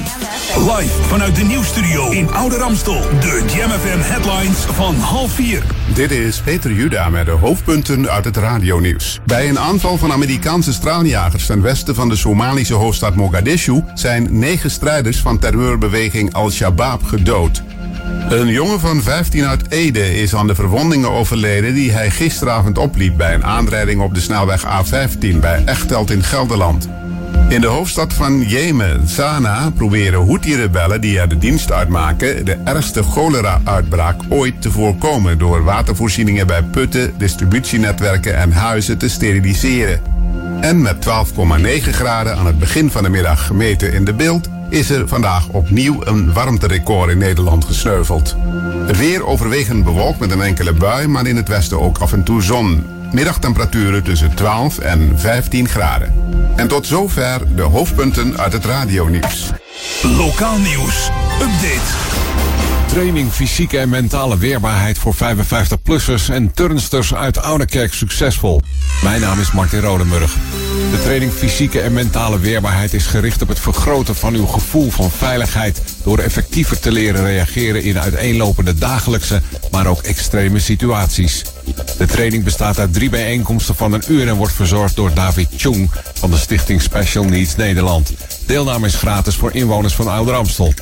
Live 0.60 1.04
vanuit 1.04 1.36
de 1.36 1.44
nieuwstudio 1.44 2.10
in 2.10 2.34
Oude 2.34 2.58
Ramstel. 2.58 3.02
De 3.02 3.44
Jam 3.56 3.70
FM 3.70 4.00
headlines 4.00 4.58
van 4.58 4.96
half 4.96 5.32
vier. 5.32 5.64
Dit 5.94 6.12
is 6.12 6.40
Peter 6.40 6.72
Juda 6.72 7.10
met 7.10 7.26
de 7.26 7.32
hoofdpunten 7.32 8.10
uit 8.10 8.26
het 8.26 8.38
radionieuws. 8.38 9.20
Bij 9.26 9.50
een 9.50 9.60
aanval 9.60 9.98
van 9.98 10.12
Amerikaanse 10.12 10.74
straaljagers 10.74 11.46
ten 11.46 11.62
westen 11.62 11.96
van 11.96 12.10
de 12.10 12.16
Somalische 12.16 12.74
hoofdstad 12.74 13.16
Mogadishu 13.16 13.84
zijn 13.94 14.40
negen 14.40 14.72
strijders 14.72 15.18
van 15.18 15.40
terreurbeweging 15.40 16.34
Al-Shabaab 16.34 17.04
gedood. 17.04 17.64
Een 18.30 18.48
jongen 18.48 18.80
van 18.80 19.02
15 19.02 19.46
uit 19.46 19.72
Ede 19.72 20.22
is 20.22 20.36
aan 20.36 20.48
de 20.48 20.56
verwondingen 20.56 21.12
overleden 21.12 21.74
die 21.74 21.92
hij 21.92 22.10
gisteravond 22.10 22.78
opliep 22.78 23.18
bij 23.18 23.34
een 23.34 23.46
aanrijding 23.46 24.02
op 24.02 24.14
de 24.14 24.22
snelweg 24.22 24.66
A15 24.66 25.40
bij 25.40 25.64
Echteld 25.66 26.12
in 26.12 26.24
Gelderland. 26.24 26.88
In 27.50 27.62
de 27.62 27.68
hoofdstad 27.68 28.14
van 28.14 28.42
Jemen, 28.42 29.08
Sanaa, 29.08 29.70
proberen 29.70 30.26
Houthi-rebellen 30.26 31.02
die 31.02 31.20
er 31.20 31.30
de 31.30 31.38
dienst 31.38 31.72
uitmaken 31.72 32.46
de 32.46 32.58
ergste 32.64 33.04
cholera-uitbraak 33.04 34.22
ooit 34.30 34.62
te 34.62 34.72
voorkomen 34.72 35.38
door 35.38 35.64
watervoorzieningen 35.64 36.48
bij 36.48 36.64
putten, 36.64 37.14
distributienetwerken 37.18 38.38
en 38.38 38.52
huizen 38.52 38.98
te 38.98 39.10
steriliseren. 39.10 40.02
En 40.62 40.82
met 40.82 41.06
12,9 41.06 41.10
graden 41.92 42.38
aan 42.38 42.46
het 42.46 42.60
begin 42.60 42.92
van 42.92 43.04
de 43.04 43.10
middag 43.10 43.46
gemeten 43.46 43.94
in 43.94 44.06
de 44.06 44.14
beeld 44.14 44.50
is 44.70 44.90
er 44.90 45.08
vandaag 45.08 45.48
opnieuw 45.48 46.02
een 46.06 46.34
warmterecord 46.34 47.12
in 47.12 47.18
Nederland 47.18 47.66
gesneuveld. 47.66 48.36
Het 48.86 48.98
weer 48.98 49.26
overwegend 49.26 49.84
bewolkt 49.84 50.20
met 50.20 50.32
een 50.32 50.42
enkele 50.42 50.74
bui, 50.74 51.08
maar 51.08 51.28
in 51.28 51.36
het 51.36 51.48
westen 51.48 51.82
ook 51.82 51.98
af 51.98 52.14
en 52.14 52.24
toe 52.24 52.42
zon. 52.42 52.86
Middagtemperaturen 53.12 54.04
tussen 54.04 54.36
12 54.36 54.80
en 54.80 55.20
15 55.20 55.68
graden. 55.68 56.14
En 56.56 56.68
tot 56.68 56.88
zover 56.88 57.56
de 57.56 57.62
hoofdpunten 57.62 58.38
uit 58.38 58.54
het 58.54 58.66
radionieuws. 58.66 59.50
Lokaal 60.02 60.58
nieuws. 60.58 61.10
Update. 61.42 62.26
Training 62.88 63.32
fysieke 63.32 63.78
en 63.78 63.90
mentale 63.90 64.38
weerbaarheid 64.38 64.98
voor 64.98 65.16
55-plussers 65.16 66.30
en 66.30 66.52
turnsters 66.54 67.14
uit 67.14 67.42
Oudekerk 67.42 67.94
succesvol. 67.94 68.62
Mijn 69.04 69.22
naam 69.22 69.40
is 69.40 69.52
Martin 69.52 69.80
Rodenburg. 69.80 70.34
De 70.92 71.02
training 71.04 71.32
fysieke 71.32 71.82
en 71.82 71.94
mentale 71.94 72.40
weerbaarheid 72.40 72.94
is 72.94 73.06
gericht 73.06 73.42
op 73.42 73.48
het 73.48 73.60
vergroten 73.60 74.16
van 74.16 74.34
uw 74.34 74.46
gevoel 74.46 74.92
van 74.92 75.12
veiligheid 75.12 75.82
door 76.04 76.20
effectiever 76.20 76.80
te 76.80 76.92
leren 76.92 77.24
reageren 77.24 77.84
in 77.84 78.00
uiteenlopende 78.00 78.74
dagelijkse, 78.74 79.42
maar 79.72 79.88
ook 79.88 80.02
extreme 80.02 80.60
situaties. 80.60 81.42
De 81.98 82.06
training 82.06 82.44
bestaat 82.44 82.80
uit 82.80 82.94
drie 82.94 83.10
bijeenkomsten 83.10 83.76
van 83.76 83.94
een 83.94 84.04
uur 84.08 84.28
en 84.28 84.36
wordt 84.36 84.54
verzorgd 84.54 84.96
door 84.96 85.14
David 85.14 85.48
Chung 85.58 85.90
van 86.14 86.32
de 86.32 86.38
Stichting 86.38 86.82
Special 86.82 87.24
Needs 87.24 87.56
Nederland. 87.56 88.12
Deelname 88.46 88.88
is 88.88 88.96
gratis 88.96 89.36
voor 89.36 89.54
inwoners 89.54 89.94
van 89.94 90.08
Ouder 90.08 90.36
Amstel. 90.36 90.74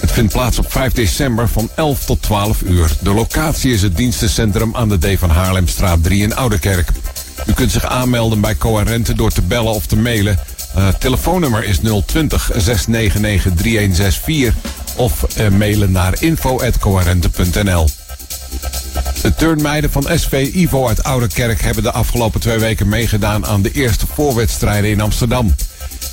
Het 0.00 0.12
vindt 0.12 0.32
plaats 0.32 0.58
op 0.58 0.72
5 0.72 0.92
december 0.92 1.48
van 1.48 1.70
11 1.74 2.04
tot 2.04 2.22
12 2.22 2.62
uur. 2.62 2.90
De 3.00 3.14
locatie 3.14 3.72
is 3.72 3.82
het 3.82 3.96
dienstencentrum 3.96 4.76
aan 4.76 4.88
de 4.88 4.98
D 4.98 5.18
van 5.18 5.30
Haarlemstraat 5.30 6.02
3 6.02 6.22
in 6.22 6.36
Ouderkerk. 6.36 6.88
U 7.46 7.52
kunt 7.52 7.70
zich 7.70 7.84
aanmelden 7.84 8.40
bij 8.40 8.56
Coherente 8.56 9.14
door 9.14 9.30
te 9.30 9.42
bellen 9.42 9.72
of 9.72 9.86
te 9.86 9.96
mailen. 9.96 10.38
Uh, 10.76 10.88
telefoonnummer 10.88 11.64
is 11.64 11.78
020 12.06 12.50
699 12.56 13.52
3164 13.54 14.54
of 14.96 15.26
uh, 15.38 15.48
mailen 15.48 15.92
naar 15.92 16.22
info.coherente.nl. 16.22 17.88
De 19.22 19.34
turnmeiden 19.34 19.90
van 19.90 20.06
SV 20.14 20.50
Ivo 20.54 20.88
uit 20.88 21.04
Ouderkerk 21.04 21.62
hebben 21.62 21.82
de 21.82 21.92
afgelopen 21.92 22.40
twee 22.40 22.58
weken 22.58 22.88
meegedaan 22.88 23.46
aan 23.46 23.62
de 23.62 23.72
eerste 23.72 24.06
voorwedstrijden 24.14 24.90
in 24.90 25.00
Amsterdam. 25.00 25.54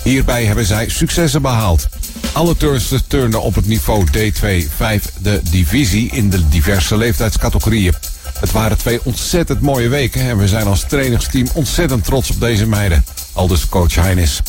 Hierbij 0.03 0.45
hebben 0.45 0.65
zij 0.65 0.89
successen 0.89 1.41
behaald. 1.41 1.87
Alle 2.31 2.57
turnsters 2.57 3.01
turnen 3.07 3.41
op 3.41 3.55
het 3.55 3.65
niveau 3.65 4.05
D2, 4.17 4.69
5, 4.75 5.11
de 5.21 5.41
divisie 5.49 6.11
in 6.11 6.29
de 6.29 6.47
diverse 6.47 6.97
leeftijdscategorieën. 6.97 7.93
Het 8.41 8.51
waren 8.51 8.77
twee 8.77 8.99
ontzettend 9.03 9.61
mooie 9.61 9.89
weken 9.89 10.21
en 10.21 10.37
we 10.37 10.47
zijn 10.47 10.67
als 10.67 10.85
trainingsteam 10.87 11.47
ontzettend 11.53 12.03
trots 12.03 12.29
op 12.29 12.39
deze 12.39 12.67
meiden. 12.67 13.05
Aldus 13.33 13.69
coach 13.69 13.95
Heinis. 13.95 14.41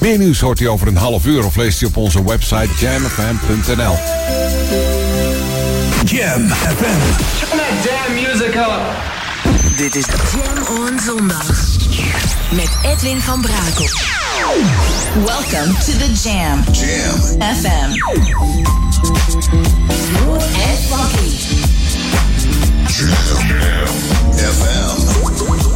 Meer 0.00 0.18
nieuws 0.18 0.40
hoort 0.40 0.60
u 0.60 0.68
over 0.68 0.86
een 0.86 0.96
half 0.96 1.26
uur 1.26 1.44
of 1.44 1.56
leest 1.56 1.82
u 1.82 1.86
op 1.86 1.96
onze 1.96 2.24
website 2.24 2.68
jamfm.nl. 2.78 3.94
Jam 6.04 6.48
FM. 6.48 7.00
Turn 7.38 7.58
that 7.58 7.84
damn 7.84 8.14
music 8.14 8.54
up. 8.54 8.80
Dit 9.76 9.94
is 9.94 10.04
Jam 10.04 10.76
on 10.76 10.98
Zondag. 10.98 11.46
Met 12.50 12.70
Edwin 12.82 13.20
van 13.20 13.40
Brakel. 13.40 13.88
Welcome 15.14 15.72
to 15.72 15.92
the 15.92 16.12
Jam. 16.22 16.64
Jam. 16.72 17.42
FM. 17.54 17.92
Smooth 19.88 20.42
and 20.42 20.78
funky. 20.88 21.69
Jam. 22.90 23.08
FM. 24.34 25.69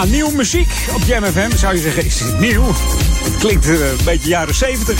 Ja, 0.00 0.06
nieuwe 0.06 0.32
muziek 0.32 0.72
op 0.94 1.02
Jam 1.06 1.24
FM. 1.24 1.56
Zou 1.56 1.74
je 1.74 1.80
zeggen, 1.80 2.04
is 2.04 2.20
het 2.20 2.38
nieuw? 2.38 2.66
Het 3.24 3.36
klinkt 3.38 3.68
eh, 3.68 3.90
een 3.90 4.04
beetje 4.04 4.28
jaren 4.28 4.54
70. 4.54 4.98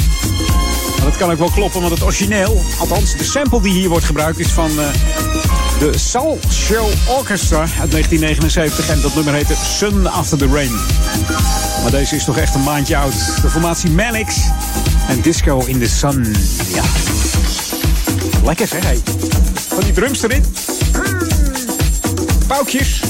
Maar 0.96 1.04
dat 1.04 1.16
kan 1.16 1.30
ook 1.30 1.38
wel 1.38 1.50
kloppen, 1.50 1.80
want 1.80 1.92
het 1.92 2.02
origineel, 2.02 2.64
althans 2.78 3.16
de 3.16 3.24
sample 3.24 3.62
die 3.62 3.72
hier 3.72 3.88
wordt 3.88 4.04
gebruikt, 4.04 4.38
is 4.38 4.48
van 4.48 4.70
eh, 4.80 4.86
de 5.78 5.98
Soul 5.98 6.38
Show 6.52 6.88
Orchestra 7.08 7.60
uit 7.60 7.90
1979. 7.90 8.88
En 8.88 9.00
dat 9.00 9.14
nummer 9.14 9.34
heette 9.34 9.54
Sun 9.78 10.06
After 10.06 10.38
the 10.38 10.46
Rain. 10.46 10.72
Maar 11.82 11.90
deze 11.90 12.16
is 12.16 12.24
toch 12.24 12.36
echt 12.36 12.54
een 12.54 12.62
maandje 12.62 12.96
oud. 12.96 13.14
De 13.42 13.50
formatie 13.50 13.90
Manix 13.90 14.36
en 15.08 15.20
Disco 15.20 15.64
in 15.66 15.78
the 15.78 15.88
Sun. 15.88 16.36
Ja. 16.74 16.82
Lekker 18.44 18.66
zeg, 18.66 18.84
hé. 18.84 18.98
Van 19.68 19.84
die 19.84 19.92
drums 19.92 20.22
erin. 20.22 20.44
Paukjes. 22.46 23.00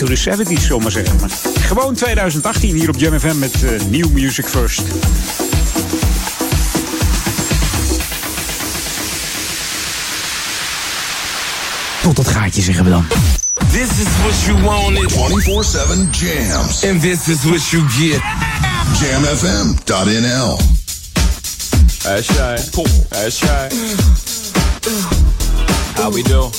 To 0.00 0.06
the 0.06 0.16
70s, 0.16 0.60
zullen 0.60 0.76
we 0.76 0.82
maar 0.82 0.90
zeggen. 0.90 1.16
Maar 1.20 1.30
gewoon 1.60 1.94
2018 1.94 2.74
hier 2.74 2.88
op 2.88 2.98
Jam 2.98 3.20
FM 3.20 3.38
met 3.38 3.62
eh, 3.62 3.70
New 3.88 4.10
Music 4.12 4.46
First. 4.48 4.82
Tot 12.02 12.16
dat 12.16 12.28
gaatje 12.28 12.62
zeggen 12.62 12.84
we 12.84 12.90
dan. 12.90 13.06
This 13.72 13.88
is 13.88 14.06
what 14.22 14.44
you 14.46 14.62
wanted. 14.62 15.12
24-7 15.12 16.10
jams. 16.10 16.84
And 16.84 17.00
this 17.00 17.28
is 17.28 17.44
what 17.44 17.68
you 17.68 17.88
get. 17.88 18.20
Jamfm.nl 19.00 20.58
That's 22.02 22.28
right. 22.28 22.70
That's 23.08 23.40
right. 23.40 23.74
How 25.94 26.12
we 26.12 26.22
do? 26.22 26.50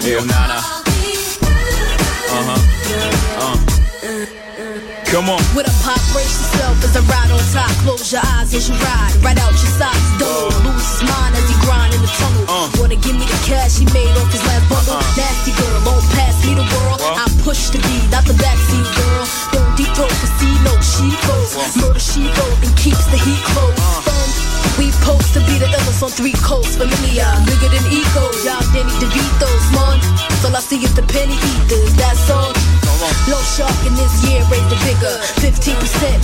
Hey, 0.00 0.24
Nana. 0.24 0.67
Come 5.08 5.32
on. 5.32 5.40
With 5.56 5.64
a 5.64 5.72
pop, 5.80 5.96
brace 6.12 6.36
yourself 6.36 6.84
as 6.84 6.92
I 6.92 7.00
ride 7.08 7.32
on 7.32 7.40
top. 7.48 7.72
Close 7.80 8.12
your 8.12 8.20
eyes 8.36 8.52
as 8.52 8.68
you 8.68 8.76
ride. 8.76 9.16
Right 9.24 9.40
out 9.40 9.56
your 9.56 9.72
socks. 9.80 10.04
Don't 10.20 10.52
uh. 10.52 10.68
lose 10.68 10.84
his 10.84 11.00
mind 11.08 11.32
as 11.32 11.48
he 11.48 11.56
grind 11.64 11.96
in 11.96 12.04
the 12.04 12.12
tunnel. 12.12 12.44
Uh. 12.44 12.68
Wanna 12.76 13.00
give 13.00 13.16
me 13.16 13.24
the 13.24 13.40
cash 13.48 13.80
he 13.80 13.88
made 13.96 14.12
off 14.20 14.28
his 14.28 14.44
last 14.44 14.68
bundle. 14.68 15.00
Uh. 15.00 15.16
Nasty 15.16 15.56
girl, 15.56 15.80
won't 15.88 16.04
pass 16.12 16.36
me 16.44 16.52
the 16.60 16.66
world. 16.76 17.00
I 17.00 17.24
push 17.40 17.72
the 17.72 17.80
beat, 17.88 18.04
not 18.12 18.28
the 18.28 18.36
backseat 18.36 18.84
girl. 18.84 19.24
Don't 19.56 19.72
detour 19.80 20.12
for 20.12 20.30
see 20.36 20.54
no 20.60 20.76
she 20.76 21.08
goes. 21.24 21.56
Murder 21.80 22.04
she 22.04 22.28
wrote 22.28 22.60
and 22.60 22.72
keeps 22.76 23.08
the 23.08 23.16
heat 23.16 23.40
close. 23.56 23.80
Fun. 24.04 24.28
We 24.76 24.92
post 25.08 25.32
to 25.32 25.40
be 25.48 25.56
the 25.56 25.72
illest 25.72 26.04
on 26.04 26.12
three 26.12 26.36
coasts. 26.44 26.76
Familiar, 26.76 27.24
bigger 27.48 27.72
than 27.72 27.84
ego. 27.88 28.28
Y'all 28.44 28.60
Danny 28.76 28.92
DeVito's, 29.00 29.66
man. 29.72 30.04
All 30.44 30.52
I 30.52 30.60
see 30.60 30.84
is 30.84 30.92
the 30.92 31.02
penny 31.08 31.32
eaters. 31.32 31.96
That's 31.96 32.28
all. 32.28 32.52
Low 33.30 33.38
shark 33.54 33.78
in 33.86 33.94
this 33.94 34.10
year, 34.26 34.42
raise 34.50 34.66
the 34.66 34.78
vigor. 34.82 35.14
15% 35.38 35.70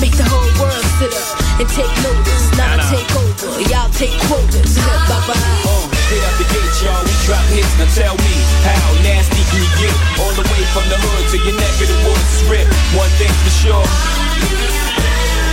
make 0.03 0.11
the 0.19 0.27
whole 0.27 0.51
world 0.59 0.83
sit 0.99 1.15
up 1.15 1.39
and 1.63 1.69
take 1.71 1.93
notice. 2.03 2.45
Now 2.59 2.75
I 2.75 2.83
take 2.91 3.11
over, 3.15 3.63
y'all 3.71 3.87
take 3.95 4.11
quotas. 4.27 4.75
Bye 4.83 5.23
bye. 5.31 5.39
Uh, 5.39 5.87
Hit 6.11 6.23
up 6.27 6.35
the 6.35 6.47
gate, 6.51 6.75
y'all. 6.83 6.99
We 7.07 7.15
drop 7.31 7.47
hits. 7.55 7.71
Now 7.79 7.87
tell 7.95 8.17
me, 8.19 8.35
how 8.67 8.91
nasty 9.07 9.39
can 9.55 9.63
you 9.63 9.71
get? 9.87 9.95
All 10.19 10.35
the 10.35 10.43
way 10.51 10.63
from 10.75 10.83
the 10.91 10.99
hood 10.99 11.25
to 11.31 11.37
your 11.47 11.55
neck 11.55 11.77
of 11.79 11.87
the 11.87 11.99
woods. 12.11 12.33
Rip. 12.51 12.67
One 12.99 13.13
thing 13.23 13.31
for 13.47 13.55
sure. 13.63 13.87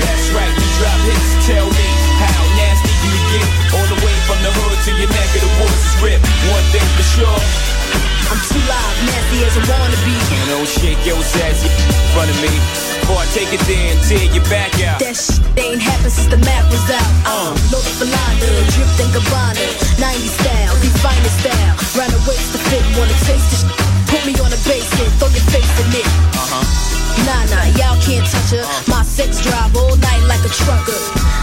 That's 0.01 0.25
right, 0.33 0.49
we 0.57 0.65
drop 0.81 0.99
hits. 1.05 1.29
Tell 1.45 1.67
me, 1.69 1.87
how 2.17 2.50
get? 3.31 3.47
All 3.73 3.87
the 3.87 3.99
way 4.03 4.15
from 4.27 4.39
the 4.43 4.51
hood 4.51 4.77
to 4.85 4.91
your 4.99 5.09
neck 5.09 5.29
of 5.35 5.41
the 5.41 5.51
woods. 5.63 5.83
Rip. 6.03 6.19
One 6.51 6.65
thing 6.75 6.87
for 6.99 7.05
sure. 7.15 7.39
I'm 8.31 8.39
too 8.47 8.63
loud, 8.63 8.93
nasty 9.11 9.43
as 9.43 9.55
I 9.59 9.63
wanna 9.67 9.99
be. 10.07 10.15
You 10.15 10.43
know, 10.47 10.63
shake 10.63 11.01
your 11.03 11.19
ass 11.19 11.59
in 11.67 11.71
front 12.15 12.31
of 12.31 12.37
me. 12.39 12.51
Before 13.03 13.19
I 13.19 13.27
take 13.35 13.51
it 13.51 13.59
there 13.67 13.91
and 13.91 13.99
tear 14.07 14.23
your 14.31 14.45
back 14.47 14.71
out. 14.87 15.03
That 15.03 15.19
shit 15.19 15.43
ain't 15.59 15.83
happened 15.83 16.15
since 16.15 16.31
the 16.31 16.39
map 16.39 16.63
was 16.71 16.85
out. 16.87 17.11
Uh, 17.27 17.51
Lola 17.75 17.91
Falana, 17.99 18.47
dripped 18.71 18.99
in 19.03 19.09
Gabbana, 19.11 19.67
90 19.99 20.31
style, 20.31 20.73
the 20.79 20.91
finest 21.03 21.43
style. 21.43 21.75
Round 21.99 22.13
the 22.15 22.23
waist 22.23 22.55
to 22.55 22.59
fit, 22.71 22.83
wanna 22.95 23.11
taste 23.27 23.47
this. 23.51 23.63
shit. 23.67 23.91
Put 24.07 24.23
me 24.25 24.33
on 24.39 24.51
a 24.51 24.59
and 24.59 25.11
throw 25.19 25.27
your 25.27 25.45
face 25.51 25.71
in 25.83 25.91
it. 25.99 26.07
Uh-huh. 26.35 27.00
Nah, 27.27 27.43
nah, 27.51 27.65
y'all 27.77 27.99
can't 28.01 28.25
touch 28.25 28.51
her. 28.55 28.65
My 28.87 29.03
sex 29.03 29.41
drive 29.43 29.75
all 29.75 29.95
night 29.97 30.23
like 30.27 30.43
a 30.45 30.51
trucker. 30.51 30.99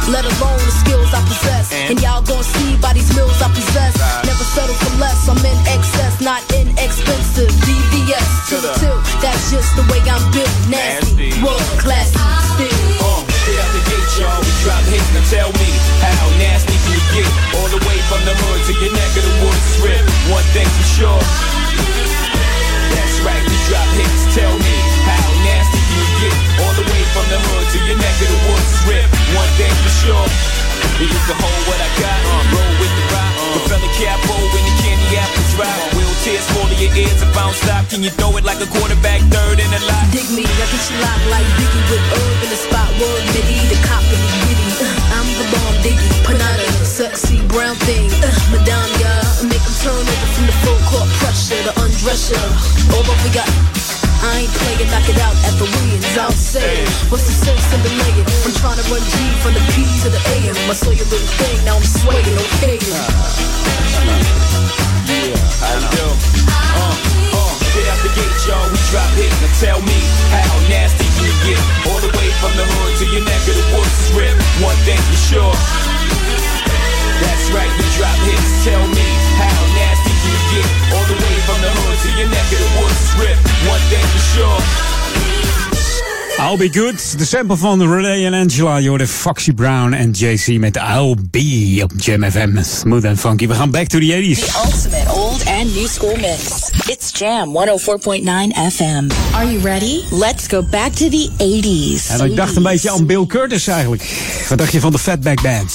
Let 0.08 0.24
alone 0.24 0.56
the 0.64 0.72
skills 0.72 1.12
I 1.12 1.20
possess. 1.28 1.68
And, 1.72 2.00
y'all 2.00 2.24
gon' 2.24 2.42
see 2.42 2.76
by 2.80 2.96
these 2.96 3.12
mills 3.12 3.36
I 3.44 3.52
possess. 3.52 3.92
Never 4.24 4.44
settle 4.56 4.74
for 4.80 4.92
less. 4.96 5.28
I'm 5.28 5.36
in 5.44 5.58
excess, 5.68 6.20
not 6.24 6.40
inexpensive. 6.56 7.52
DVS 7.68 8.28
to 8.48 8.56
the 8.64 8.72
tilt. 8.80 9.04
That's 9.20 9.52
just 9.52 9.76
the 9.76 9.84
way 9.92 10.00
I'm 10.08 10.24
built. 10.32 10.48
Nasty, 10.72 11.36
world 11.44 11.60
class, 11.76 12.08
still. 12.56 12.72
Uh, 13.04 13.20
hit 13.44 13.60
up 13.60 13.68
the 13.76 13.82
gate, 13.84 14.10
y'all. 14.16 14.40
We 14.40 14.52
drop 14.64 14.80
hits. 14.88 15.08
Now 15.12 15.24
tell 15.28 15.50
me, 15.60 15.68
how 16.00 16.24
nasty 16.40 16.72
can 16.72 16.96
you 16.96 17.04
get? 17.12 17.28
All 17.60 17.68
the 17.68 17.80
way 17.84 17.98
from 18.08 18.24
the 18.24 18.32
hood 18.32 18.60
to 18.64 18.72
your 18.80 18.92
neck 18.96 19.12
of 19.12 19.24
the 19.28 19.34
woods. 19.44 19.68
Rip. 19.84 20.04
One 20.32 20.46
thing 20.56 20.68
for 20.72 20.86
sure. 20.96 21.20
That's 22.96 23.16
right, 23.20 23.44
we 23.44 23.56
drop 23.68 23.88
hits. 23.92 24.24
Tell 24.32 24.56
me, 24.56 24.77
how 26.28 26.36
nasty 26.36 26.36
can 26.36 26.40
you 26.42 26.52
get? 26.52 26.60
All 26.64 26.74
the 26.74 26.84
way 26.84 27.02
from 27.14 27.26
the 27.28 27.38
hood 27.38 27.66
to 27.72 27.78
your 27.86 27.98
neck 27.98 28.16
of 28.20 28.28
the 28.28 28.40
woods. 28.48 28.72
Rip. 28.88 29.08
One 29.36 29.50
thing 29.56 29.74
for 29.84 29.92
sure. 30.04 30.28
You 30.98 31.06
can 31.06 31.38
hold 31.38 31.62
what 31.70 31.78
I 31.78 31.90
got, 32.02 32.18
roll 32.50 32.72
with 32.82 32.90
the 32.90 33.04
rock. 33.14 33.32
The 33.54 33.60
fella 33.70 33.90
capo 33.94 34.34
when 34.50 34.64
the 34.66 34.74
candy 34.82 35.14
apple 35.14 35.46
drop. 35.54 35.78
Will 35.94 36.14
tears 36.26 36.42
fall 36.50 36.66
to 36.66 36.74
your 36.74 36.90
ears 36.90 37.22
if 37.22 37.30
I 37.30 37.46
don't 37.46 37.54
stop. 37.54 37.82
Can 37.90 38.02
you 38.02 38.10
throw 38.10 38.34
it 38.34 38.44
like 38.44 38.58
a 38.58 38.66
quarterback 38.66 39.22
third 39.30 39.62
in 39.62 39.70
a 39.70 39.80
lot? 39.86 40.04
Dig 40.10 40.26
me, 40.34 40.42
I 40.42 40.66
get 40.66 40.82
you 40.90 40.98
locked 40.98 41.26
like 41.30 41.46
Biggie 41.54 41.84
with 41.86 42.02
herb 42.02 42.42
in 42.42 42.50
the 42.50 42.58
spot. 42.58 42.90
Word 42.98 43.24
Mitty, 43.30 43.58
the 43.70 43.78
cop 43.86 44.02
in 44.10 44.18
the 44.18 44.30
giddy. 44.42 44.68
Uh, 44.82 45.16
I'm 45.22 45.28
the 45.38 45.46
bomb 45.54 45.76
diggy, 45.86 46.10
panada, 46.26 46.66
sexy 46.82 47.38
brown 47.46 47.78
thing. 47.86 48.10
Uh, 48.18 48.26
Madame, 48.50 48.90
yeah, 48.98 49.22
make 49.46 49.62
'em 49.62 49.74
turn 49.78 50.02
over 50.02 50.28
from 50.34 50.44
the 50.50 50.56
full 50.66 50.80
court 50.90 51.08
pressure, 51.22 51.62
the 51.62 51.72
undress 51.78 52.30
ya. 52.34 52.42
All 52.90 53.06
over 53.06 53.30
got. 53.30 53.77
I 54.20 54.42
ain't 54.42 54.50
playing, 54.50 54.90
knock 54.90 55.06
it 55.06 55.18
out 55.22 55.36
at 55.46 55.54
the 55.58 55.66
Williams. 55.66 56.18
I'll 56.18 56.34
say, 56.34 56.84
what's 57.06 57.26
the 57.26 57.34
sense 57.34 57.62
in 57.70 57.80
the 57.86 57.92
laying? 58.02 58.26
I'm 58.42 58.54
trying 58.58 58.78
to 58.78 58.86
run 58.90 58.98
G 58.98 59.14
from 59.42 59.54
the 59.54 59.62
P 59.74 59.86
to 60.02 60.08
the 60.10 60.18
AM. 60.34 60.58
I 60.66 60.74
saw 60.74 60.90
your 60.90 61.06
little 61.06 61.32
thing, 61.38 61.64
now 61.64 61.78
I'm 61.78 61.86
swaying, 61.86 62.34
okay. 62.58 62.78
How 65.58 65.74
you 65.78 65.90
do? 65.94 66.06
Uh, 66.50 66.94
uh, 67.30 67.54
get 67.74 67.86
out 67.86 68.00
the 68.02 68.10
gate, 68.14 68.38
y'all. 68.46 68.66
We 68.70 68.78
drop 68.90 69.10
hits. 69.14 69.38
Now 69.38 69.52
tell 69.62 69.80
me, 69.82 69.98
how 70.34 70.50
nasty 70.66 71.06
can 71.06 71.22
you 71.22 71.36
get? 71.46 71.62
All 71.86 72.00
the 72.02 72.10
way 72.18 72.28
from 72.42 72.52
the 72.58 72.66
hood 72.66 72.92
to 72.98 73.04
your 73.14 73.24
neck 73.24 73.42
of 73.46 73.54
the 73.54 73.66
woods 73.74 74.10
rip. 74.14 74.34
One 74.62 74.78
thing 74.82 74.98
for 74.98 75.18
sure. 75.18 76.57
That's 77.24 77.46
right, 77.56 77.72
we 77.78 77.84
drop 77.96 78.18
hits. 78.28 78.50
Tell 78.64 78.84
me, 78.96 79.08
how 79.40 79.58
nasty 79.78 80.12
can 80.20 80.30
you 80.34 80.42
get? 80.52 80.68
All 80.94 81.06
the 81.10 81.18
way 81.24 81.34
from 81.46 81.58
the 81.64 81.70
hood 81.78 81.96
to 82.04 82.08
your 82.18 82.28
neck 82.30 82.48
of 82.54 82.60
the 82.64 82.70
woods 82.78 82.98
is 83.06 83.12
rip. 83.20 83.38
One 83.72 83.82
thing 83.90 84.06
for 84.12 84.22
sure. 84.34 84.88
I'll 86.40 86.56
Be 86.56 86.68
Good. 86.68 87.18
De 87.18 87.24
sample 87.24 87.56
van 87.56 87.94
Renee 87.94 88.24
en 88.24 88.34
Angela. 88.34 88.76
Je 88.76 88.88
hoorde 88.88 89.06
Foxy 89.06 89.52
Brown 89.52 89.92
en 89.92 90.10
JC 90.10 90.46
met 90.46 90.76
I'll 90.76 91.14
Be 91.30 91.80
op 91.82 91.92
Jam 91.96 92.30
FM. 92.30 92.62
Smooth 92.62 93.04
and 93.04 93.18
funky. 93.18 93.46
We 93.48 93.54
gaan 93.54 93.70
back 93.70 93.86
to 93.86 93.98
the 93.98 94.12
80s. 94.12 94.40
The 94.40 94.60
ultimate 94.64 95.10
old 95.10 95.46
and 95.46 95.74
new 95.74 95.86
school 95.86 96.16
mix. 96.16 96.70
It's 96.86 97.12
Jam 97.12 97.48
104.9 97.48 98.22
FM. 98.72 99.06
Are 99.34 99.52
you 99.52 99.58
ready? 99.62 100.00
Let's 100.10 100.46
go 100.48 100.62
back 100.62 100.92
to 100.92 101.08
the 101.08 101.30
80s. 101.38 102.10
En 102.20 102.30
ik 102.30 102.36
dacht 102.36 102.56
een 102.56 102.62
beetje 102.62 102.90
aan 102.90 103.06
Bill 103.06 103.26
Curtis 103.26 103.66
eigenlijk. 103.66 104.02
Wat 104.48 104.58
dacht 104.58 104.72
je 104.72 104.80
van 104.80 104.92
de 104.92 104.98
Fatback 104.98 105.42
Bands? 105.42 105.74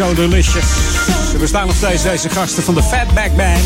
so 0.00 0.14
delicious. 0.14 0.66
Ze 1.30 1.36
bestaan 1.38 1.66
nog 1.66 1.76
steeds 1.76 2.02
deze 2.02 2.28
gasten 2.28 2.62
van 2.62 2.74
de 2.74 2.82
Fatback 2.82 3.36
Band. 3.36 3.60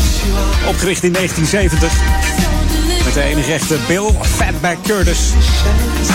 Opgericht 0.67 1.03
in 1.03 1.13
1970. 1.13 2.64
De 3.15 3.21
enige 3.21 3.53
echte 3.53 3.77
Bill 3.87 4.11
Fatback 4.21 4.77
Curtis. 4.83 5.19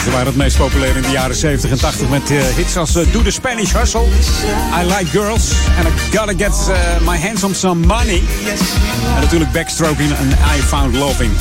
Ze 0.04 0.10
waren 0.10 0.26
het 0.26 0.36
meest 0.36 0.56
populair 0.56 0.96
in 0.96 1.02
de 1.02 1.10
jaren 1.10 1.36
70 1.36 1.70
en 1.70 1.78
80 1.78 2.08
met 2.08 2.30
eh, 2.30 2.38
hits 2.56 2.76
als 2.76 2.94
eh, 2.96 3.12
Do 3.12 3.22
the 3.22 3.30
Spanish 3.30 3.72
Hustle, 3.72 4.04
I 4.80 4.84
Like 4.84 5.06
Girls 5.06 5.50
en 5.78 5.86
I 5.86 6.16
Gotta 6.16 6.32
Get 6.44 6.68
eh, 6.68 7.08
My 7.08 7.18
Hands 7.18 7.44
on 7.44 7.54
Some 7.54 7.86
Money. 7.86 8.22
En 9.14 9.20
natuurlijk 9.20 9.52
Backstroking 9.52 10.10
en 10.10 10.28
I 10.28 10.62
Found 10.62 10.94
Loving. 10.94 11.32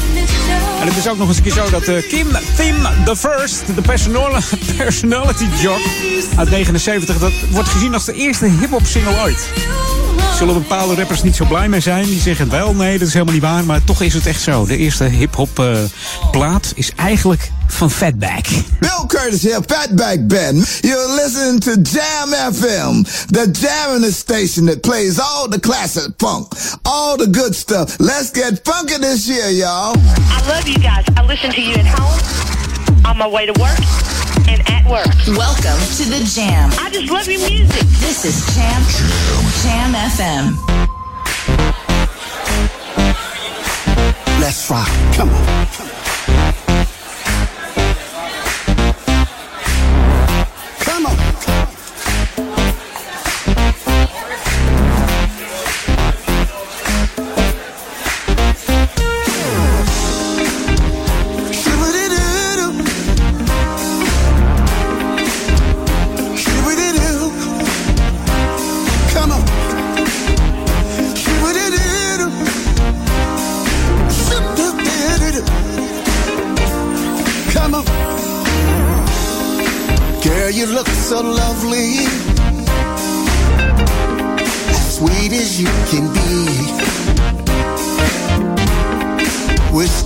En 0.81 0.87
het 0.87 0.97
is 0.97 1.09
ook 1.09 1.17
nog 1.17 1.27
eens 1.27 1.37
een 1.37 1.43
keer 1.43 1.53
zo 1.53 1.69
dat 1.69 1.83
Kim 1.83 2.27
Tim 2.55 2.75
the 3.05 3.15
First, 3.15 3.63
de 3.75 3.81
personal- 3.81 4.41
personality 4.77 5.45
jock 5.61 5.81
uit 6.35 6.49
79, 6.49 7.17
dat 7.17 7.31
wordt 7.49 7.69
gezien 7.69 7.93
als 7.93 8.05
de 8.05 8.13
eerste 8.13 8.45
hip-hop 8.45 8.85
single 8.85 9.21
ooit. 9.21 9.47
Zullen 10.39 10.53
bepaalde 10.53 10.95
rappers 10.95 11.23
niet 11.23 11.35
zo 11.35 11.45
blij 11.45 11.69
mee 11.69 11.79
zijn? 11.79 12.05
Die 12.05 12.19
zeggen 12.19 12.49
wel, 12.49 12.73
nee, 12.73 12.97
dat 12.97 13.07
is 13.07 13.13
helemaal 13.13 13.33
niet 13.33 13.43
waar. 13.43 13.63
Maar 13.63 13.83
toch 13.83 14.01
is 14.01 14.13
het 14.13 14.25
echt 14.25 14.41
zo. 14.41 14.65
De 14.65 14.77
eerste 14.77 15.03
hip-hop 15.03 15.59
eh, 15.59 15.77
plaat 16.31 16.71
is 16.75 16.91
eigenlijk 16.95 17.51
van 17.67 17.91
Fatback. 17.91 18.45
Bill 18.79 19.05
Curtis 19.07 19.43
here, 19.43 19.61
Fatback 19.67 20.27
Ben. 20.27 20.65
You're 20.81 21.13
listening 21.15 21.59
to 21.59 21.71
Jam 21.71 22.53
FM, 22.53 23.03
the 23.27 23.51
jamming 23.51 24.13
station 24.13 24.65
that 24.65 24.81
plays 24.81 25.19
all 25.19 25.49
the 25.49 25.59
classic 25.59 26.09
funk, 26.17 26.53
all 26.81 27.17
the 27.17 27.27
good 27.31 27.55
stuff. 27.55 27.95
Let's 27.97 28.29
get 28.33 28.59
funky 28.63 28.99
this 28.99 29.27
year, 29.27 29.49
y'all. 29.51 29.95
I 30.29 30.47
love 30.47 30.67
you 30.67 30.79
guys. 30.79 31.05
I 31.17 31.25
listen 31.27 31.51
to 31.51 31.61
you 31.61 31.73
at 31.73 31.85
home, 31.85 32.19
on 33.05 33.17
my 33.17 33.27
way 33.27 33.45
to 33.45 33.53
work, 33.59 33.79
and 34.49 34.61
at 34.67 34.83
work. 34.89 35.05
Welcome 35.37 35.79
to 35.97 36.03
the 36.09 36.21
Jam. 36.33 36.69
I 36.79 36.89
just 36.89 37.11
love 37.11 37.27
your 37.27 37.39
music. 37.39 37.85
This 38.01 38.25
is 38.25 38.35
Jam 38.55 38.81
Jam 39.61 39.93
FM. 39.93 40.57
Let's 44.41 44.69
rock. 44.69 44.89
Come 45.13 45.29
on. 45.29 45.88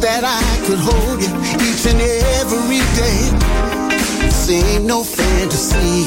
That 0.03 0.25
I 0.25 0.67
could 0.67 0.80
hold 0.80 1.23
you 1.23 1.31
each 1.63 1.88
and 1.88 2.01
every 2.43 2.84
day. 2.99 3.23
This 4.19 4.49
ain't 4.49 4.84
no 4.84 5.01
fantasy. 5.01 6.03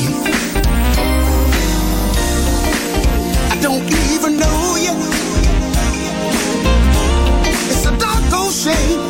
I 3.48 3.56
don't 3.62 3.88
even 4.12 4.36
know 4.36 4.76
you. 4.76 4.92
It's 7.72 7.86
a 7.86 7.96
doggone 7.96 8.52
shame. 8.52 9.05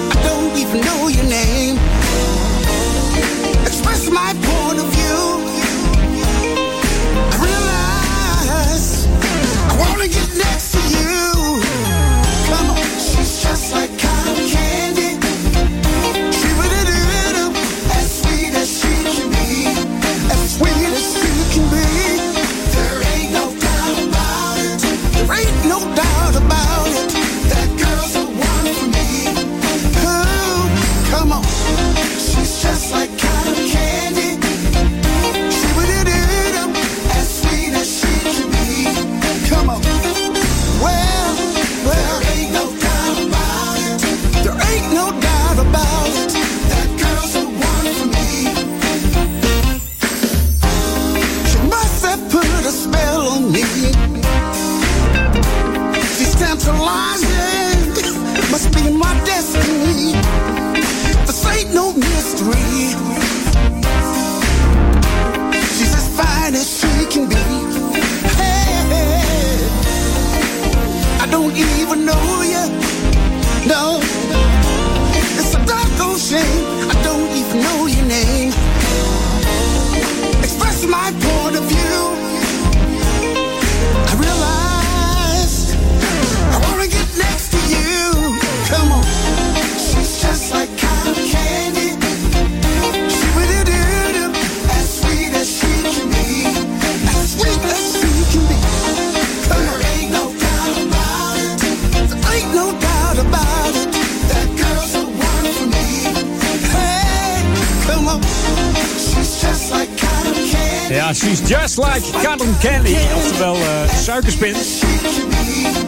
Like 111.97 112.12
cotton 112.27 112.55
candy. 112.60 112.97
Oftewel 113.16 113.55
eh, 113.55 113.97
suikerspin. 114.02 114.55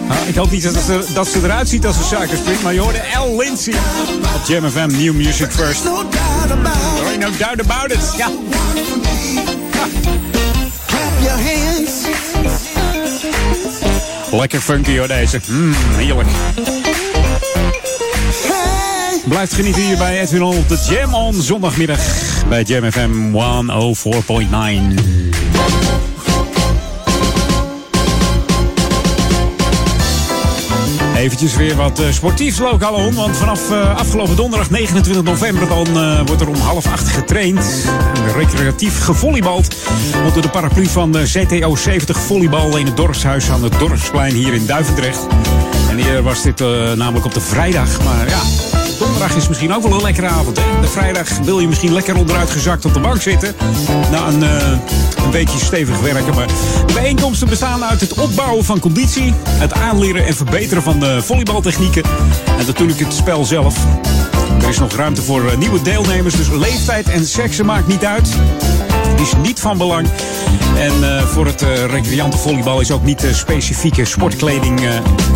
Nou, 0.08 0.28
ik 0.28 0.34
hoop 0.34 0.50
niet 0.50 0.62
dat 0.62 0.74
ze, 0.74 1.04
dat 1.14 1.28
ze 1.28 1.38
eruit 1.42 1.68
ziet 1.68 1.86
als 1.86 1.96
een 1.96 2.04
suikerspin. 2.04 2.54
Maar 2.62 2.74
je 2.74 2.80
hoorde 2.80 3.00
L. 3.26 3.36
Lindsay 3.38 3.74
op 4.34 4.40
Jam 4.46 4.70
FM 4.70 4.86
New 4.86 5.14
Music 5.14 5.50
First. 5.50 5.84
No 5.84 5.94
doubt 5.94 6.50
about 6.50 6.76
it. 6.76 6.96
There 6.96 7.08
ain't 7.08 7.20
no 7.20 7.30
doubt 7.38 7.60
about 7.60 7.92
it. 7.92 8.14
Ja. 8.16 8.30
Lekker 14.30 14.60
funky 14.60 14.98
hoor 14.98 15.08
deze. 15.08 15.40
Mm, 15.46 15.74
heerlijk. 15.96 16.28
Blijft 19.28 19.52
genieten 19.52 19.82
hier 19.82 19.96
bij 19.96 20.20
Edwin 20.20 20.42
op 20.42 20.68
de 20.68 20.86
Jam 20.90 21.14
on 21.14 21.34
zondagmiddag 21.34 22.00
bij 22.48 22.62
Jam 22.62 22.92
FM 22.92 23.32
104.9. 23.32 25.97
Eventjes 31.18 31.56
weer 31.56 31.76
wat 31.76 32.00
eh, 32.00 32.10
sportiefs 32.10 32.58
lokaal 32.58 32.94
om. 32.94 33.14
Want 33.14 33.36
vanaf 33.36 33.70
eh, 33.70 33.96
afgelopen 33.96 34.36
donderdag 34.36 34.70
29 34.70 35.22
november 35.22 35.68
dan, 35.68 35.86
eh, 35.86 36.20
wordt 36.26 36.40
er 36.40 36.48
om 36.48 36.54
half 36.54 36.86
acht 36.86 37.08
getraind. 37.08 37.88
Recreatief 38.36 39.04
gevolleybald. 39.04 39.76
Onder 40.26 40.42
de 40.42 40.48
paraplu 40.48 40.86
van 40.86 41.12
de 41.12 41.26
ZTO 41.26 41.76
70 41.76 42.18
volleybal 42.18 42.76
in 42.76 42.86
het 42.86 42.96
dorpshuis 42.96 43.50
aan 43.50 43.62
het 43.62 43.78
Dorpsplein 43.78 44.34
hier 44.34 44.54
in 44.54 44.66
Duivendrecht. 44.66 45.26
En 45.90 45.98
eerder 45.98 46.22
was 46.22 46.42
dit 46.42 46.60
namelijk 46.96 47.24
op 47.24 47.34
de 47.34 47.40
vrijdag. 47.40 48.04
Maar 48.04 48.28
ja, 48.28 48.40
donderdag 48.98 49.36
is 49.36 49.48
misschien 49.48 49.74
ook 49.74 49.82
wel 49.82 49.92
een 49.92 50.02
lekkere 50.02 50.26
avond. 50.26 50.56
De 50.56 50.88
vrijdag 50.88 51.38
wil 51.38 51.60
je 51.60 51.68
misschien 51.68 51.92
lekker 51.92 52.16
onderuit 52.16 52.50
gezakt 52.50 52.84
op 52.84 52.94
de 52.94 53.00
bank 53.00 53.22
zitten. 53.22 53.54
Na 54.10 54.26
een, 54.26 54.42
eh, 54.42 54.70
een 55.24 55.30
beetje 55.30 55.58
stevig 55.58 56.00
werken. 56.00 56.34
Maar 56.34 56.46
de 56.86 56.92
bijeenkomsten 56.92 57.48
bestaan 57.48 57.84
uit 57.84 58.00
het 58.00 58.12
opbouwen 58.12 58.64
van 58.64 58.78
conditie. 58.80 59.34
Het 59.48 59.72
aanleren 59.72 60.26
en 60.26 60.34
verbeteren 60.34 60.82
van 60.82 60.98
de 60.98 61.22
volleybaltechnieken. 61.22 62.02
En 62.58 62.66
natuurlijk 62.66 62.98
het 62.98 63.12
spel 63.12 63.44
zelf. 63.44 63.76
Er 64.62 64.68
is 64.68 64.78
nog 64.78 64.92
ruimte 64.92 65.22
voor 65.22 65.48
eh, 65.48 65.56
nieuwe 65.56 65.82
deelnemers. 65.82 66.36
Dus 66.36 66.48
leeftijd 66.48 67.08
en 67.08 67.26
seksen 67.26 67.66
maakt 67.66 67.86
niet 67.86 68.04
uit. 68.04 68.28
Is 69.20 69.32
niet 69.42 69.60
van 69.60 69.78
belang. 69.78 70.08
En 70.76 71.16
eh, 71.16 71.26
voor 71.26 71.46
het 71.46 71.62
uh, 71.62 71.84
recreantenvolleybal 71.84 72.80
is 72.80 72.90
ook 72.90 73.04
niet 73.04 73.24
uh, 73.24 73.32
specifieke 73.32 74.04
sportkleding 74.04 74.80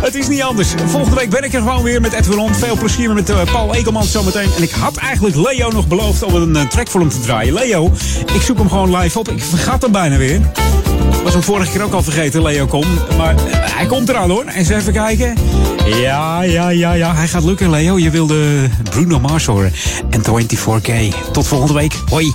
Het 0.00 0.14
is 0.14 0.28
niet 0.28 0.42
anders. 0.42 0.68
Volgende 0.86 1.16
week 1.16 1.30
ben 1.30 1.42
ik 1.42 1.52
er 1.52 1.60
gewoon 1.60 1.82
weer 1.82 2.00
met 2.00 2.12
Edwin 2.12 2.38
On. 2.38 2.54
Veel 2.54 2.76
plezier 2.76 3.14
met 3.14 3.30
eh, 3.30 3.42
Paul 3.52 3.74
Ekelmans 3.74 4.10
zometeen. 4.10 4.48
En 4.56 4.62
ik 4.62 4.70
had 4.70 4.96
eigenlijk 4.96 5.36
Leo 5.36 5.70
nog 5.70 5.86
beloofd 5.86 6.22
om 6.22 6.34
een 6.34 6.56
eh, 6.56 6.66
track 6.66 6.88
voor 6.88 7.00
hem 7.00 7.10
te 7.10 7.20
draaien. 7.20 7.54
Leo, 7.54 7.92
ik 8.34 8.42
zoek 8.42 8.58
hem 8.58 8.68
gewoon 8.68 8.96
live 8.96 9.18
op. 9.18 9.28
Ik 9.28 9.42
vergat 9.42 9.82
hem 9.82 9.92
bijna 9.92 10.16
weer. 10.16 10.40
Was 11.24 11.32
hem 11.32 11.42
vorige 11.42 11.72
keer 11.72 11.82
ook 11.82 11.92
al 11.92 12.02
vergeten, 12.02 12.42
Leo 12.42 12.66
kom. 12.66 12.84
Maar 13.16 13.34
eh, 13.34 13.42
hij 13.50 13.86
komt 13.86 14.08
eraan 14.08 14.30
hoor. 14.30 14.44
Eens 14.44 14.68
even 14.68 14.92
kijken. 14.92 15.34
Ja, 15.86 16.42
ja, 16.42 16.68
ja, 16.68 16.92
ja. 16.92 17.14
Hij 17.14 17.28
gaat 17.28 17.44
lukken, 17.44 17.70
Leo. 17.70 17.98
Je 17.98 18.10
wilde 18.10 18.68
Bruno 18.90 19.20
Mars 19.20 19.44
horen. 19.44 19.72
En 20.10 20.22
24K. 20.22 21.14
Tot 21.32 21.46
volgende 21.46 21.74
week. 21.74 21.94
Hoi. 22.08 22.32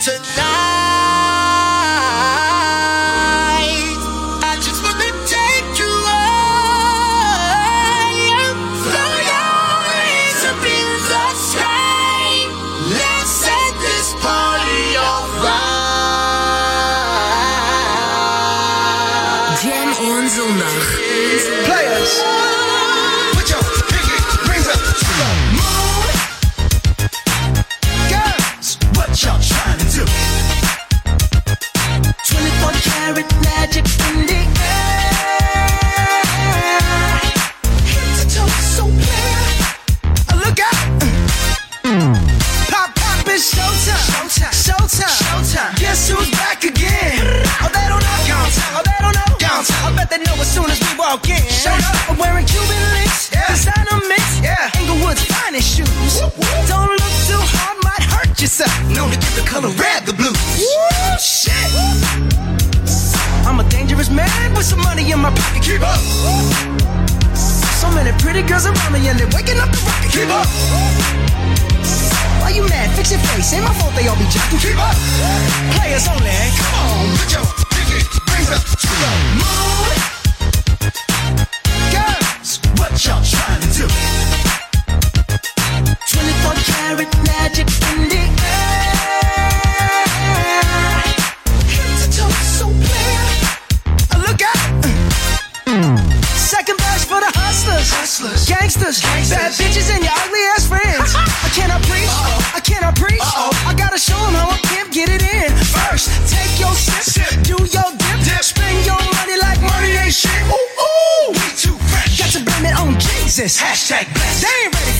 Girls 68.61 68.79
around 68.79 68.93
me 68.93 69.07
and 69.07 69.19
they're 69.19 69.27
waking 69.27 69.59
up 69.59 69.69
the 69.71 69.81
rocket. 69.85 70.11
Keep 70.11 70.29
up. 70.29 70.47
Why 72.41 72.49
you 72.49 72.67
mad? 72.67 72.89
Fix 72.95 73.11
your 73.11 73.19
face. 73.19 73.53
Ain't 73.53 73.63
my 73.63 73.73
fault 73.73 73.93
they 73.95 74.07
all 74.07 74.15
be 74.15 74.25
jacking. 74.25 74.59
Keep 74.59 74.77
up. 74.77 74.95
Players 75.75 76.07
only. 76.07 76.31
Come 76.57 76.73
on, 76.75 77.17
put 77.17 77.31
your 77.31 77.45
pinky 77.69 78.01
rings 78.31 78.49
up 78.51 78.63
to 78.63 78.87
the 78.87 79.11
moon. 79.37 79.70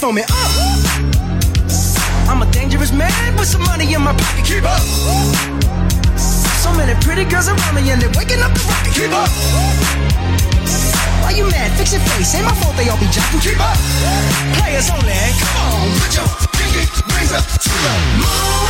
For 0.01 0.11
me. 0.11 0.23
Uh. 0.27 0.33
I'm 2.27 2.41
a 2.41 2.51
dangerous 2.51 2.91
man 2.91 3.35
with 3.37 3.47
some 3.47 3.61
money 3.61 3.93
in 3.93 4.01
my 4.01 4.13
pocket. 4.17 4.45
Keep 4.45 4.63
up. 4.63 4.81
So 6.57 6.73
many 6.73 6.97
pretty 7.05 7.23
girls 7.23 7.47
around 7.47 7.75
me 7.75 7.87
and 7.91 8.01
they're 8.01 8.09
waking 8.17 8.41
up 8.41 8.49
the 8.49 8.65
rocket. 8.65 8.93
Keep 8.97 9.13
up. 9.13 9.29
Why 11.21 11.37
you 11.37 11.45
mad? 11.51 11.69
Fix 11.77 11.93
your 11.93 12.01
face. 12.01 12.33
Ain't 12.33 12.45
my 12.45 12.55
fault 12.55 12.75
they 12.77 12.89
all 12.89 12.97
be 12.97 13.05
jacking. 13.13 13.41
Keep 13.41 13.61
up. 13.61 13.77
Players 14.57 14.89
only. 14.89 15.13
Come 15.37 15.57
on, 15.69 15.85
put 16.01 16.17
your 16.17 16.25
pinky 16.57 16.89
rings 17.13 17.31
up 17.31 17.45
to 17.45 17.69
the 17.69 17.93
moon. 18.25 18.60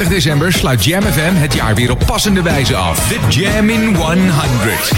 30 0.00 0.18
december 0.18 0.52
sluit 0.52 0.84
Jam 0.84 1.02
FM 1.02 1.34
het 1.34 1.54
jaar 1.54 1.74
weer 1.74 1.90
op 1.90 2.02
passende 2.06 2.42
wijze 2.42 2.76
af. 2.76 3.08
The 3.08 3.40
Jam 3.40 3.68
in 3.68 3.94
100. 3.94 4.88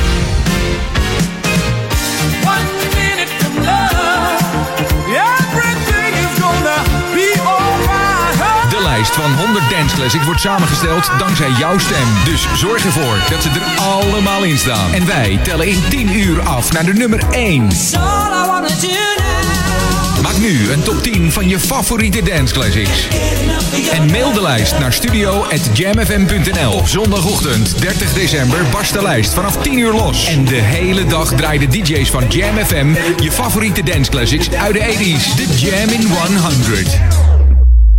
De 8.70 8.83
lijst 8.83 9.15
van 9.15 9.33
100 9.35 9.70
Dance 9.70 10.24
wordt 10.24 10.41
samengesteld 10.41 11.11
dankzij 11.19 11.51
jouw 11.51 11.79
stem. 11.79 12.07
Dus 12.24 12.47
zorg 12.55 12.85
ervoor 12.85 13.16
dat 13.31 13.43
ze 13.43 13.49
er 13.49 13.83
allemaal 13.83 14.43
in 14.43 14.59
staan. 14.59 14.93
En 14.93 15.07
wij 15.07 15.39
tellen 15.43 15.66
in 15.66 15.83
10 15.89 16.16
uur 16.16 16.41
af 16.41 16.73
naar 16.73 16.85
de 16.85 16.93
nummer 16.93 17.23
1 17.31 17.69
nu 20.43 20.73
een 20.73 20.82
top 20.82 21.02
10 21.02 21.32
van 21.32 21.48
je 21.48 21.60
favoriete 21.60 22.23
dance 22.23 22.55
classics. 22.55 23.09
En 23.93 24.10
mail 24.10 24.32
de 24.32 24.43
lijst 24.43 24.78
naar 24.78 24.93
studio.jamfm.nl. 24.93 26.73
Op 26.73 26.89
zondagochtend 26.89 27.81
30 27.81 28.12
december 28.12 28.59
barst 28.73 28.93
de 28.93 29.02
lijst 29.02 29.35
vanaf 29.35 29.56
10 29.56 29.78
uur 29.78 29.93
los. 29.93 30.27
En 30.27 30.44
de 30.44 30.55
hele 30.55 31.05
dag 31.05 31.35
draaien 31.35 31.70
de 31.70 31.78
DJ's 31.78 32.10
van 32.10 32.24
Jam 32.28 32.56
FM 32.56 32.94
je 33.23 33.32
favoriete 33.32 33.82
dance 33.82 34.10
classics 34.10 34.51
uit 34.51 34.74
de 34.74 34.81
80s. 34.81 35.36
De 35.36 35.55
Jam 35.56 35.89
in 35.89 36.06
100. 36.06 37.22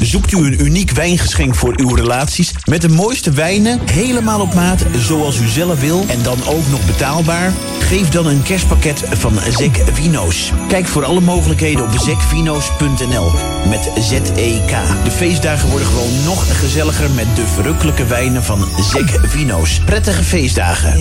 Zoekt 0.03 0.31
u 0.31 0.37
een 0.37 0.65
uniek 0.65 0.91
wijngeschenk 0.91 1.55
voor 1.55 1.73
uw 1.75 1.95
relaties 1.95 2.53
met 2.65 2.81
de 2.81 2.89
mooiste 2.89 3.31
wijnen, 3.31 3.79
helemaal 3.91 4.41
op 4.41 4.53
maat, 4.53 4.85
zoals 4.97 5.39
u 5.39 5.47
zelf 5.47 5.79
wil 5.79 6.05
en 6.07 6.23
dan 6.23 6.37
ook 6.45 6.67
nog 6.69 6.85
betaalbaar? 6.85 7.53
Geef 7.79 8.09
dan 8.09 8.25
een 8.25 8.43
kerstpakket 8.43 9.03
van 9.09 9.39
Zek 9.49 9.83
Vino's. 9.93 10.51
Kijk 10.67 10.87
voor 10.87 11.05
alle 11.05 11.21
mogelijkheden 11.21 11.83
op 11.83 11.97
zekvino's.nl 11.97 13.31
met 13.69 13.91
Z-E-K. 13.99 14.71
De 15.03 15.11
feestdagen 15.11 15.69
worden 15.69 15.87
gewoon 15.87 16.23
nog 16.25 16.59
gezelliger 16.59 17.11
met 17.11 17.35
de 17.35 17.47
verrukkelijke 17.47 18.05
wijnen 18.05 18.43
van 18.43 18.67
Zek 18.91 19.19
Vino's. 19.21 19.79
Prettige 19.85 20.23
feestdagen. 20.23 20.99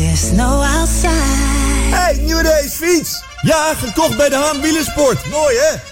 Hey, 1.91 2.21
nieuwe 2.25 2.43
race 2.43 2.71
fiets! 2.71 3.23
Ja, 3.43 3.75
gekocht 3.75 4.17
bij 4.17 4.29
de 4.29 4.37
Haan 4.37 4.61
Wielersport. 4.61 5.31
Mooi 5.31 5.57
hè? 5.57 5.92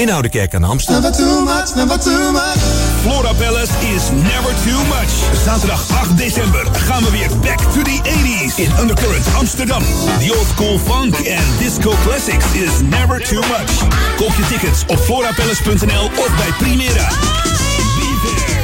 in 0.00 0.12
Oudekerk 0.12 0.54
aan 0.54 0.60
de 0.60 0.66
Amstel. 0.66 1.00
Never 1.00 1.16
too 1.16 1.44
much, 1.44 1.74
never 1.74 1.98
too 1.98 2.32
much. 2.32 2.58
Flora 3.02 3.34
Palace 3.34 3.72
is 3.94 4.10
never 4.10 4.54
too 4.64 4.84
much. 4.86 5.12
Zaterdag 5.44 5.80
8 6.02 6.16
december 6.16 6.66
gaan 6.72 7.04
we 7.04 7.10
weer 7.10 7.30
back 7.40 7.58
to 7.58 7.82
the 7.82 8.00
80s 8.02 8.56
in 8.56 8.70
Undercurrent 8.80 9.26
Amsterdam. 9.34 9.82
The 10.18 10.34
old 10.36 10.46
school 10.46 10.78
funk 10.78 11.14
and 11.14 11.58
disco 11.58 11.90
classics 11.90 12.54
is 12.54 12.80
never 12.80 13.22
too 13.22 13.40
much. 13.40 13.72
Koop 14.16 14.32
je 14.36 14.46
tickets 14.48 14.84
op 14.86 14.98
florapalace.nl 14.98 16.04
of 16.04 16.36
bij 16.36 16.52
Primera. 16.58 17.08
Be 17.98 18.20
there. 18.22 18.59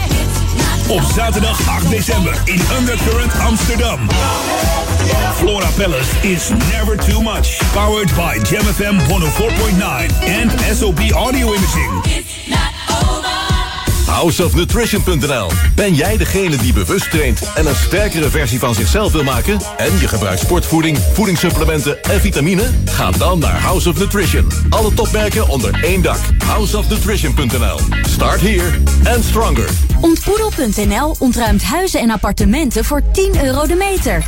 Op 0.89 1.03
zaterdag 1.03 1.69
8 1.69 1.91
december 1.91 2.41
in 2.45 2.61
Undercurrent 2.79 3.33
Amsterdam. 3.41 3.99
Flora 5.35 5.71
Palace 5.77 6.11
is 6.23 6.49
never 6.49 6.97
too 6.97 7.23
much. 7.23 7.59
Powered 7.73 8.15
by 8.15 8.39
Jam 8.43 8.65
FM 8.65 8.99
104.9 9.09 10.13
and 10.29 10.77
SOB 10.77 10.99
Audio 11.13 11.53
Imaging. 11.55 12.76
houseofnutrition.nl. 14.07 15.51
Ben 15.75 15.95
jij 15.95 16.17
degene 16.17 16.57
die 16.57 16.73
bewust 16.73 17.11
traint 17.11 17.41
en 17.55 17.67
een 17.67 17.75
sterkere 17.75 18.31
versie 18.31 18.59
van 18.59 18.75
zichzelf 18.75 19.13
wil 19.13 19.23
maken? 19.23 19.61
En 19.77 19.99
je 19.99 20.09
gebruikt 20.09 20.41
sportvoeding, 20.41 20.99
voedingssupplementen 21.13 22.03
en 22.03 22.21
vitamine? 22.21 22.71
Ga 22.85 23.11
dan 23.11 23.39
naar 23.39 23.61
House 23.61 23.89
of 23.89 23.99
Nutrition. 23.99 24.49
Alle 24.71 24.95
topmerken 24.95 25.49
onder 25.49 25.85
één 25.85 26.03
dak. 26.03 26.19
Houseofnutrition.nl. 26.45 27.79
Start 28.09 28.41
here 28.41 28.71
and 29.15 29.25
stronger. 29.25 29.69
Ontboedel.nl 30.01 31.17
ontruimt 31.19 31.63
huizen 31.63 32.01
en 32.01 32.11
appartementen 32.11 32.85
voor 32.85 33.03
10 33.13 33.45
euro 33.45 33.67
de 33.67 33.75
meter. 33.75 34.25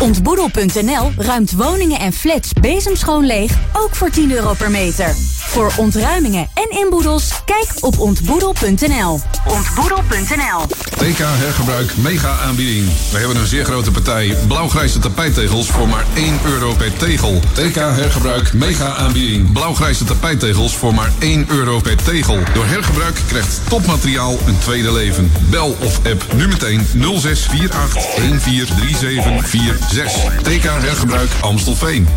Ontboedel.nl 0.00 1.12
ruimt 1.16 1.52
woningen 1.52 1.98
en 1.98 2.12
flats 2.12 2.52
bezemschoon 2.60 3.26
leeg, 3.26 3.52
ook 3.72 3.94
voor 3.94 4.10
10 4.10 4.32
euro 4.32 4.52
per 4.54 4.70
meter. 4.70 5.14
Voor 5.38 5.72
ontruimingen 5.76 6.48
en 6.54 6.78
inboedels, 6.78 7.44
kijk 7.44 7.68
op 7.80 7.98
ontboedel.nl. 7.98 9.11
Ontboedel.nl 9.44 10.66
TK 10.98 11.18
Hergebruik 11.18 11.96
mega 11.96 12.38
aanbieding. 12.38 12.86
We 13.10 13.18
hebben 13.18 13.36
een 13.36 13.46
zeer 13.46 13.64
grote 13.64 13.90
partij 13.90 14.36
blauwgrijze 14.46 14.98
tapijttegels 14.98 15.70
voor 15.70 15.88
maar 15.88 16.04
1 16.14 16.38
euro 16.44 16.74
per 16.74 16.96
tegel. 16.96 17.40
TK 17.52 17.74
Hergebruik 17.74 18.52
mega 18.52 18.94
aanbieding. 18.94 19.52
Blauwgrijze 19.52 20.04
tapijttegels 20.04 20.76
voor 20.76 20.94
maar 20.94 21.10
1 21.18 21.44
euro 21.48 21.80
per 21.80 21.96
tegel. 21.96 22.38
Door 22.54 22.66
hergebruik 22.66 23.20
krijgt 23.26 23.60
topmateriaal 23.68 24.38
een 24.46 24.58
tweede 24.58 24.92
leven. 24.92 25.32
Bel 25.50 25.76
of 25.80 26.06
app 26.06 26.26
nu 26.34 26.48
meteen 26.48 26.86
0648 26.92 28.16
143746. 28.16 30.42
TK 30.42 30.62
Hergebruik 30.62 31.30
Amstelveen. 31.40 32.08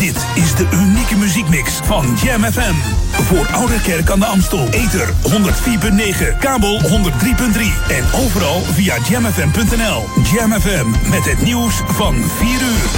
Dit 0.00 0.26
is 0.34 0.54
de 0.54 0.68
unieke 0.72 1.16
muziekmix 1.16 1.72
van 1.84 2.16
Jam 2.24 2.42
FM. 2.44 2.74
Voor 3.10 3.46
Oude 3.52 3.80
Kerk 3.80 4.10
aan 4.10 4.18
de 4.18 4.26
Amstel. 4.26 4.68
Ether 4.70 5.08
104.9, 5.08 6.38
kabel 6.38 6.80
103.3 6.80 6.88
en 7.88 8.04
overal 8.12 8.60
via 8.60 8.96
jamfm.nl. 9.08 10.04
Jam 10.32 10.52
FM 10.52 11.10
met 11.10 11.24
het 11.24 11.42
nieuws 11.42 11.82
van 11.86 12.14
4 12.14 12.48
uur. 12.50 12.88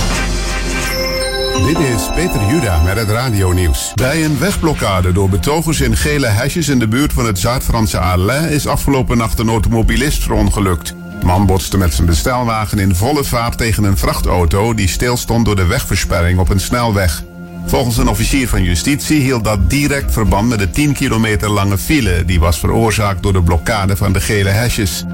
Dit 1.67 1.79
is 1.79 2.09
Peter 2.15 2.47
Juda 2.49 2.83
met 2.83 2.97
het 2.97 3.09
radionieuws. 3.09 3.93
Bij 3.95 4.25
een 4.25 4.39
wegblokkade 4.39 5.13
door 5.13 5.29
betogers 5.29 5.81
in 5.81 5.97
gele 5.97 6.27
hesjes 6.27 6.69
in 6.69 6.79
de 6.79 6.89
buurt 6.89 7.13
van 7.13 7.27
het 7.27 7.39
Zuid-Franse 7.39 8.49
is 8.51 8.67
afgelopen 8.67 9.17
nacht 9.17 9.39
een 9.39 9.49
automobilist 9.49 10.23
verongelukt. 10.23 10.95
Man 11.25 11.47
botste 11.47 11.79
met 11.79 11.95
zijn 11.95 12.07
bestelwagen 12.07 12.79
in 12.79 12.95
volle 12.95 13.25
vaart 13.25 13.59
tegen 13.59 13.85
een 13.85 13.97
vrachtauto 13.97 14.75
die 14.75 14.89
stilstond 14.89 15.45
door 15.45 15.57
de 15.57 15.67
wegversperring 15.67 16.39
op 16.39 16.49
een 16.49 16.61
snelweg. 16.61 17.23
Volgens 17.67 17.97
een 17.97 18.09
officier 18.09 18.49
van 18.49 18.63
justitie 18.63 19.21
hield 19.21 19.45
dat 19.45 19.71
direct 19.71 20.13
verband 20.13 20.49
met 20.49 20.59
de 20.59 20.71
10 20.71 20.93
kilometer 20.93 21.51
lange 21.51 21.79
file 21.79 22.25
die 22.25 22.41
was 22.41 22.59
veroorzaakt 22.59 23.23
door 23.23 23.33
de 23.33 23.43
blokkade 23.43 23.97
van 23.97 24.13
de 24.13 24.21
gele 24.21 24.49
hesjes. 24.49 25.05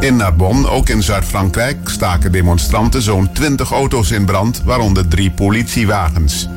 In 0.00 0.16
Narbonne, 0.16 0.70
ook 0.70 0.88
in 0.88 1.02
Zuid-Frankrijk, 1.02 1.88
staken 1.88 2.32
demonstranten 2.32 3.02
zo'n 3.02 3.32
20 3.32 3.70
auto's 3.70 4.10
in 4.10 4.24
brand, 4.24 4.62
waaronder 4.64 5.08
drie 5.08 5.30
politiewagens. 5.30 6.48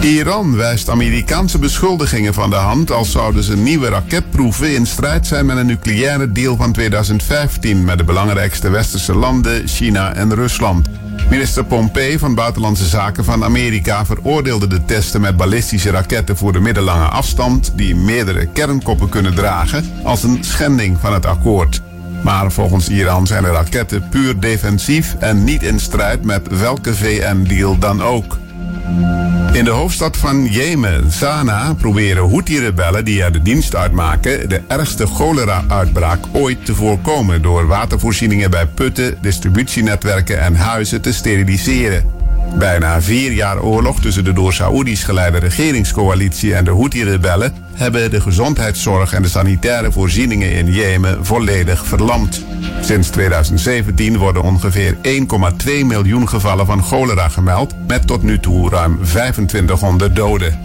Iran 0.00 0.56
wijst 0.56 0.90
Amerikaanse 0.90 1.58
beschuldigingen 1.58 2.34
van 2.34 2.50
de 2.50 2.56
hand 2.56 2.92
als 2.92 3.10
zouden 3.10 3.42
ze 3.42 3.56
nieuwe 3.56 3.88
raketproeven 3.88 4.74
in 4.74 4.86
strijd 4.86 5.26
zijn 5.26 5.46
met 5.46 5.56
een 5.56 5.66
nucleaire 5.66 6.32
deal 6.32 6.56
van 6.56 6.72
2015 6.72 7.84
met 7.84 7.98
de 7.98 8.04
belangrijkste 8.04 8.70
westerse 8.70 9.14
landen, 9.14 9.68
China 9.68 10.14
en 10.14 10.34
Rusland. 10.34 10.88
Minister 11.30 11.64
Pompeo 11.64 12.18
van 12.18 12.34
Buitenlandse 12.34 12.86
Zaken 12.86 13.24
van 13.24 13.44
Amerika 13.44 14.06
veroordeelde 14.06 14.66
de 14.66 14.84
testen 14.84 15.20
met 15.20 15.36
ballistische 15.36 15.90
raketten 15.90 16.36
voor 16.36 16.52
de 16.52 16.60
middellange 16.60 17.08
afstand 17.08 17.72
die 17.74 17.96
meerdere 17.96 18.46
kernkoppen 18.46 19.08
kunnen 19.08 19.34
dragen 19.34 19.84
als 20.04 20.22
een 20.22 20.38
schending 20.44 20.98
van 21.00 21.12
het 21.12 21.26
akkoord. 21.26 21.82
Maar 22.22 22.52
volgens 22.52 22.88
Iran 22.88 23.26
zijn 23.26 23.42
de 23.42 23.50
raketten 23.50 24.08
puur 24.08 24.40
defensief 24.40 25.16
en 25.18 25.44
niet 25.44 25.62
in 25.62 25.80
strijd 25.80 26.24
met 26.24 26.58
welke 26.58 26.94
VN-deal 26.94 27.78
dan 27.78 28.02
ook. 28.02 28.39
In 29.52 29.64
de 29.64 29.70
hoofdstad 29.70 30.16
van 30.16 30.46
Jemen, 30.46 31.12
Sanaa, 31.12 31.74
proberen 31.74 32.28
Houthi-rebellen 32.28 33.04
die 33.04 33.22
er 33.22 33.32
de 33.32 33.42
dienst 33.42 33.76
uitmaken 33.76 34.48
de 34.48 34.60
ergste 34.68 35.06
cholera-uitbraak 35.06 36.18
ooit 36.32 36.64
te 36.64 36.74
voorkomen 36.74 37.42
door 37.42 37.66
watervoorzieningen 37.66 38.50
bij 38.50 38.66
putten, 38.66 39.18
distributienetwerken 39.20 40.40
en 40.40 40.54
huizen 40.54 41.00
te 41.00 41.12
steriliseren. 41.12 42.04
Bijna 42.58 43.02
vier 43.02 43.32
jaar 43.32 43.62
oorlog 43.62 44.00
tussen 44.00 44.24
de 44.24 44.32
door 44.32 44.52
Saoedi's 44.52 45.04
geleide 45.04 45.38
regeringscoalitie 45.38 46.54
en 46.54 46.64
de 46.64 46.70
Houthi-rebellen 46.70 47.54
hebben 47.74 48.10
de 48.10 48.20
gezondheidszorg 48.20 49.12
en 49.12 49.22
de 49.22 49.28
sanitaire 49.28 49.92
voorzieningen 49.92 50.52
in 50.52 50.72
Jemen 50.72 51.26
volledig 51.26 51.86
verlamd. 51.86 52.44
Sinds 52.80 53.08
2017 53.08 54.18
worden 54.18 54.42
ongeveer 54.42 54.96
1,2 55.02 55.84
miljoen 55.84 56.28
gevallen 56.28 56.66
van 56.66 56.82
cholera 56.82 57.28
gemeld, 57.28 57.74
met 57.86 58.06
tot 58.06 58.22
nu 58.22 58.40
toe 58.40 58.70
ruim 58.70 58.98
2500 59.02 60.16
doden. 60.16 60.58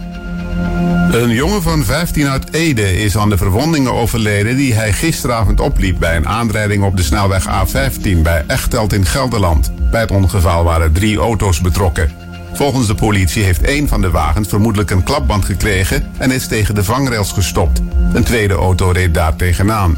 Een 1.10 1.30
jongen 1.30 1.62
van 1.62 1.84
15 1.84 2.28
uit 2.28 2.52
Ede 2.52 2.96
is 2.96 3.16
aan 3.16 3.28
de 3.28 3.36
verwondingen 3.36 3.92
overleden 3.92 4.56
die 4.56 4.74
hij 4.74 4.92
gisteravond 4.92 5.60
opliep 5.60 5.98
bij 5.98 6.16
een 6.16 6.28
aanrijding 6.28 6.84
op 6.84 6.96
de 6.96 7.02
snelweg 7.02 7.46
A15 7.46 8.22
bij 8.22 8.44
Echteld 8.46 8.92
in 8.92 9.06
Gelderland. 9.06 9.72
Bij 9.90 10.00
het 10.00 10.10
ongeval 10.10 10.64
waren 10.64 10.92
drie 10.92 11.18
auto's 11.18 11.60
betrokken. 11.60 12.10
Volgens 12.52 12.86
de 12.86 12.94
politie 12.94 13.42
heeft 13.42 13.62
één 13.62 13.88
van 13.88 14.00
de 14.00 14.10
wagens 14.10 14.48
vermoedelijk 14.48 14.90
een 14.90 15.02
klapband 15.02 15.44
gekregen 15.44 16.10
en 16.18 16.30
is 16.30 16.46
tegen 16.46 16.74
de 16.74 16.84
vangrails 16.84 17.32
gestopt. 17.32 17.82
Een 18.12 18.24
tweede 18.24 18.54
auto 18.54 18.90
reed 18.90 19.14
daar 19.14 19.36
tegenaan. 19.36 19.96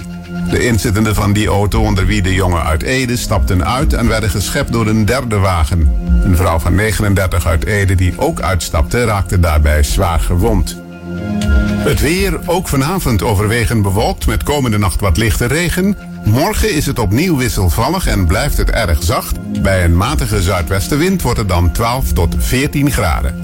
De 0.50 0.66
inzittenden 0.66 1.14
van 1.14 1.32
die 1.32 1.48
auto, 1.48 1.82
onder 1.82 2.06
wie 2.06 2.22
de 2.22 2.34
jongen 2.34 2.62
uit 2.62 2.82
Ede, 2.82 3.16
stapten 3.16 3.64
uit 3.64 3.92
en 3.92 4.08
werden 4.08 4.30
geschept 4.30 4.72
door 4.72 4.86
een 4.86 5.04
derde 5.04 5.38
wagen. 5.38 5.92
Een 6.24 6.36
vrouw 6.36 6.58
van 6.58 6.74
39 6.74 7.46
uit 7.46 7.64
Ede 7.64 7.94
die 7.94 8.14
ook 8.16 8.40
uitstapte, 8.40 9.04
raakte 9.04 9.40
daarbij 9.40 9.82
zwaar 9.82 10.20
gewond. 10.20 10.76
Het 11.78 12.00
weer 12.00 12.38
ook 12.46 12.68
vanavond 12.68 13.22
overwegend 13.22 13.82
bewolkt 13.82 14.26
met 14.26 14.42
komende 14.42 14.78
nacht 14.78 15.00
wat 15.00 15.16
lichte 15.16 15.46
regen. 15.46 15.96
Morgen 16.24 16.74
is 16.74 16.86
het 16.86 16.98
opnieuw 16.98 17.36
wisselvallig 17.36 18.06
en 18.06 18.26
blijft 18.26 18.56
het 18.56 18.70
erg 18.70 19.02
zacht. 19.02 19.62
Bij 19.62 19.84
een 19.84 19.96
matige 19.96 20.42
zuidwestenwind 20.42 21.22
wordt 21.22 21.38
het 21.38 21.48
dan 21.48 21.72
12 21.72 22.12
tot 22.12 22.34
14 22.38 22.90
graden. 22.90 23.34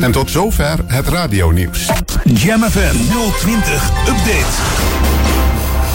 En 0.00 0.12
tot 0.12 0.30
zover 0.30 0.78
het 0.86 1.08
radionieuws. 1.08 1.90
Jam 2.24 2.62
FM 2.62 2.96
020 3.38 3.90
Update. 4.08 4.89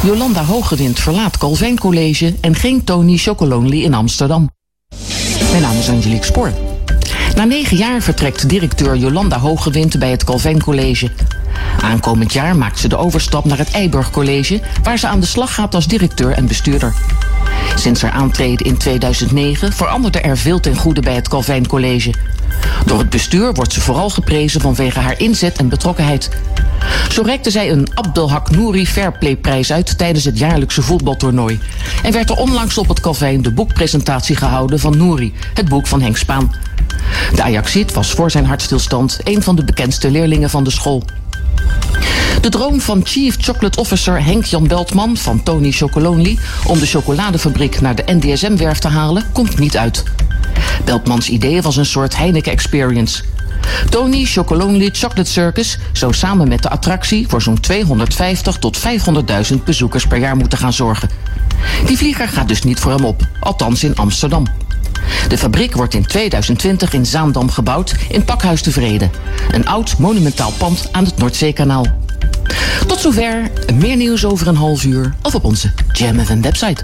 Jolanda 0.06 0.44
Hogewind 0.44 1.00
verlaat 1.00 1.38
Calvijn 1.38 1.80
College 1.80 2.36
en 2.42 2.56
geen 2.56 2.84
Tony 2.84 3.18
Chocolonely 3.18 3.84
in 3.84 3.94
Amsterdam. 3.94 4.50
Mijn 5.52 5.62
naam 5.62 5.78
is 5.78 5.90
Angelique 5.90 6.26
Spoor. 6.26 6.52
Na 7.36 7.44
negen 7.44 7.78
jaar 7.78 8.02
vertrekt 8.02 8.50
directeur 8.50 8.96
Jolanda 8.96 9.40
Hogewind 9.40 10.00
bij 10.00 10.12
het 10.12 10.24
Calvijn 10.24 10.62
College. 10.62 11.12
Aankomend 11.82 12.34
jaar 12.34 12.56
maakt 12.56 12.80
ze 12.80 12.88
de 12.88 12.98
overstap 12.98 13.46
naar 13.46 13.58
het 13.58 13.72
Eiburg 13.72 14.12
College, 14.12 14.62
waar 14.84 14.98
ze 14.98 15.08
aan 15.08 15.20
de 15.20 15.26
slag 15.26 15.54
gaat 15.54 15.76
als 15.76 15.88
directeur 15.88 16.32
en 16.32 16.48
bestuurder. 16.48 16.94
Sinds 17.76 18.02
haar 18.02 18.12
aantreden 18.12 18.66
in 18.66 18.78
2009 18.78 19.74
veranderde 19.74 20.20
er 20.20 20.38
veel 20.38 20.60
ten 20.60 20.76
goede 20.76 21.02
bij 21.02 21.16
het 21.16 21.28
Calvijn 21.28 21.68
College. 21.68 22.14
Door 22.86 23.00
het 23.00 23.10
bestuur 23.10 23.54
wordt 23.54 23.74
ze 23.74 23.82
vooral 23.82 24.10
geprezen 24.10 24.62
vanwege 24.62 25.00
haar 25.00 25.20
inzet 25.20 25.58
en 25.58 25.70
betrokkenheid. 25.70 26.30
Zo 27.12 27.22
reikte 27.22 27.52
zij 27.52 27.72
een 27.72 27.88
Abdelhak 27.94 28.52
Nouri 28.52 28.88
Fairplay-prijs 28.88 29.72
uit 29.72 29.98
tijdens 29.98 30.26
het 30.26 30.38
jaarlijkse 30.38 30.82
voetbaltoernooi. 30.82 31.60
En 32.04 32.12
werd 32.12 32.30
er 32.30 32.36
onlangs 32.36 32.78
op 32.78 32.88
het 32.88 33.00
Calvijn 33.00 33.42
de 33.42 33.52
boekpresentatie 33.52 34.36
gehouden 34.36 34.80
van 34.80 34.98
Nouri, 34.98 35.34
het 35.54 35.70
boek 35.70 35.88
van 35.88 36.02
Henk 36.02 36.18
Spaan. 36.18 36.56
De 37.36 37.44
Ajaxiet 37.44 37.94
was 37.94 38.12
voor 38.12 38.32
zijn 38.32 38.46
hartstilstand 38.46 39.20
een 39.24 39.44
van 39.44 39.56
de 39.56 39.64
bekendste 39.64 40.12
leerlingen 40.12 40.50
van 40.50 40.64
de 40.64 40.72
school. 40.72 41.04
De 42.42 42.50
droom 42.50 42.82
van 42.82 43.02
Chief 43.04 43.36
Chocolate 43.40 43.80
Officer 43.80 44.24
Henk-Jan 44.24 44.68
Beltman 44.68 45.18
van 45.18 45.44
Tony 45.44 45.72
Chocolonely 45.72 46.38
om 46.66 46.80
de 46.80 46.86
chocoladefabriek 46.86 47.82
naar 47.82 47.96
de 47.96 48.04
NDSM-werf 48.06 48.80
te 48.80 48.88
halen, 48.88 49.24
komt 49.32 49.60
niet 49.60 49.78
uit. 49.78 50.04
Beltmans 50.86 51.30
idee 51.30 51.62
was 51.62 51.78
een 51.78 51.86
soort 51.86 52.18
Heineken 52.18 52.52
Experience. 52.52 53.24
Tony 53.90 54.26
Chocolonely 54.26 54.90
Chocolate 54.94 55.32
Circus 55.32 55.78
zou 55.94 56.14
samen 56.14 56.48
met 56.48 56.62
de 56.62 56.70
attractie 56.70 57.28
voor 57.28 57.42
zo'n 57.42 57.60
250 57.60 58.58
tot 58.58 58.80
500.000 58.80 59.64
bezoekers 59.64 60.08
per 60.08 60.18
jaar 60.18 60.36
moeten 60.36 60.58
gaan 60.58 60.74
zorgen. 60.74 61.10
Die 61.86 61.98
vlieger 61.98 62.28
gaat 62.28 62.48
dus 62.48 62.64
niet 62.64 62.80
voor 62.80 62.92
hem 62.92 63.06
op, 63.06 63.28
althans 63.40 63.84
in 63.84 63.96
Amsterdam. 63.96 64.46
De 65.28 65.38
fabriek 65.38 65.74
wordt 65.76 65.94
in 65.94 66.06
2020 66.06 66.94
in 66.94 67.06
Zaandam 67.06 67.50
gebouwd 67.50 67.96
in 68.10 68.26
Pakhuis 68.26 68.64
de 68.64 68.72
Vrede. 68.72 69.10
Een 69.52 69.68
oud 69.68 69.98
monumentaal 69.98 70.52
pand 70.52 70.90
aan 70.92 71.06
het 71.06 71.18
Noordzeekanaal. 71.18 71.86
Tot 72.88 73.00
zover, 73.00 73.52
meer 73.74 73.96
nieuws 73.96 74.26
over 74.26 74.48
een 74.48 74.56
half 74.56 74.84
uur 74.84 75.14
of 75.22 75.36
op 75.36 75.44
onze 75.44 75.72
Jam 75.92 76.42
website. 76.42 76.84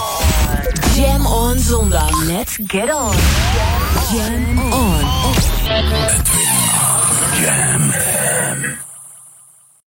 Jam 0.95 1.25
on 1.25 1.57
zondag. 1.59 2.11
Let's 2.27 2.57
get 2.57 2.89
on. 2.89 3.15
Jam 4.11 4.59
on. 4.59 5.03
Jam 7.41 7.91
FM. 7.91 8.90